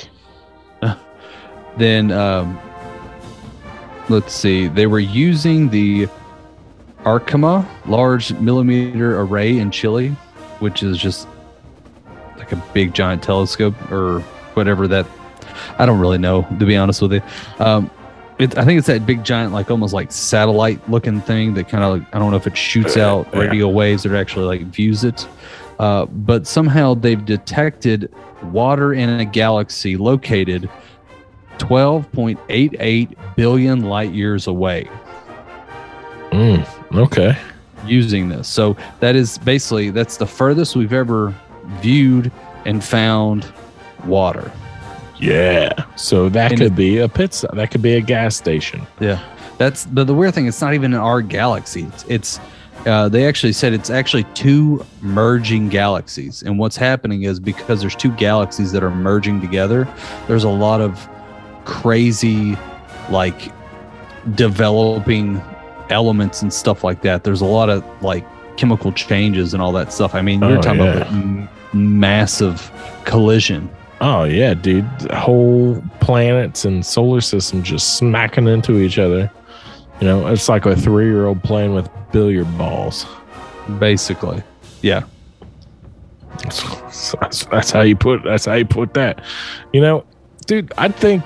[1.78, 2.58] Then um,
[4.08, 6.08] let's see, they were using the
[7.04, 10.08] Atacama Large Millimeter Array in Chile,
[10.60, 11.28] which is just
[12.38, 14.20] like a big giant telescope or
[14.54, 15.06] whatever that.
[15.78, 17.22] I don't really know to be honest with you.
[17.58, 17.90] Um,
[18.38, 21.82] it, I think it's that big giant, like almost like satellite looking thing that kind
[21.84, 23.40] of like, I don't know if it shoots out Yeah.
[23.40, 25.26] radio waves or actually like views it.
[25.78, 28.12] Uh, but somehow they've detected
[28.44, 30.68] water in a galaxy located
[31.58, 34.88] 12.88 billion light years away
[36.30, 37.36] Mm, okay.
[37.86, 38.46] using this.
[38.48, 41.34] So that is basically that's the furthest we've ever
[41.80, 42.30] viewed
[42.66, 43.46] and found
[44.04, 44.50] water.
[45.18, 45.70] Yeah.
[45.96, 47.54] So that And could it- be a pit stop.
[47.54, 48.86] That could be a gas station.
[49.00, 49.20] Yeah,
[49.58, 50.46] that's but the weird thing.
[50.46, 51.84] It's not even in our galaxy.
[51.84, 52.40] It's, it's
[52.86, 57.96] uh, they actually said it's actually two merging galaxies, and what's happening is because there's
[57.96, 59.88] two galaxies that are merging together.
[60.28, 61.08] There's a lot of
[61.64, 62.56] crazy,
[63.10, 63.50] like
[64.34, 65.40] developing
[65.90, 67.24] elements and stuff like that.
[67.24, 68.24] There's a lot of like
[68.56, 70.14] chemical changes and all that stuff.
[70.14, 71.08] I mean, you're Oh, talking yeah.
[71.08, 72.70] about massive
[73.04, 73.68] collision.
[74.00, 74.84] Oh yeah, dude.
[75.12, 79.30] Whole planets and solar systems just smacking into each other.
[80.00, 83.06] You know, it's like a three year old playing with billiard balls.
[83.78, 84.42] Basically,
[84.82, 85.04] yeah.
[86.42, 89.22] That's, that's- that's how you put that's how you put that.
[89.72, 90.04] You know,
[90.46, 91.24] dude, I think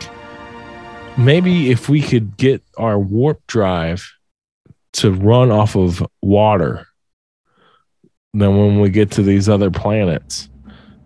[1.19, 4.09] maybe if we could get our warp drive
[4.93, 6.87] to run off of water,
[8.33, 10.49] then when we get to these other planets,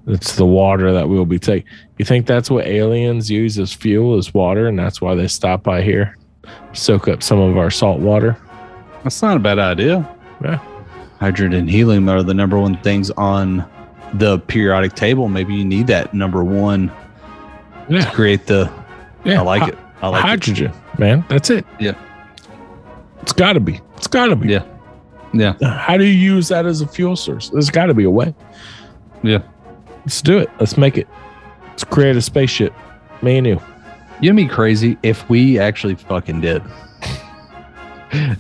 [0.07, 1.69] it's the water that we'll be taking.
[1.99, 5.63] You think that's what aliens use as fuel is water, and that's why they stop
[5.63, 6.17] by here,
[6.73, 8.37] soak up some of our salt water?
[9.03, 10.09] That's not a bad idea.
[10.43, 10.59] Yeah.
[11.21, 13.65] Hydrogen and helium are the number one things on
[14.15, 15.29] the periodic table.
[15.29, 16.95] Maybe you need that number one to
[17.89, 18.71] Yeah, create the.
[19.25, 19.41] yeah.
[19.41, 19.79] I like Hy- it.
[20.03, 21.25] I like hydrogen, man.
[21.29, 21.65] That's it.
[21.79, 21.95] Yeah.
[23.23, 23.81] It's got to be.
[23.97, 24.49] It's got to be.
[24.49, 24.65] Yeah.
[25.33, 25.55] Yeah.
[25.79, 27.49] How do you use that as a fuel source?
[27.51, 28.35] There's got to be a way.
[29.23, 29.39] Yeah.
[30.05, 30.51] Let's do it.
[30.61, 31.09] Let's make it.
[31.69, 32.73] Let's create a spaceship.
[33.23, 33.61] Me and you.
[34.21, 36.63] You'd be crazy if we actually fucking did.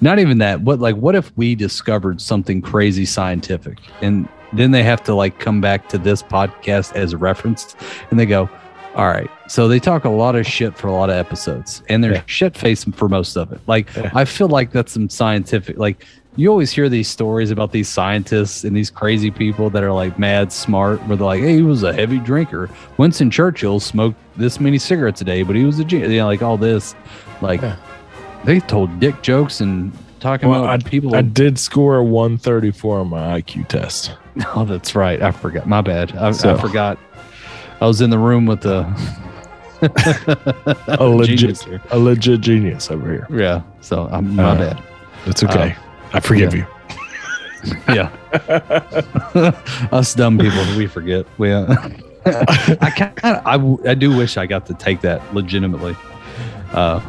[0.00, 0.60] Not even that.
[0.60, 5.40] What like what if we discovered something crazy scientific and then they have to like
[5.40, 7.74] come back to this podcast as a reference
[8.10, 8.48] and they go,
[8.94, 9.28] All right.
[9.48, 12.22] So they talk a lot of shit for a lot of episodes and they're Yeah.
[12.26, 13.60] shit facing for most of it.
[13.66, 14.12] Like Yeah.
[14.14, 16.06] I feel like that's some scientific like
[16.36, 20.18] you always hear these stories about these scientists and these crazy people that are like
[20.18, 22.68] mad smart, where they're like, "Hey, he was a heavy drinker.
[22.96, 26.26] Winston Churchill smoked this many cigarettes a day, but he was a genius." You know,
[26.26, 26.94] like all this,
[27.40, 27.76] like Yeah.
[28.44, 31.14] they told dick jokes and talking Well, about people.
[31.14, 34.12] I did score a 134 on my IQ test.
[34.56, 35.20] oh, that's right.
[35.22, 35.68] I forgot.
[35.68, 36.16] My bad.
[36.16, 36.98] I, So- I forgot.
[37.80, 38.80] I was in the room with the
[40.98, 43.26] A legit, genius a legit genius over here.
[43.30, 43.62] Yeah.
[43.80, 44.82] So I'm um, my Uh, bad.
[45.26, 45.76] It's okay.
[46.14, 46.60] I forgive yeah.
[46.60, 46.66] you.
[47.88, 48.10] Yeah.
[49.92, 51.24] Us dumb people, we forget.
[51.38, 51.64] We, uh,
[52.26, 55.96] I kind of, I, w- I do wish I got to take that legitimately.
[56.72, 57.00] Uh,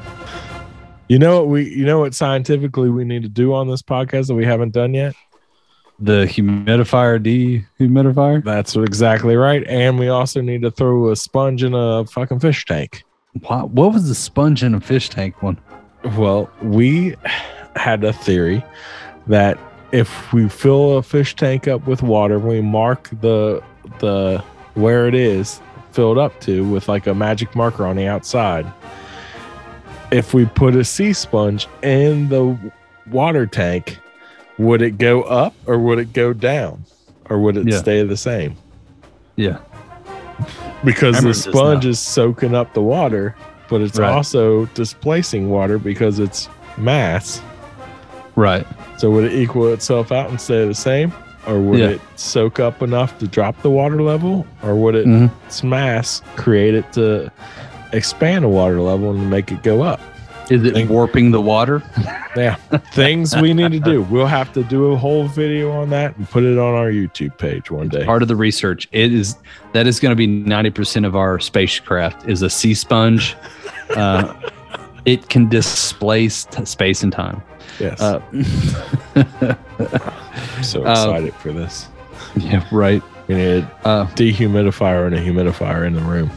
[1.09, 1.69] You know what we?
[1.69, 4.93] You know what scientifically we need to do on this podcast that we haven't done
[4.93, 5.13] yet?
[5.99, 7.19] the humidifier,
[7.79, 8.43] dehumidifier.
[8.43, 9.65] That's exactly right.
[9.67, 13.03] And we also need to throw a sponge in a fucking fish tank.
[13.47, 15.57] What, what was the sponge in a fish tank one?
[16.17, 17.15] Well, we
[17.75, 18.63] had a theory
[19.27, 19.57] that
[19.91, 23.61] if we fill a fish tank up with water, we mark the
[23.99, 25.61] the where it is
[25.91, 28.65] filled up to with like a magic marker on the outside.
[30.11, 32.57] If we put a sea sponge in the
[33.09, 33.97] water tank,
[34.57, 36.85] would it go up or would it go down?
[37.29, 37.77] Or would it Yeah.
[37.77, 38.55] stay the same?
[39.35, 39.57] Yeah.
[40.83, 43.35] Because I the sponge is soaking up the water,
[43.69, 44.11] but it's Right.
[44.11, 47.41] also displacing water because it's mass.
[48.35, 48.65] Right.
[48.97, 51.13] So would it equal itself out and stay the same?
[51.47, 51.87] Or would Yeah.
[51.89, 54.45] it soak up enough to drop the water level?
[54.63, 55.29] Or would it Mhm.
[55.45, 57.31] its mass create it to
[57.93, 59.99] expand the water level and make it go up?
[60.49, 61.81] Is it Think- warping the water?
[62.35, 62.55] Yeah.
[62.91, 64.01] Things we need to do.
[64.01, 67.37] We'll have to do a whole video on that and put it on our YouTube
[67.37, 68.03] page one day.
[68.03, 68.89] Part of the research.
[68.91, 69.37] It is
[69.71, 73.37] that is going to be ninety percent of our spacecraft is a sea sponge.
[73.95, 74.33] Uh,
[75.05, 77.41] it can displace t- space and time.
[77.79, 78.01] Yes.
[78.01, 78.21] Uh,
[79.15, 81.87] I'm so uh, excited for this.
[82.37, 82.65] yeah.
[82.71, 83.01] Right.
[83.27, 86.31] We need a Uh, dehumidifier and a humidifier in the room.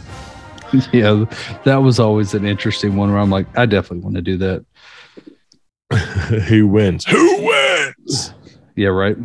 [0.93, 1.25] yeah.
[1.65, 4.65] That was always an interesting one where I'm like, I definitely want to do that.
[6.49, 7.05] Who wins?
[7.07, 8.35] Who wins?
[8.77, 9.17] Yeah, right.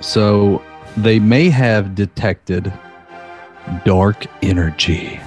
[0.00, 0.62] So
[0.96, 2.72] they may have detected
[3.84, 5.18] dark energy.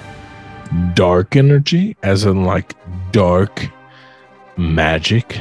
[0.94, 2.76] Dark energy, as in like
[3.12, 3.68] dark
[4.58, 5.40] magic.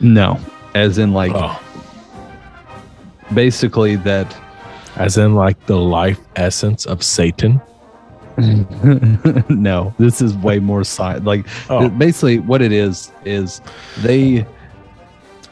[0.00, 0.38] No,
[0.74, 1.58] as in like Oh,
[3.34, 4.36] basically that.
[4.96, 7.60] as in like the life essence of Satan.
[9.48, 11.24] no, this is way more science.
[11.24, 11.88] Like Oh.
[11.88, 13.60] basically, what it is is
[13.98, 14.46] they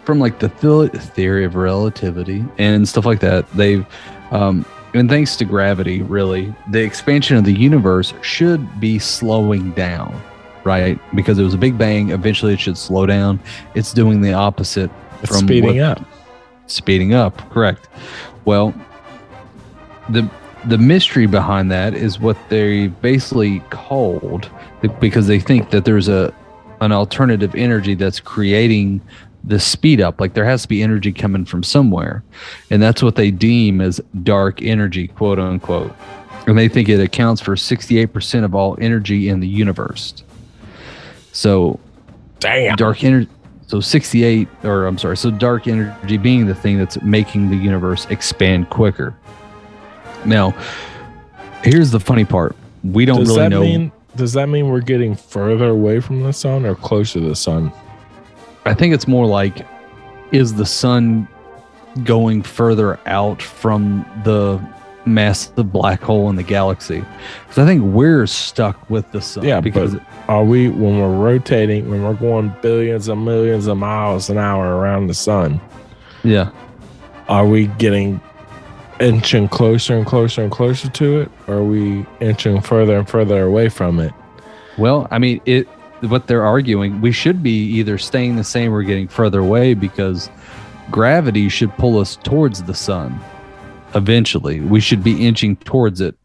[0.04, 3.50] from like the theory of relativity and stuff like that.
[3.52, 3.84] They've
[4.30, 4.64] um,
[4.94, 10.18] and thanks to gravity, really, the expansion of the universe should be slowing down,
[10.66, 10.98] right?
[11.14, 12.10] Because it was a big bang.
[12.10, 13.40] Eventually, it should slow down.
[13.74, 14.90] It's doing the opposite
[15.22, 16.04] It's from speeding what- up.
[16.66, 17.88] speeding up correct
[18.44, 18.74] well
[20.08, 20.28] the
[20.66, 24.50] the mystery behind that is what they basically called
[25.00, 26.34] because they think that there's a
[26.80, 29.00] an alternative energy that's creating
[29.44, 32.24] the speed up like there has to be energy coming from somewhere
[32.70, 35.94] and that's what they deem as dark energy quote unquote
[36.48, 40.24] and they think it accounts for 68% of all energy in the universe
[41.36, 41.78] so
[42.40, 42.76] Damn.
[42.76, 43.28] dark energy
[43.66, 48.06] so 68 or i'm sorry so dark energy being the thing that's making the universe
[48.06, 49.14] expand quicker
[50.24, 50.52] now
[51.62, 54.80] here's the funny part we don't Does really that know mean does that mean we're
[54.80, 57.70] getting further away from the sun or closer to the sun?
[58.64, 59.66] i think it's more like
[60.32, 61.28] is the sun
[62.02, 64.58] going further out from the
[65.06, 67.04] massive black hole in the galaxy
[67.42, 69.96] because i think we're stuck with the sun Yeah, because
[70.28, 74.76] are we when we're rotating when we're going billions and millions of miles an hour
[74.76, 75.60] around the sun?
[76.24, 76.50] yeah
[77.28, 78.20] Are we getting
[78.98, 81.30] inching closer and closer and closer to it?
[81.46, 84.12] Or are we inching further and further away from it?
[84.78, 85.68] Well, I mean, it.
[86.00, 90.30] What they're arguing, we should be either staying the same or getting further away because
[90.90, 93.18] gravity should pull us towards the sun.
[93.94, 96.16] Eventually, we should be inching towards it,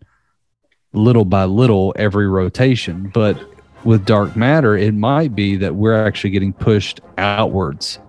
[0.94, 3.12] little by little, every rotation.
[3.14, 3.38] But
[3.84, 8.00] with dark matter, it might be that we're actually getting pushed outwards.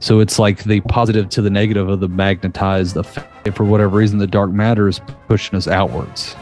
[0.00, 3.54] So it's like the positive to the negative of the magnetized effect.
[3.54, 6.36] For whatever reason, the dark matter is pushing us outwards.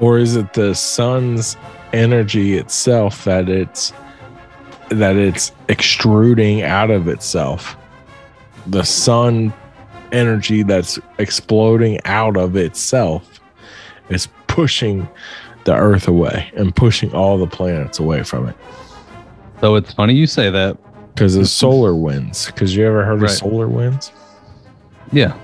[0.00, 1.56] Or is it the sun's
[1.92, 3.92] energy itself that it's
[4.88, 7.76] that it's extruding out of itself?
[8.66, 9.52] The sun
[10.12, 13.40] energy that's exploding out of itself
[14.08, 15.08] is pushing
[15.64, 18.56] the earth away and pushing all the planets away from it.
[19.60, 20.76] So it's funny you say that.
[21.14, 22.46] Because of solar winds.
[22.46, 23.30] Because you ever heard Right.
[23.30, 24.12] of solar winds?
[25.12, 25.34] Yeah.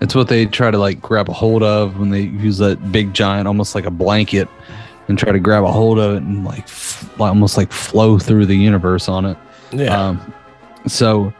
[0.00, 3.14] It's what they try to like grab a hold of when they use that big
[3.14, 4.48] giant, almost like a blanket,
[5.08, 8.44] and try to grab a hold of it and like f- almost like flow through
[8.46, 9.36] the universe on it.
[9.72, 9.96] Yeah.
[10.08, 10.34] Um,
[10.86, 11.32] so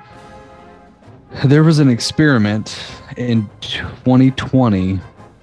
[1.45, 2.79] there was an experiment
[3.17, 5.01] in 2020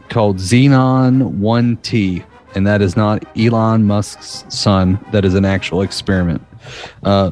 [0.10, 2.24] called Xenon 1T,
[2.56, 5.04] and that is not Elon Musk's son.
[5.12, 6.46] That is an actual experiment.
[7.04, 7.32] Uh,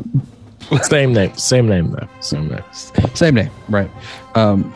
[0.83, 1.35] same name.
[1.35, 2.07] Same name though.
[2.19, 2.63] Same name.
[3.13, 3.89] same name, right?
[4.35, 4.73] Um,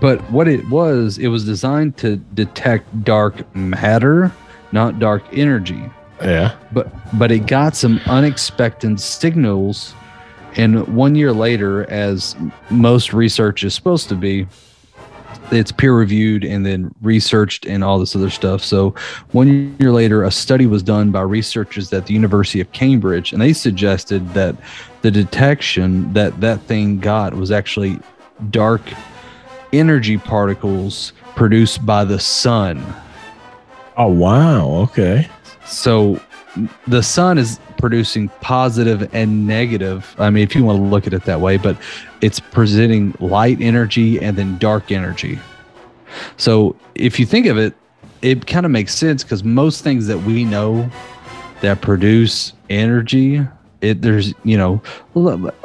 [0.00, 4.32] but what it was, it was designed to detect dark matter,
[4.72, 5.82] not dark energy.
[6.22, 6.56] Yeah.
[6.72, 9.94] But but it got some unexpected signals,
[10.56, 12.34] and one year later, as
[12.70, 14.46] most research is supposed to be,
[15.50, 18.64] it's peer reviewed and then researched and all this other stuff.
[18.64, 18.94] So
[19.32, 23.40] one year later, a study was done by researchers at the University of Cambridge, and
[23.40, 24.56] they suggested that
[25.02, 28.00] the detection that that thing got was actually
[28.50, 28.82] dark
[29.72, 32.82] energy particles produced by the sun.
[33.96, 34.68] Oh wow.
[34.82, 35.28] Okay.
[35.66, 36.20] So
[36.86, 40.14] the sun is producing positive and negative.
[40.18, 41.76] I mean, if you want to look at it that way, but
[42.20, 45.38] it's presenting light energy and then dark energy.
[46.36, 47.74] So if you think of it,
[48.22, 50.90] it kind of makes sense because most things that we know
[51.60, 53.46] that produce energy,
[53.80, 54.82] it there's you know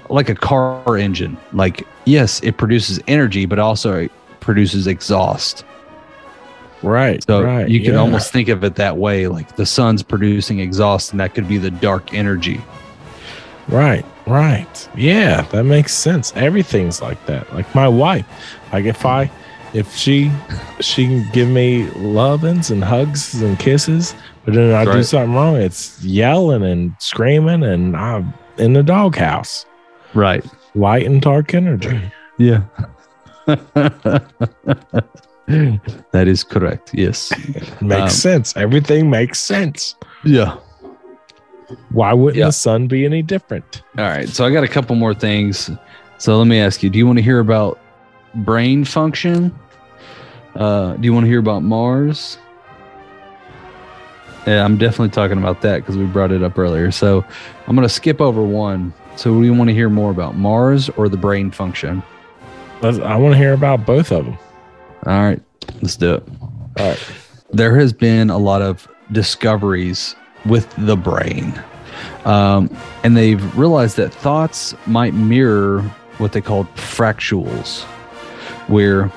[0.09, 1.37] like a car engine.
[1.53, 4.11] Like yes, it produces energy, but also it
[4.41, 5.63] produces exhaust.
[6.83, 7.23] Right.
[7.23, 7.69] So right.
[7.69, 7.99] you can yeah.
[7.99, 11.57] almost think of it that way, like the sun's producing exhaust, and that could be
[11.57, 12.61] the dark energy.
[13.67, 14.89] Right, right.
[14.95, 16.33] Yeah, that makes sense.
[16.35, 17.53] Everything's like that.
[17.53, 18.25] Like my wife.
[18.73, 19.31] Like if I
[19.73, 20.31] if she
[20.79, 24.15] she can give me lovings and hugs and kisses,
[24.45, 29.65] but then I do something wrong, it's yelling and screaming and I'm in the doghouse.
[30.13, 30.45] Right.
[30.75, 32.01] Light and dark energy.
[32.37, 32.63] Yeah.
[36.11, 36.91] that is correct.
[36.93, 37.31] Yes.
[37.81, 38.55] Makes Um, sense.
[38.57, 39.95] Everything makes sense.
[40.23, 40.55] Yeah.
[41.91, 42.47] Why wouldn't Yeah.
[42.47, 43.83] the sun be any different?
[43.97, 44.27] All right.
[44.29, 45.69] So I got a couple more things.
[46.17, 47.79] So let me ask you: Do you want to hear about
[48.35, 49.53] brain function?
[50.55, 52.37] Uh, do you want to hear about Mars?
[54.47, 56.91] Yeah, I'm definitely talking about that because we brought it up earlier.
[56.91, 57.23] So
[57.67, 61.07] I'm going to skip over one So, you want to hear more about, Mars or
[61.09, 62.01] the brain function?
[62.81, 64.37] I want to hear about both of them.
[65.05, 65.41] All right,
[65.81, 66.23] let's do it.
[66.77, 67.11] All right.
[67.51, 71.61] There has been a lot of discoveries with the brain,
[72.25, 75.81] um, and they've realized that thoughts might mirror
[76.17, 77.83] what they called fractals,
[78.67, 79.11] where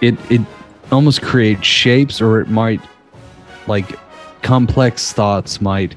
[0.00, 0.40] it it
[0.90, 2.80] almost creates shapes, or it might
[3.66, 3.98] like
[4.42, 5.94] complex thoughts might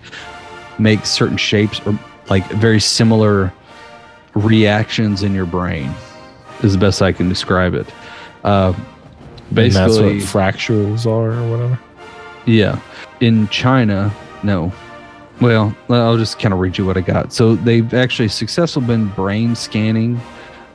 [0.77, 1.97] make certain shapes or
[2.29, 3.53] like very similar
[4.35, 5.93] reactions in your brain
[6.61, 7.87] is the best I can describe it.
[8.43, 8.73] Uh,
[9.55, 11.79] And that's what basically, fractals are or whatever.
[12.45, 12.79] yeah.
[13.19, 14.11] In China,
[14.43, 14.71] no.
[15.39, 17.33] Well, I'll just kind of read you what I got.
[17.33, 20.19] So they've actually successfully been brain scanning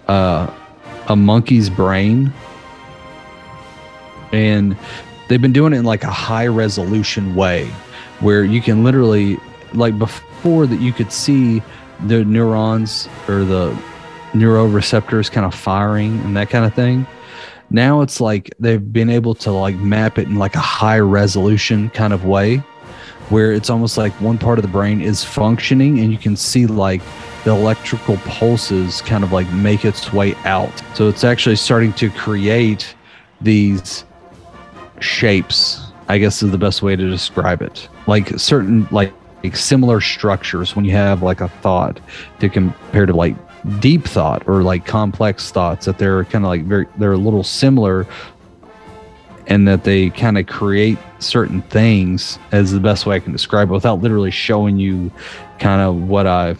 [0.08, 0.50] uh,
[1.08, 2.32] a monkey's brain,
[4.32, 4.76] and
[5.28, 7.66] they've been doing it in like a high resolution way,
[8.20, 9.38] where you can literally,
[9.74, 11.62] like before, that you could see
[12.06, 13.76] the neurons or the
[14.32, 17.06] neuroreceptors kind of firing and that kind of thing
[17.70, 21.90] now it's like they've been able to like map it in like a high resolution
[21.90, 22.62] kind of way
[23.28, 26.66] where it's almost like one part of the brain is functioning and you can see
[26.66, 27.02] like
[27.44, 30.72] the electrical pulses kind of like make its way out.
[30.94, 32.94] So it's actually starting to create
[33.40, 34.04] these
[35.00, 37.88] shapes i guess is the best way to describe it.
[38.06, 39.12] Like certain like,
[39.44, 42.00] like similar structures when you have like a thought
[42.40, 43.36] to compare to like
[43.80, 47.44] deep thought or like complex thoughts that they're kind of like very they're a little
[47.44, 48.06] similar
[49.48, 53.70] and that they kind of create certain things as the best way I can describe
[53.70, 55.10] it without literally showing you
[55.58, 56.54] kind of what I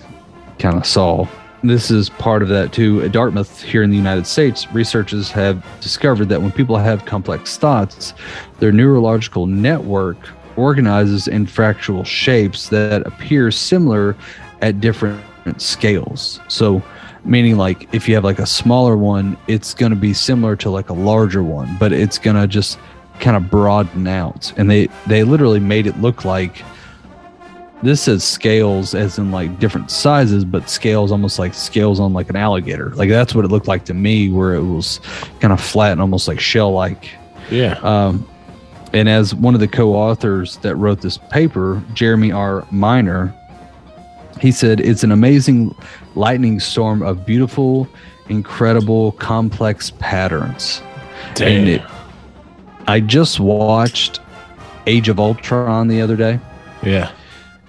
[0.59, 1.29] kind of saw.
[1.63, 3.03] This is part of that too.
[3.03, 7.57] At Dartmouth here in the United States, researchers have discovered that when people have complex
[7.57, 8.15] thoughts,
[8.59, 10.17] their neurological network
[10.57, 14.17] organizes in fractal shapes that appear similar
[14.63, 15.21] at different
[15.59, 16.41] scales.
[16.49, 16.83] So,
[17.25, 20.71] meaning like if you have like a smaller one, it's going to be similar to
[20.71, 22.79] like a larger one, but it's going to just
[23.21, 24.53] kind of broaden out.
[24.57, 26.63] And they they literally made it look like
[27.83, 32.29] this says scales as in like different sizes, but scales almost like scales on like
[32.29, 32.91] an alligator.
[32.91, 35.01] Like that's what it looked like to me, where it was
[35.41, 37.11] kind of flat and almost like shell like.
[37.51, 37.79] Yeah.
[37.83, 38.29] Um,
[38.93, 42.67] and as one of the co-authors that wrote this paper, Jeremy R.
[42.71, 43.35] Miner,
[44.41, 45.75] he said it's an amazing
[46.15, 47.89] lightning storm of beautiful,
[48.29, 50.83] incredible, complex patterns.
[51.41, 51.83] And it,
[52.87, 54.21] I just watched
[54.87, 56.41] Age of Ultron the other day,
[56.83, 57.13] yeah.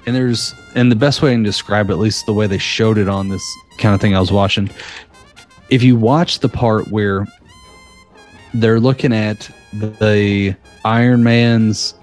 [0.06, 2.58] and there's and the best way I can describe it, at least the way they
[2.58, 3.44] showed it on this
[3.80, 4.70] kind of thing I was watching.
[5.70, 7.28] If you watch the part where
[8.54, 10.56] they're looking at the
[10.86, 11.94] Iron Man's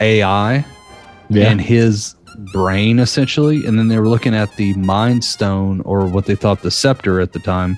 [0.00, 0.64] AI
[1.30, 1.50] Yeah.
[1.50, 2.14] and his
[2.52, 6.62] brain essentially and then they were looking at the mind stone or what they thought
[6.62, 7.74] the scepter at the time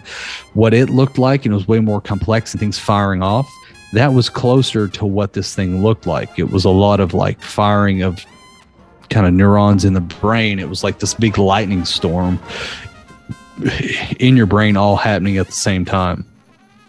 [0.54, 3.48] what it looked like and it was way more complex and things firing off
[3.92, 7.40] that was closer to what this thing looked like it was a lot of like
[7.40, 8.24] firing of
[9.08, 12.38] kind of neurons in the brain it was like this big lightning storm
[14.18, 16.24] in your brain all happening at the same time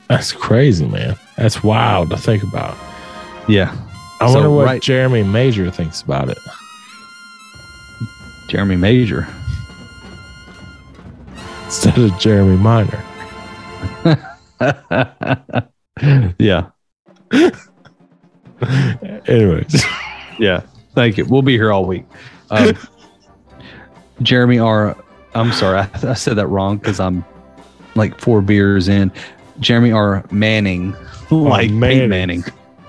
[0.08, 1.16] That's crazy, man.
[1.38, 2.78] That's wild to think about.
[3.48, 3.76] yeah
[4.20, 6.38] I So, wonder what right- Jeremy Major thinks about it.
[8.52, 9.26] Jeremy major
[11.66, 13.02] Instead of Jeremy Minor.
[16.38, 16.70] yeah
[19.26, 19.86] Anyways.
[20.38, 20.64] Yeah.
[20.94, 21.24] Thank you.
[21.24, 22.04] We'll be here all week.
[22.50, 22.78] Um,
[24.22, 24.98] Jeremy R.
[25.34, 25.80] I'm sorry.
[25.80, 27.24] I, I said that wrong because I'm
[27.96, 29.14] like four beers in.
[29.62, 30.26] Jeremy R.
[30.30, 30.94] Manning,
[31.30, 32.10] like Peyton Manning.
[32.10, 32.44] Manning.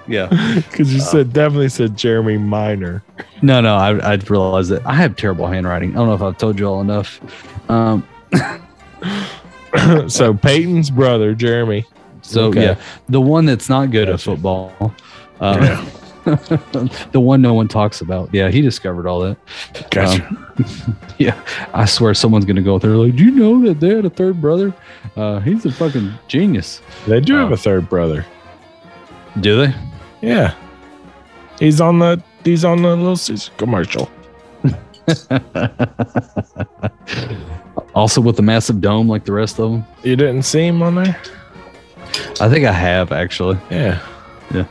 [0.08, 0.28] Yeah.
[0.70, 3.02] Because you said definitely said Jeremy Minor.
[3.42, 3.76] No, no.
[3.76, 5.92] I, I'd realized that I have terrible handwriting.
[5.92, 7.20] I don't know if I've told you all enough.
[7.70, 8.06] Um,
[10.08, 11.84] so Peyton's brother, Jeremy.
[12.22, 12.62] so Okay.
[12.62, 14.94] yeah, the one that's not good at football.
[15.40, 15.60] Um,
[16.24, 18.32] the one no one talks about.
[18.32, 19.36] Yeah, he discovered all that.
[19.90, 20.24] Gotcha.
[20.26, 21.40] Um, yeah,
[21.74, 24.40] I swear someone's gonna go there like, do you know that they had a third
[24.40, 24.72] brother?
[25.16, 26.80] Uh, he's a fucking genius.
[27.06, 28.24] they do have uh, a third brother.
[29.40, 29.74] Do they?
[30.22, 30.54] Yeah.
[31.58, 34.10] He's on the he's on the little commercial.
[37.94, 39.84] Also with the massive dome like the rest of them.
[40.02, 41.20] You didn't see him on there?
[42.40, 43.58] I think I have actually.
[43.70, 44.00] Yeah.
[44.52, 44.64] Yeah.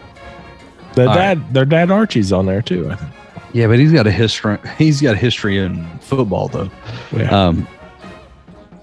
[0.96, 3.12] Their All dad their dad Archie's on there too, I think.
[3.54, 4.58] Yeah, but he's got a history.
[4.78, 6.72] He's got history in football though.
[7.12, 7.30] Yeah.
[7.30, 7.68] Um.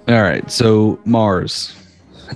[0.06, 1.74] All right, so Mars.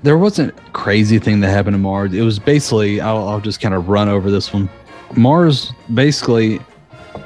[0.02, 2.14] There wasn't crazy thing that happened to Mars.
[2.14, 3.00] It was basically.
[3.00, 4.70] I'll, I'll just kind of run over this one.
[5.14, 6.58] Mars basically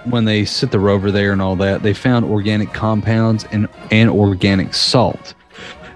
[0.05, 4.11] when they sent the rover there and all that, they found organic compounds and, and
[4.11, 5.35] organic salt.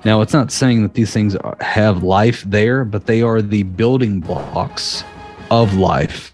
[0.04, 4.20] Now, it's not saying that these things have life there, but they are the building
[4.20, 5.04] blocks
[5.50, 6.32] of life,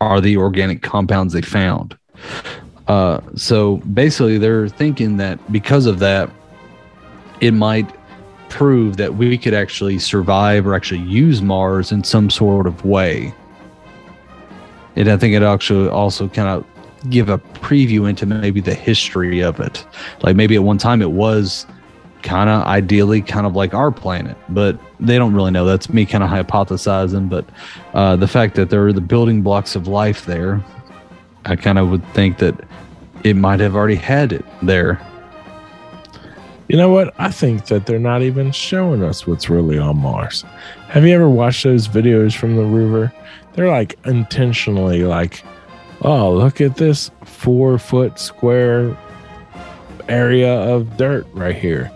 [0.00, 1.96] are the organic compounds they found.
[2.88, 6.30] Uh, so basically, they're thinking that because of that,
[7.40, 7.88] it might
[8.50, 13.32] prove that we could actually survive or actually use Mars in some sort of way.
[14.96, 16.66] And I think it actually also kind of
[17.08, 19.86] give a preview into maybe the history of it.
[20.22, 21.66] Like maybe at one time it was
[22.22, 25.64] kind of ideally kind of like our planet, but they don't really know.
[25.64, 27.30] That's me kind of hypothesizing.
[27.30, 27.46] But
[27.94, 30.62] uh, the fact that there are the building blocks of life there,
[31.46, 32.54] I kind of would think that
[33.24, 35.00] it might have already had it there.
[36.70, 37.12] You know what?
[37.18, 40.42] I think that they're not even showing us what's really on Mars.
[40.88, 43.12] Have you ever watched those videos from the rover?
[43.54, 45.42] They're like intentionally like,
[46.02, 48.96] oh, look at this four foot square
[50.08, 51.90] area of dirt right here.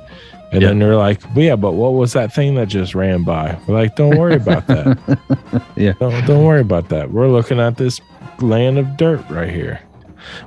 [0.52, 0.68] And Yeah.
[0.68, 3.56] then they're like, well, yeah, but what was that thing that just ran by?
[3.68, 5.62] We're like, don't worry about that.
[5.76, 5.92] Yeah.
[6.00, 7.12] Don't, don't worry about that.
[7.12, 8.00] We're looking at this
[8.40, 9.80] land of dirt right here.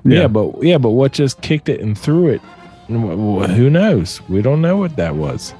[0.04, 0.22] Yeah.
[0.22, 0.28] Yeah.
[0.28, 2.42] but yeah, but what just kicked it and threw it?
[2.88, 4.22] Wh- wh- Who knows?
[4.30, 5.54] We don't know what that was.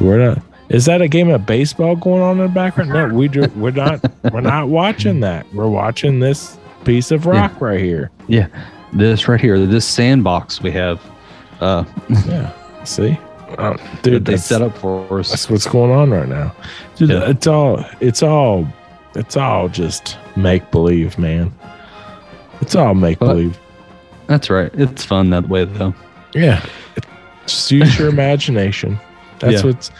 [0.00, 0.42] We're not.
[0.68, 2.90] Is that a game of baseball going on in the background?
[2.90, 4.00] No, we do, we're not.
[4.32, 5.46] We're not watching that.
[5.54, 8.10] We're watching this piece of rock right here.
[8.26, 8.48] Yeah,
[8.92, 11.00] this right here, this sandbox we have,
[11.60, 11.84] uh,
[12.26, 12.52] Yeah.
[12.84, 13.16] See,
[13.58, 15.30] uh, that dude, they that's, set up for us.
[15.30, 16.54] that's what's going on right now.
[16.96, 17.30] Dude, Yeah.
[17.30, 17.84] it's all.
[18.00, 18.66] It's all.
[19.14, 21.54] It's all just make believe, man.
[22.60, 23.56] It's all make believe.
[24.26, 24.70] That's right.
[24.74, 25.94] It's fun that way though.
[26.36, 26.64] Yeah.
[27.46, 28.98] Just use your imagination.
[29.38, 29.70] That's Yeah.
[29.70, 29.90] what's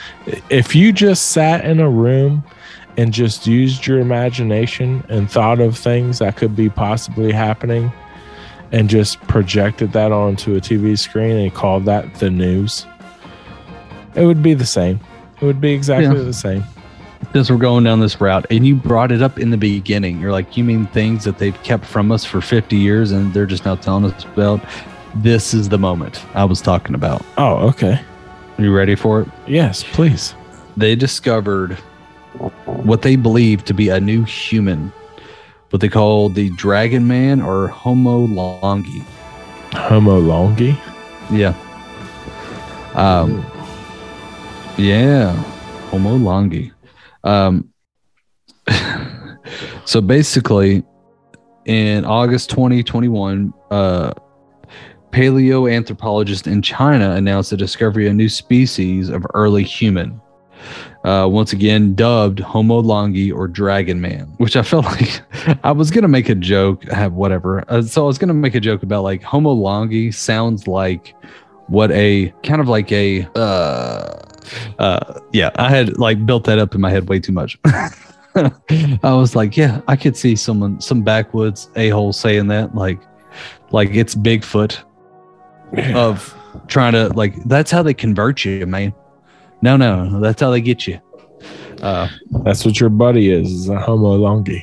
[0.50, 2.42] if you just sat in a room
[2.96, 7.92] and just used your imagination and thought of things that could be possibly happening
[8.72, 12.86] and just projected that onto a TV screen and called that the news,
[14.14, 14.98] it would be the same.
[15.40, 16.24] It would be exactly Yeah.
[16.24, 16.64] the same.
[17.32, 20.20] Since we're going down this route, and you brought it up in the beginning.
[20.20, 23.46] You're like, you mean things that they've kept from us for 50 years, and they're
[23.46, 24.60] just now telling us about.
[25.22, 27.24] This is the moment I was talking about.
[27.38, 27.98] Oh, okay.
[28.59, 29.28] Are you ready for it?
[29.47, 30.34] Yes, please.
[30.76, 31.72] They discovered
[32.66, 34.93] what they believe to be a new human,
[35.70, 39.02] what they call the Dragon Man or Homo longi.
[39.72, 40.78] Homo longi.
[41.30, 41.55] Yeah.
[42.94, 43.44] Um.
[44.76, 45.32] Yeah,
[45.90, 46.72] Homo longi.
[47.24, 47.72] Um.
[49.86, 50.84] so basically,
[51.64, 54.12] in August 2021, uh,
[55.16, 60.20] paleoanthropologist in China announced the discovery of a new species of early human.
[61.05, 65.22] Uh, once again, dubbed Homo longi or Dragon Man, which I felt like
[65.64, 67.64] I was gonna make a joke, have whatever.
[67.70, 71.14] Uh, so I was gonna make a joke about like Homo longi sounds like
[71.68, 74.22] what a kind of like a uh
[74.78, 77.59] uh yeah i had like built that up in my head way too much
[78.36, 78.52] i
[79.02, 83.01] was like yeah i could see someone some backwoods a-hole saying that like
[83.72, 84.80] like it's bigfoot
[85.94, 86.34] of
[86.68, 88.93] trying to like that's how they convert you man
[89.62, 91.01] no no that's how they get you
[91.82, 92.09] uh
[92.44, 94.62] That's what your buddy is, is a homo longi.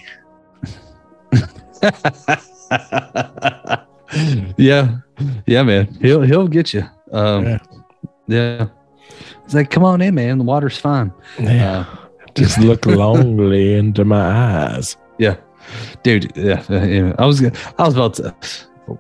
[4.58, 4.98] yeah
[5.46, 7.60] yeah man he'll he'll get you um Yeah.
[8.28, 8.68] yeah
[9.44, 11.86] it's like come on in man the water's fine Yeah.
[11.90, 11.96] uh,
[12.36, 14.98] Just look longly into my eyes.
[15.20, 15.36] Yeah,
[16.02, 16.32] dude.
[16.36, 17.14] Yeah, yeah.
[17.20, 18.34] I was gonna- I was about to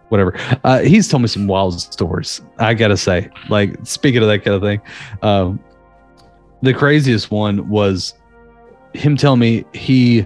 [0.10, 0.38] whatever.
[0.64, 2.42] Uh, he's told me some wild stories.
[2.60, 4.82] I gotta say, like speaking of that kind of thing,
[5.22, 5.64] um,
[6.62, 8.14] the craziest one was
[8.94, 10.26] him telling me he.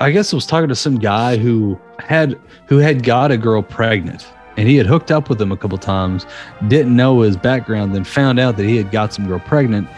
[0.00, 4.26] I guess was talking to some guy who had who had got a girl pregnant,
[4.56, 6.26] and he had hooked up with him a couple times.
[6.68, 9.88] Didn't know his background, then found out that he had got some girl pregnant,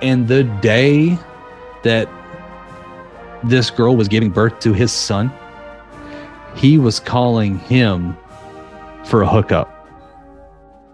[0.00, 1.18] and the day
[1.82, 2.08] that
[3.44, 5.30] this girl was giving birth to his son,
[6.58, 8.16] he was calling him
[9.04, 9.74] for a hookup.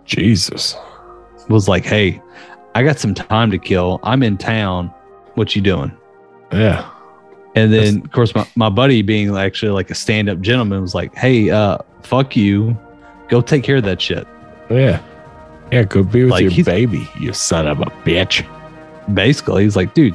[0.05, 0.77] Jesus.
[1.49, 2.23] Was like, "Hey,
[2.75, 4.01] I got some time to kill.
[4.03, 4.93] I'm in town.
[5.35, 5.93] What you doing?"
[6.53, 6.89] Yeah.
[7.57, 10.95] And then, of course, my, my buddy, being actually like a stand up gentleman, was
[10.95, 12.77] like, "Hey, uh, fuck you.
[13.29, 14.27] Go take care of that shit."
[14.71, 15.03] Yeah.
[15.73, 18.47] Yeah, go be with Like, your baby, you son of a bitch.
[19.15, 20.15] Basically, he's like, "Dude,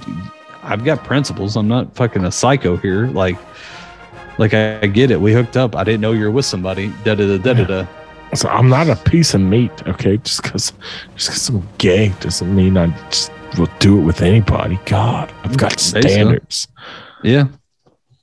[0.63, 1.55] I've got principles.
[1.55, 3.07] I'm not fucking a psycho here.
[3.07, 3.37] Like,
[4.39, 5.21] like I, I get it.
[5.21, 5.75] We hooked up.
[5.75, 6.87] I didn't know you were with somebody.
[7.03, 7.87] Da da da da da da."
[8.33, 10.17] So I'm not a piece of meat, okay?
[10.17, 10.73] Just because
[11.15, 14.79] just because I'm gay doesn't mean I just will do it with anybody.
[14.85, 15.99] God, I've got so.
[15.99, 16.67] standards.
[17.23, 17.47] Yeah.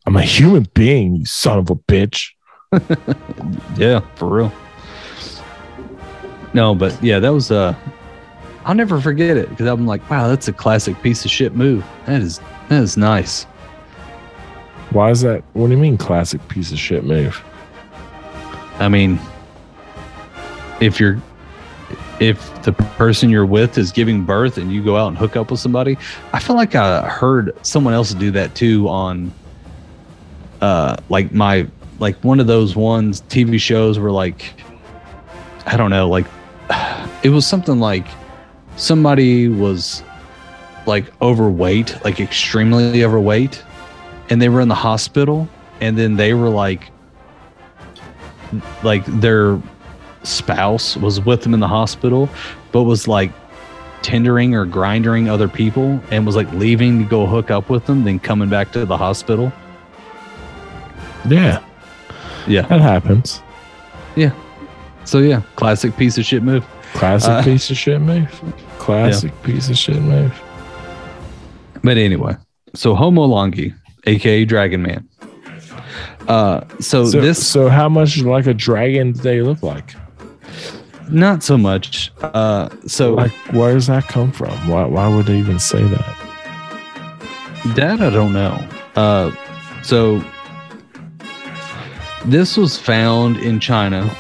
[0.07, 2.31] I'm a human being, you son of a bitch.
[3.77, 4.53] Yeah, for real.
[6.55, 7.75] No, but yeah, that was uh
[8.65, 11.85] I'll never forget it because I'm like, wow, that's a classic piece of shit move.
[12.07, 13.47] That is that is nice.
[14.97, 15.45] Why is that?
[15.53, 17.45] What do you mean, classic piece of shit move?
[18.79, 19.21] I mean,
[20.81, 21.21] if you're
[22.19, 25.51] if the person you're with is giving birth and you go out and hook up
[25.51, 25.99] with somebody,
[26.33, 29.35] I feel like I heard someone else do that too on
[30.63, 31.69] uh like my
[31.99, 34.55] like one of those ones TV shows where like
[35.67, 36.25] I don't know, like
[37.23, 38.07] it was something like
[38.77, 40.03] somebody was
[40.87, 43.63] like overweight, like extremely overweight,
[44.31, 45.49] and they were in the hospital
[45.81, 46.91] and then they were like
[48.83, 49.61] like their
[50.23, 52.29] spouse was with them in the hospital
[52.73, 53.31] but was like
[54.03, 58.05] tendering or grinding other people and was like leaving to go hook up with them
[58.05, 59.53] then coming back to the hospital
[61.29, 61.63] Yeah,
[62.47, 63.43] yeah that happens.
[64.17, 64.33] yeah
[65.05, 68.31] so yeah classic piece of shit move Classic Uh, piece of shit move.
[68.79, 70.33] Classic piece of shit move.
[71.83, 72.35] but anyway
[72.75, 73.75] so homo longi
[74.07, 75.09] aka dragon man
[76.29, 79.95] uh so, So, this so how much like a dragon do they look like?
[81.09, 84.51] not so much uh so Like, where does that come from?
[84.69, 86.17] Why, why would they even say that?
[87.77, 88.57] That I don't know.
[88.97, 89.31] Uh,
[89.83, 90.23] so
[92.25, 94.11] this was found in China,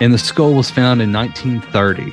[0.00, 2.12] and the skull was found in 1930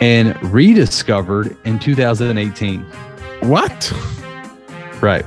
[0.00, 2.82] and rediscovered in 2018.
[3.42, 3.92] What?
[5.00, 5.24] Right.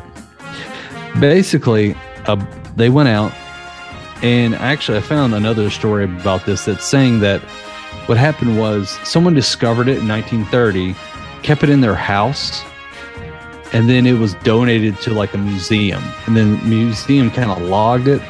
[1.19, 1.95] Basically,
[2.26, 2.43] uh,
[2.76, 3.34] they went out,
[4.23, 7.41] and actually, I found another story about this that's saying that
[8.07, 10.95] what happened was someone discovered it in 1930,
[11.43, 12.64] kept it in their house,
[13.73, 17.61] and then it was donated to like a museum, and then the museum kind of
[17.61, 18.22] logged it,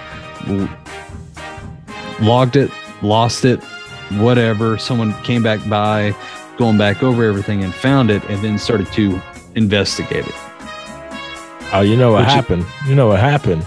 [2.21, 3.61] logged it, lost it,
[4.13, 4.77] whatever.
[4.77, 6.15] Someone came back by,
[6.57, 9.21] going back over everything, and found it, and then started to
[9.55, 10.50] investigate it.
[11.73, 12.65] Oh, you know what Which happened?
[12.87, 13.65] You know what happened?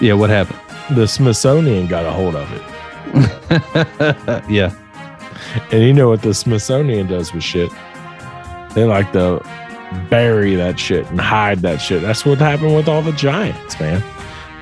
[0.00, 0.58] Yeah, what happened?
[0.96, 2.62] The Smithsonian got a hold of it.
[4.50, 4.74] yeah.
[5.70, 7.70] And you know what the Smithsonian does with shit?
[8.74, 9.40] They like to
[10.10, 12.02] bury that shit and hide that shit.
[12.02, 14.02] That's what happened with all the giants, man.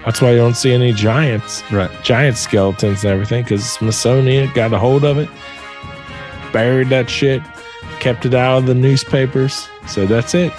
[0.05, 1.91] That's why you don't see any giants, Right.
[2.03, 5.29] giant skeletons and everything, because Smithsonian got a hold of it,
[6.53, 7.41] buried that shit,
[8.01, 9.69] kept it out of the newspapers.
[9.87, 10.53] So that's it.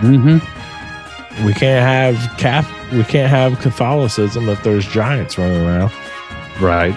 [0.00, 0.38] Mm-hmm.
[1.44, 5.92] We can't have Cath- we can't have Catholicism if there's giants running around.
[6.60, 6.96] Right.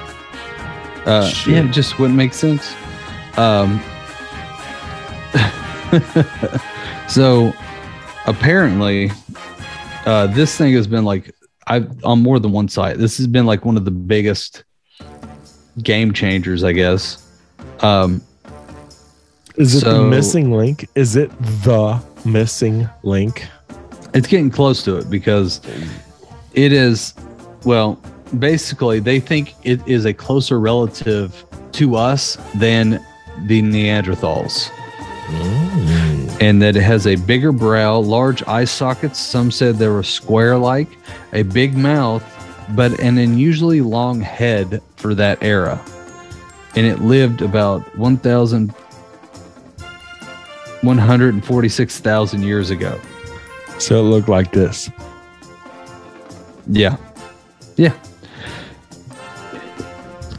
[1.05, 1.53] Uh, Shit.
[1.53, 2.73] yeah, it just wouldn't make sense.
[3.37, 3.81] Um,
[7.07, 7.53] so
[8.25, 9.11] apparently,
[10.05, 11.33] uh, this thing has been like
[11.67, 12.97] I've on more than one site.
[12.97, 14.63] This has been like one of the biggest
[15.81, 17.25] game changers, I guess.
[17.79, 18.21] Um,
[19.55, 20.87] Is it the missing link?
[20.95, 23.47] Is it the missing link?
[24.13, 25.61] It's getting close to it because
[26.53, 27.13] it is
[27.65, 27.99] well
[28.39, 33.03] basically they think it is a closer relative to us than
[33.45, 34.69] the neanderthals.
[35.27, 36.41] Mm.
[36.41, 39.19] And that it has a bigger brow large eye sockets.
[39.19, 40.89] Some said they were square like
[41.31, 42.23] a big mouth
[42.75, 45.83] but an unusually long head for that era.
[46.75, 48.73] And it lived about 1000
[50.81, 52.99] 146,000 years ago
[53.79, 54.89] So it looked like this.
[56.67, 56.97] Yeah.
[57.75, 57.93] Yeah.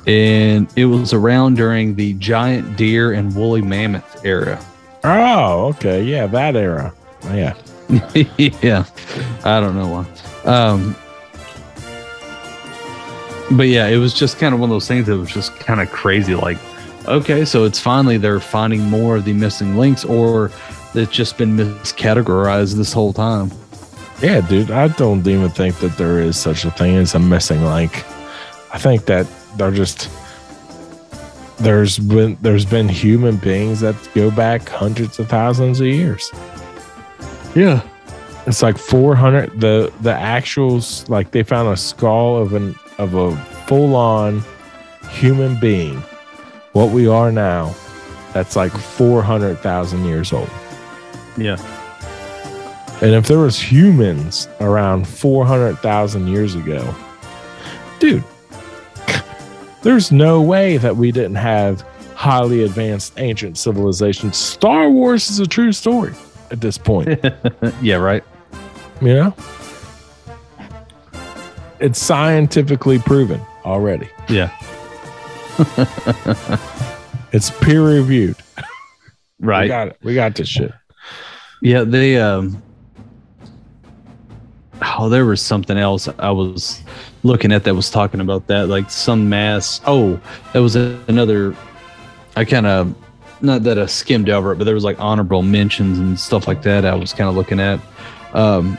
[0.06, 4.64] And it was around during the giant deer and woolly mammoth era.
[5.02, 6.02] Oh, okay.
[6.02, 6.92] Yeah, that era.
[7.24, 7.54] Yeah.
[8.38, 8.84] yeah.
[9.44, 10.50] I don't know why.
[10.50, 10.96] Um,
[13.52, 15.80] but yeah, it was just kind of one of those things that was just kind
[15.80, 16.34] of crazy.
[16.34, 16.58] Like,
[17.06, 20.50] okay, so it's finally they're finding more of the missing links, or
[20.94, 23.50] it's just been miscategorized this whole time.
[24.22, 24.70] Yeah, dude.
[24.70, 28.04] I don't even think that there is such a thing as a missing link.
[28.72, 29.26] I think that
[29.56, 30.08] they're just
[31.58, 36.30] there's been there's been human beings that go back hundreds of thousands of years.
[37.54, 37.82] Yeah.
[38.46, 43.36] It's like 400 the the actuals like they found a skull of an of a
[43.66, 44.42] full on
[45.10, 45.96] human being.
[46.72, 47.74] What we are now.
[48.32, 50.50] That's like 400,000 years old.
[51.36, 51.56] Yeah.
[53.02, 56.94] And if there was humans around 400,000 years ago,
[57.98, 58.22] dude,
[59.82, 61.82] there's no way that we didn't have
[62.14, 64.36] highly advanced ancient civilizations.
[64.36, 66.14] Star Wars is a true story
[66.50, 67.18] at this point,
[67.82, 68.22] yeah, right.
[69.02, 69.34] you know?
[71.80, 74.08] it's scientifically proven already.
[74.28, 74.50] Yeah.
[77.32, 78.36] It's peer reviewed.
[79.40, 79.68] We Right.
[79.68, 79.98] got it.
[80.02, 80.72] We got this shit.
[81.64, 82.62] Yeah, they um
[84.82, 86.82] Oh, there was something else I was
[87.22, 89.80] looking at that was talking about that, like some mass.
[89.86, 90.20] Oh,
[90.52, 91.56] that was a, another.
[92.36, 92.94] I kind of,
[93.40, 96.62] not that I skimmed over it, but there was like honorable mentions and stuff like
[96.62, 96.84] that.
[96.84, 97.80] I was kind of looking at,
[98.34, 98.76] um,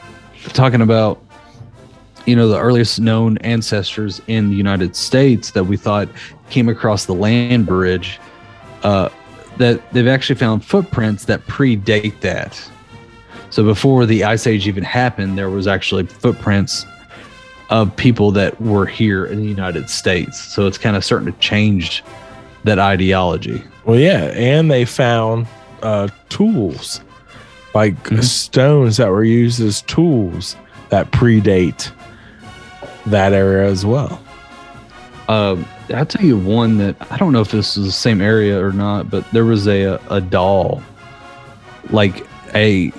[0.49, 1.19] talking about,
[2.27, 6.07] you know, the earliest known ancestors in the United States that we thought
[6.51, 8.19] came across the land bridge.
[8.83, 9.09] Uh,
[9.57, 12.69] that they've actually found footprints that predate that.
[13.55, 16.85] So before the ice age even happened, there was actually footprints
[17.69, 20.37] of people that were here in the United States.
[20.37, 22.03] So it's kind of starting to change
[22.65, 23.63] that ideology.
[23.85, 25.47] Well, yeah, and they found
[25.83, 26.99] uh, tools,
[27.73, 28.23] like Mm-hmm.
[28.23, 30.57] stones that were used as tools
[30.89, 31.93] that predate
[33.05, 34.21] that era as well.
[35.29, 38.61] Um, I'll tell you one that I don't know if this is the same area
[38.61, 40.83] or not, but there was a a doll,
[41.89, 42.91] like a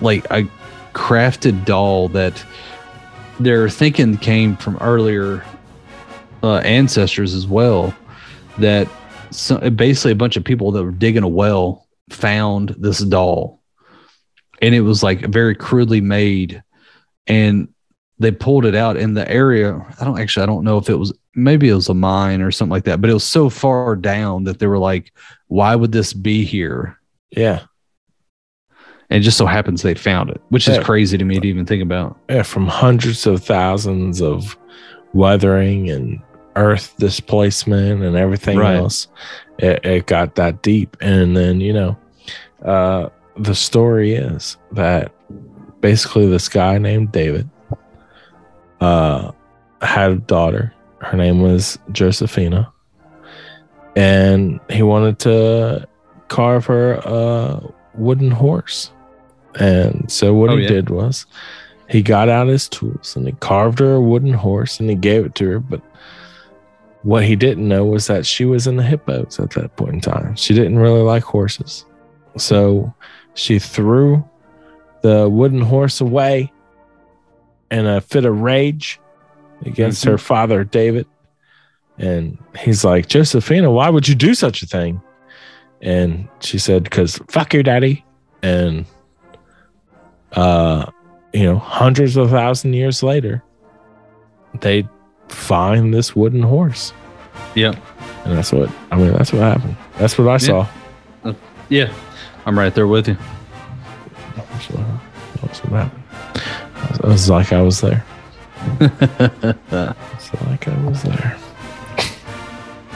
[0.00, 0.48] like a
[0.92, 2.44] crafted doll that
[3.40, 5.44] they're thinking came from earlier
[6.42, 7.94] uh, ancestors as well.
[8.58, 8.88] That
[9.30, 13.60] so, basically a bunch of people that were digging a well found this doll,
[14.60, 16.62] and it was like very crudely made,
[17.26, 17.68] and
[18.18, 19.84] they pulled it out in the area.
[20.00, 22.50] I don't actually, I don't know if it was maybe it was a mine or
[22.50, 25.12] something like that, but it was so far down that they were like,
[25.46, 26.98] why would this be here?
[27.30, 27.64] Yeah,
[29.10, 30.82] And it just so happens they found it, which is Yeah.
[30.82, 32.16] crazy to me to even think about.
[32.28, 34.56] yeah, from hundreds of thousands of
[35.14, 36.20] weathering and
[36.56, 38.76] earth displacement and everything Right.
[38.76, 39.06] else,
[39.58, 40.96] it, it got that deep.
[41.00, 41.96] And then you know,
[42.64, 43.08] uh,
[43.38, 45.12] the story is that
[45.80, 47.48] basically this guy named David
[48.80, 49.30] uh,
[49.80, 50.72] had a daughter.
[51.00, 52.70] Her name was Josephina,
[53.96, 55.86] and he wanted to
[56.28, 57.62] carve her a
[57.94, 58.90] wooden horse.
[59.54, 60.68] And so what Oh, he yeah.
[60.68, 61.26] did was
[61.88, 65.24] he got out his tools and he carved her a wooden horse and he gave
[65.24, 65.60] it to her.
[65.60, 65.80] But
[67.02, 70.00] what he didn't know was that she was in the hippos at that point in
[70.00, 70.36] time.
[70.36, 71.86] She didn't really like horses.
[72.36, 72.92] So
[73.34, 74.22] she threw
[75.02, 76.52] the wooden horse away
[77.70, 79.00] in a fit of rage
[79.64, 80.12] against mm-hmm.
[80.12, 81.06] her father, David.
[81.98, 85.00] And he's like, Josephina, why would you do such a thing?
[85.80, 88.04] And she said, because fuck your daddy.
[88.42, 88.86] And,
[90.32, 90.86] uh,
[91.32, 93.42] you know, hundreds of thousand years later,
[94.60, 94.86] they
[95.28, 96.92] find this wooden horse.
[97.54, 97.78] Yeah.
[98.24, 99.76] And that's what, I mean, that's what happened.
[99.96, 100.66] That's what I saw.
[101.68, 101.92] Yeah.
[102.46, 103.16] I'm right there with you.
[104.36, 104.86] That's what,
[105.42, 106.02] that's what happened.
[106.94, 108.04] It was like I was there.
[110.18, 111.38] It's like I was there.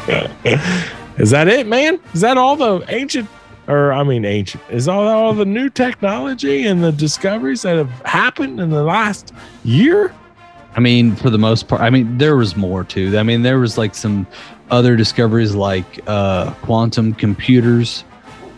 [1.18, 2.00] Is that it, man?
[2.12, 3.28] Is that all the ancient,
[3.68, 4.62] or I mean, ancient?
[4.70, 9.32] Is all all the new technology and the discoveries that have happened in the last
[9.64, 10.12] year?
[10.74, 13.18] I mean, for the most part, I mean, there was more too.
[13.18, 14.26] I mean, there was like some
[14.70, 18.04] other discoveries like uh, quantum computers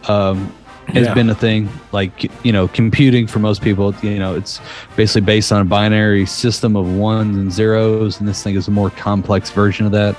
[0.07, 0.53] um,
[0.87, 1.15] has Yeah.
[1.15, 1.69] been a thing.
[1.91, 4.61] Like, you know, computing for most people, you know, it's
[4.95, 8.21] basically based on a binary system of ones and zeros.
[8.21, 10.15] And this thing is a more complex version of that.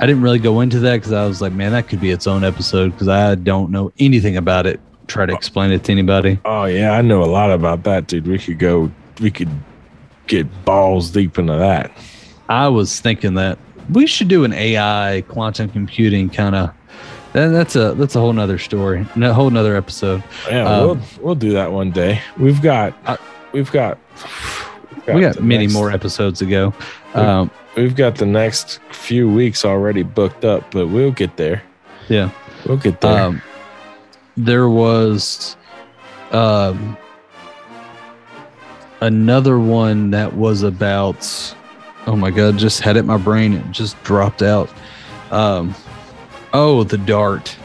[0.00, 2.26] I didn't really go into that because I was like, man, that could be its
[2.26, 4.80] own episode because I don't know anything about it.
[5.06, 6.38] Try to explain it to anybody.
[6.44, 8.26] Oh yeah, I know a lot about that, dude.
[8.26, 8.90] We could go.
[9.20, 9.50] We could
[10.26, 11.90] get balls deep into that.
[12.48, 13.58] I was thinking that
[13.92, 16.70] we should do an AI quantum computing kind of.
[17.32, 20.22] That, that's a that's a whole nother story, a whole nother episode.
[20.48, 22.20] Yeah, Um, we'll we'll do that one day.
[22.38, 23.16] We've got Uh,
[23.52, 23.98] we've got
[25.08, 26.72] we got many next- more episodes to go.
[27.14, 31.62] Um, We've got the next few weeks already booked up, but we'll get there.
[32.08, 32.30] yeah.
[32.66, 33.22] We'll get there.
[33.22, 33.42] Um,
[34.36, 35.56] there was
[36.30, 36.96] um,
[39.00, 41.54] another one that was about.
[42.06, 42.58] Oh my god!
[42.58, 43.54] Just had it in my brain.
[43.54, 44.70] It just dropped out.
[45.30, 45.74] Um,
[46.52, 47.56] oh, the Dart,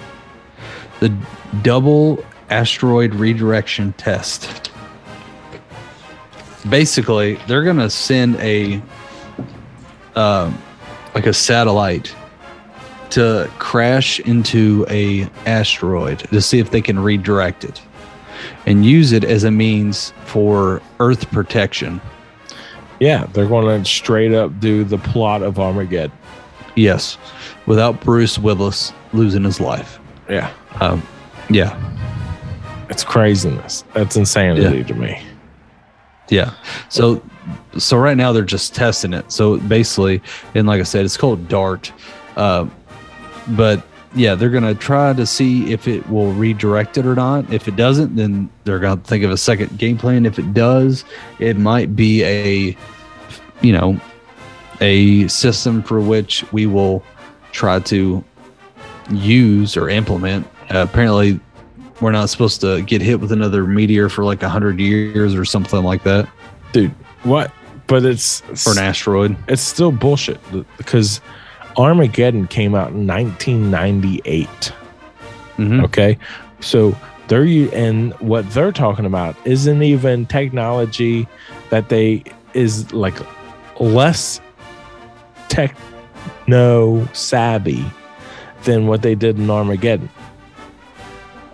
[1.01, 1.13] the
[1.61, 4.71] double asteroid redirection test.
[6.69, 8.81] Basically, they're gonna send a
[10.15, 10.57] um,
[11.13, 12.15] like a satellite
[13.11, 17.81] to crash into a asteroid to see if they can redirect it
[18.65, 22.01] and use it as a means for earth protection
[23.01, 26.17] yeah, they're going to straight up do the plot of Armageddon.
[26.75, 27.17] yes
[27.65, 30.51] without bruce willis losing his life Yeah,
[30.81, 31.05] um,
[31.49, 31.79] yeah
[32.89, 33.83] it's craziness.
[33.93, 35.21] That's insanity to me.
[36.29, 36.53] Yeah.
[36.89, 37.21] So
[37.77, 39.31] so right now they're just testing it.
[39.31, 40.21] So basically,
[40.53, 41.91] and like I said, it's called Dart.
[42.35, 42.67] Uh,
[43.49, 43.85] but
[44.15, 47.51] yeah, they're gonna try to see if it will redirect it or not.
[47.51, 50.25] If it doesn't, then they're gonna think of a second game plan.
[50.25, 51.03] If it does,
[51.39, 52.77] it might be a
[53.61, 53.99] you know
[54.81, 57.03] a system for which we will
[57.51, 58.23] try to
[59.11, 60.47] use or implement.
[60.73, 61.39] Uh, apparently,
[62.01, 65.45] we're not supposed to get hit with another meteor for like a hundred years or
[65.45, 66.27] something like that,
[66.71, 66.91] dude.
[67.23, 67.51] What?
[67.87, 69.37] But it's for an asteroid.
[69.47, 70.39] it's still bullshit
[70.77, 71.21] because
[71.77, 74.73] Armageddon came out in 1998.
[75.57, 75.83] Mhm.
[75.85, 76.17] Okay,
[76.59, 76.95] so
[77.27, 81.27] they're and what they're talking about isn't even technology
[81.69, 82.23] that they
[82.53, 83.15] is like
[83.79, 84.39] less
[85.49, 87.85] techno savvy
[88.63, 90.09] than what they did in Armageddon.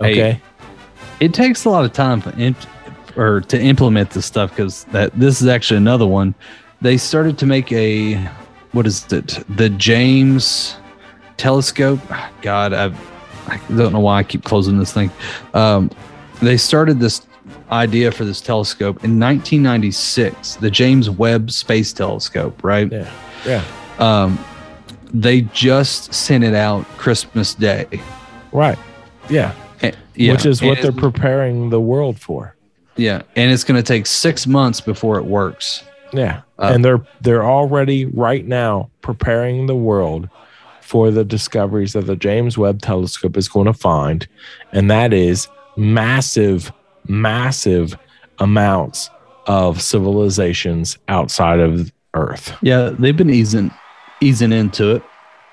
[0.02, 0.40] Hey, Okay,
[1.20, 2.56] it takes a lot of time for imp-
[3.16, 6.34] or to implement this stuff because that this is actually another one.
[6.80, 8.14] They started to make a
[8.72, 9.38] what is it?
[9.56, 10.76] The James
[11.36, 12.00] telescope.
[12.40, 12.86] God, I
[13.48, 15.10] I don't know why I keep closing this thing.
[15.54, 15.90] Um,
[16.40, 17.22] they started this
[17.70, 22.90] idea for this telescope in 1996, the James Webb Space Telescope, right?
[22.90, 23.10] yeah,
[23.46, 23.64] yeah,
[23.98, 24.38] Um,
[25.12, 27.86] they just sent it out Christmas Day.
[28.52, 28.78] right,
[29.28, 29.52] yeah.
[30.14, 32.54] Yeah, Which is what and they're preparing the world for.
[32.96, 35.82] Yeah, and it's going to take six months before it works.
[36.12, 40.28] Yeah, Uh, and they're they're already right now preparing the world
[40.82, 44.26] for the discoveries that the James Webb Telescope is going to find,
[44.72, 46.70] and that is massive,
[47.08, 47.96] massive
[48.38, 49.08] amounts
[49.46, 52.54] of civilizations outside of Earth.
[52.60, 53.70] Yeah, they've been easing
[54.20, 55.02] easing into it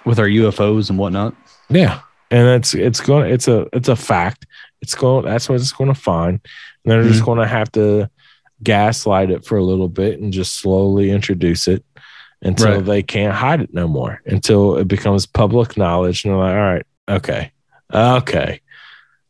[0.05, 1.33] with our UFOs and whatnot.
[1.69, 4.45] Yeah, and it's it's going it's a it's a fact.
[4.81, 6.39] It's going that's what it's going to find.
[6.83, 7.25] And they're just mm-hmm.
[7.25, 8.09] going to have to
[8.63, 11.83] gaslight it for a little bit and just slowly introduce it
[12.41, 12.85] until Right.
[12.85, 14.21] they can't hide it no more.
[14.25, 17.51] Until it becomes public knowledge, and they're like, all right, okay,
[17.93, 18.61] okay,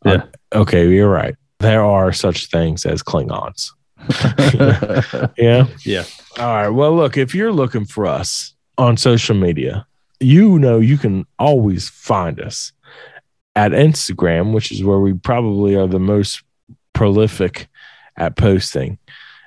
[0.05, 0.23] Yeah.
[0.53, 1.35] Okay, you're right.
[1.59, 3.71] There are such things as Klingons.
[5.38, 5.67] Yeah.
[5.85, 6.05] Yeah.
[6.38, 6.69] All right.
[6.69, 9.85] Well, look, if you're looking for us on social media,
[10.19, 12.71] you know you can always find us
[13.55, 16.43] at Instagram, which is where we probably are the most
[16.93, 17.67] prolific
[18.17, 18.97] at posting.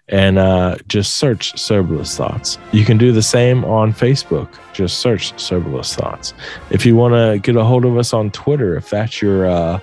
[0.08, 2.58] And uh, just search Soberless Thoughts.
[2.72, 4.48] You can do the same on Facebook.
[4.72, 6.34] Just search Soberless Thoughts.
[6.70, 9.80] If you want to get a hold of us on Twitter, if that's your uh,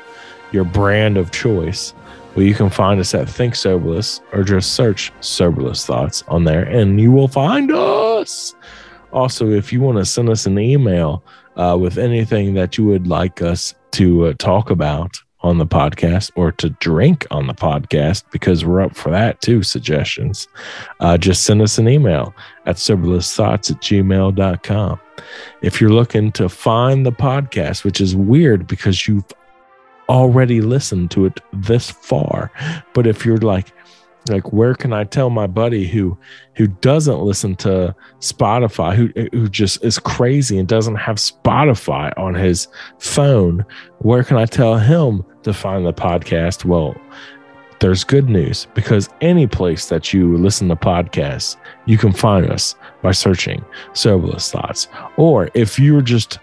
[0.52, 1.94] your brand of choice,
[2.36, 6.64] well, you can find us at Think Soberless or just search Soberless Thoughts on there
[6.64, 8.56] and you will find us.
[9.12, 11.24] Also, if you want to send us an email
[11.60, 16.32] uh, with anything that you would like us to uh, talk about on the podcast
[16.36, 20.48] or to drink on the podcast, because we're up for that too, suggestions,
[21.00, 22.34] uh, just send us an email
[22.66, 25.00] at soberlessthoughts at gmail.com.
[25.62, 29.26] If you're looking to find the podcast, which is weird because you've
[30.10, 32.52] already listened to it this far.
[32.94, 33.72] But if you're like,
[34.30, 36.18] like, where can I tell my buddy who
[36.56, 42.36] who doesn't listen to Spotify, who who just is crazy and doesn't have Spotify on
[42.36, 42.68] his
[43.00, 43.66] phone?
[44.00, 46.66] Where can I tell him to find the podcast?
[46.66, 46.96] Well,
[47.80, 52.76] there's good news because any place that you listen to podcasts, you can find us
[53.02, 54.88] by searching Soberless Thoughts.
[55.16, 56.40] Or if you're just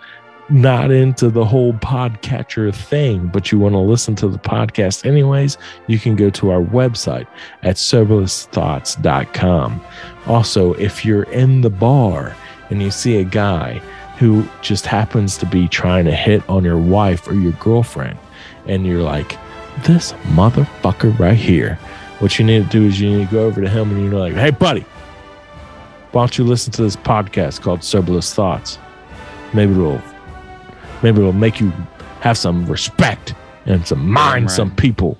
[0.48, 5.58] not into the whole podcatcher thing, but you want to listen to the podcast anyways,
[5.86, 7.26] you can go to our website
[7.62, 9.84] at soberlessthoughts.com.
[10.26, 12.36] Also, if you're in the bar
[12.70, 13.78] and you see a guy
[14.18, 18.18] who just happens to be trying to hit on your wife or your girlfriend,
[18.66, 19.38] and you're like,
[19.84, 21.78] this motherfucker right here,
[22.18, 24.18] what you need to do is you need to go over to him and you're
[24.18, 24.84] like, hey, buddy,
[26.12, 28.78] why don't you listen to this podcast called Soberless Thoughts?
[29.52, 30.02] Maybe it'll
[31.02, 31.72] maybe it'll make you
[32.20, 33.34] have some respect
[33.66, 34.50] and some mind right.
[34.54, 35.18] some people,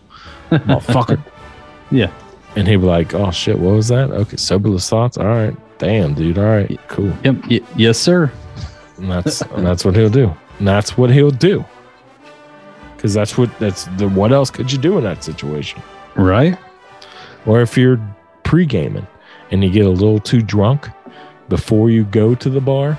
[0.51, 1.23] motherfucker.
[1.93, 2.11] Yeah.
[2.57, 4.11] And he'd be like, oh shit, what was that?
[4.11, 5.17] Okay, soberless thoughts.
[5.17, 5.57] All right.
[5.79, 6.37] Damn, dude.
[6.37, 7.13] All right, cool.
[7.23, 7.47] Yep.
[7.49, 8.33] Y- yes, sir.
[8.97, 10.35] And that's and that's what he'll do.
[10.59, 11.65] And that's what he'll do.
[12.99, 15.83] Cause that's what that's the what else could you do in that situation?
[16.17, 16.59] Right.
[17.45, 18.01] Or if you're
[18.43, 19.07] pre-gaming
[19.51, 20.89] and you get a little too drunk
[21.49, 22.99] before you go to the bar,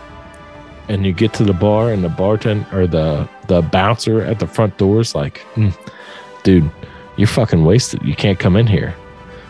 [0.88, 4.48] and you get to the bar and the bartender or the the bouncer at the
[4.48, 5.70] front door is like, "Hmm,
[6.44, 6.70] dude,
[7.18, 8.02] you're fucking wasted.
[8.04, 8.96] You can't come in here.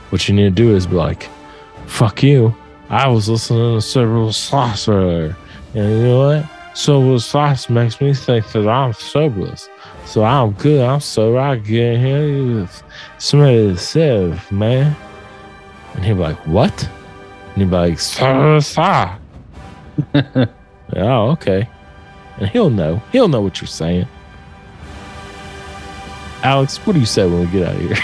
[0.10, 1.30] What you need to do is be like,
[1.86, 2.56] fuck you.
[2.90, 5.36] I was listening to several earlier.
[5.76, 6.50] And you know what?
[6.78, 9.68] Sober sauce makes me think that I'm soberless.
[10.06, 10.82] So I'm good.
[10.82, 11.38] I'm sober.
[11.40, 12.70] I get here.
[13.18, 14.96] Smell the sieve, man.
[15.96, 16.90] And he'll be like, what?
[17.50, 19.18] And he'll be like, sa, sa.
[20.96, 21.68] oh, okay.
[22.38, 23.02] And he'll know.
[23.12, 24.08] He'll know what you're saying.
[26.44, 27.96] Alex, what do you say when we get out of here?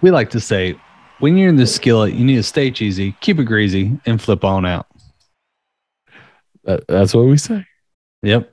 [0.00, 0.76] We like to say,
[1.18, 4.44] when you're in the skillet, you need to stay cheesy, keep it greasy, and flip
[4.44, 4.86] on out.
[6.62, 7.66] That- that's what we say.
[8.22, 8.52] Yep.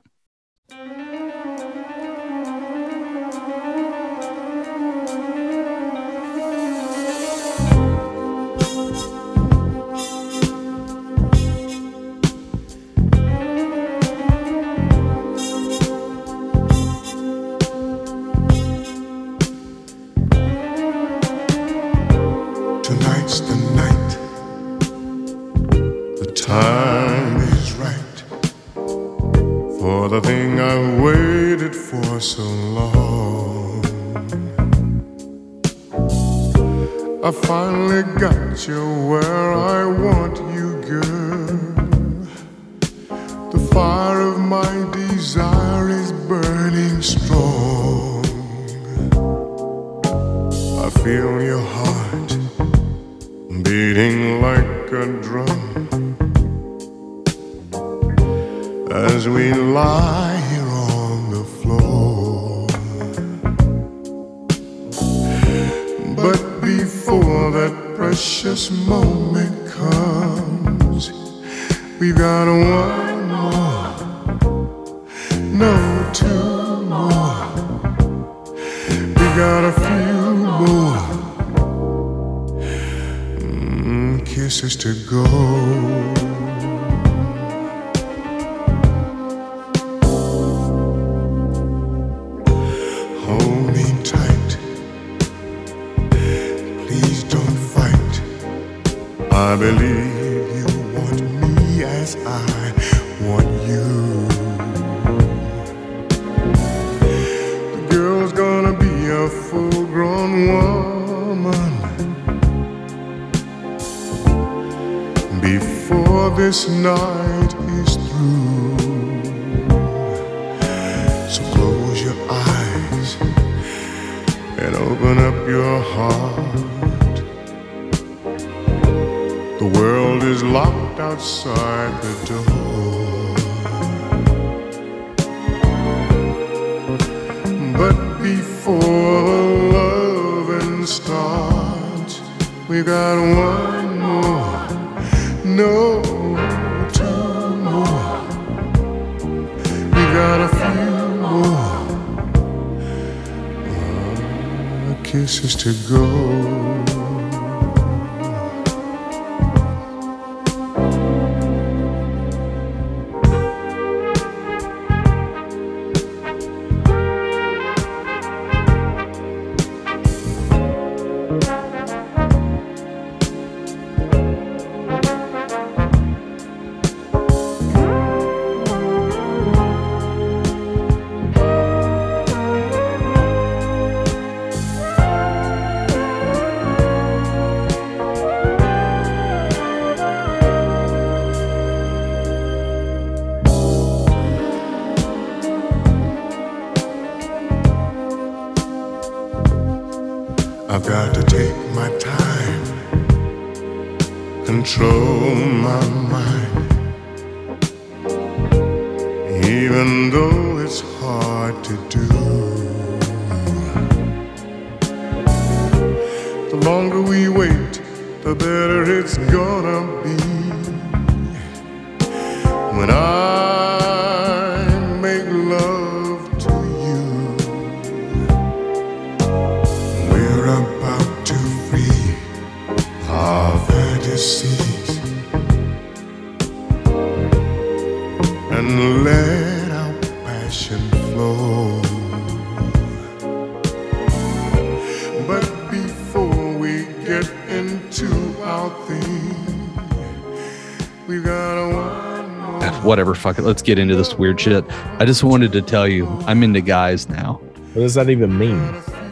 [253.26, 253.42] Fuck it.
[253.42, 254.64] Let's get into this weird shit.
[255.00, 257.40] I just wanted to tell you, I'm into guys now.
[257.74, 258.56] What does that even mean?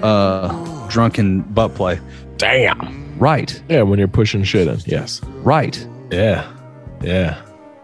[0.04, 1.98] Uh, drunken butt play.
[2.36, 3.18] Damn.
[3.18, 4.78] Right, Yeah, when you're pushing shit in.
[4.86, 5.20] Yes.
[5.42, 5.84] right.
[6.12, 6.48] Yeah.
[7.02, 7.40] Yeah.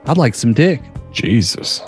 [0.06, 0.80] I'd like some dick
[1.12, 1.82] Jesus.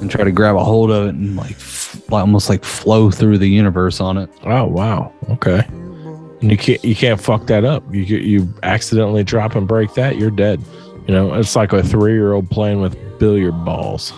[0.00, 3.10] and try to grab a hold of it and like, f- like almost like flow
[3.12, 4.28] through the universe on it.
[4.44, 5.12] Oh wow.
[5.30, 5.64] Okay.
[5.68, 7.82] And you can't you can't fuck that up.
[7.92, 10.62] You you accidentally drop and break that, you're dead.
[11.08, 14.12] You know, it's like a three year old playing with billiard balls.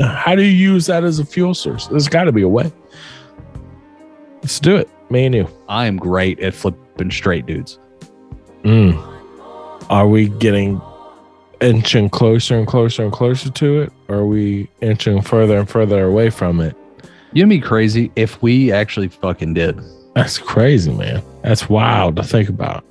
[0.00, 1.86] How do you use that as a fuel source?
[1.86, 2.72] There's got to be a way.
[4.42, 5.48] Let's do it, me and you.
[5.68, 7.78] I am great at flipping straight dudes.
[8.64, 8.96] Mm.
[9.90, 10.80] Are we getting
[11.60, 13.92] inching closer and closer and closer to it?
[14.08, 16.76] Or are we inching further and further away from it?
[17.32, 19.80] You'd be crazy if we actually fucking did.
[20.14, 21.22] That's crazy, man.
[21.42, 22.84] That's wild to think about.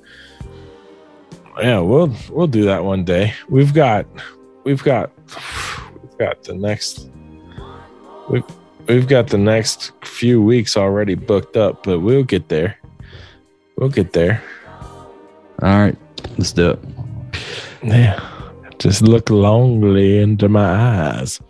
[1.58, 3.34] Yeah, we'll we'll do that one day.
[3.48, 4.06] We've got
[4.64, 5.10] we've got
[6.02, 7.08] we've got the next
[8.28, 8.44] we've
[8.88, 12.78] we've got the next few weeks already booked up, but we'll get there.
[13.76, 14.42] We'll get there.
[15.62, 15.96] All right,
[16.38, 16.78] let's do it.
[17.82, 18.20] Yeah.
[18.78, 21.40] Just look longly into my eyes.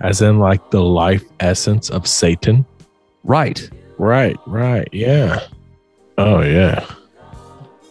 [0.00, 2.66] As in like the life essence of Satan.
[3.24, 3.70] Right.
[3.98, 5.46] Right, right, yeah.
[6.18, 6.84] Oh yeah.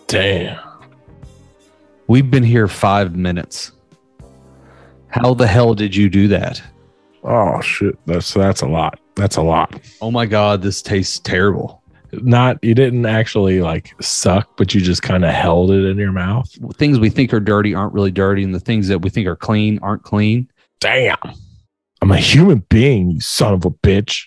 [0.07, 0.59] Damn.
[2.07, 3.71] We've been here five minutes.
[5.11, 6.61] How the hell did you do that?
[7.23, 7.97] Oh shit.
[8.05, 8.99] That's that's a lot.
[9.15, 9.79] That's a lot.
[10.01, 11.81] Oh my god, this tastes terrible.
[12.13, 16.11] Not you didn't actually like suck, but you just kind of held it in your
[16.11, 16.49] mouth.
[16.75, 19.35] Things we think are dirty aren't really dirty, and the things that we think are
[19.35, 20.49] clean aren't clean.
[20.79, 21.17] Damn.
[22.01, 24.25] I'm a human being, you son of a bitch.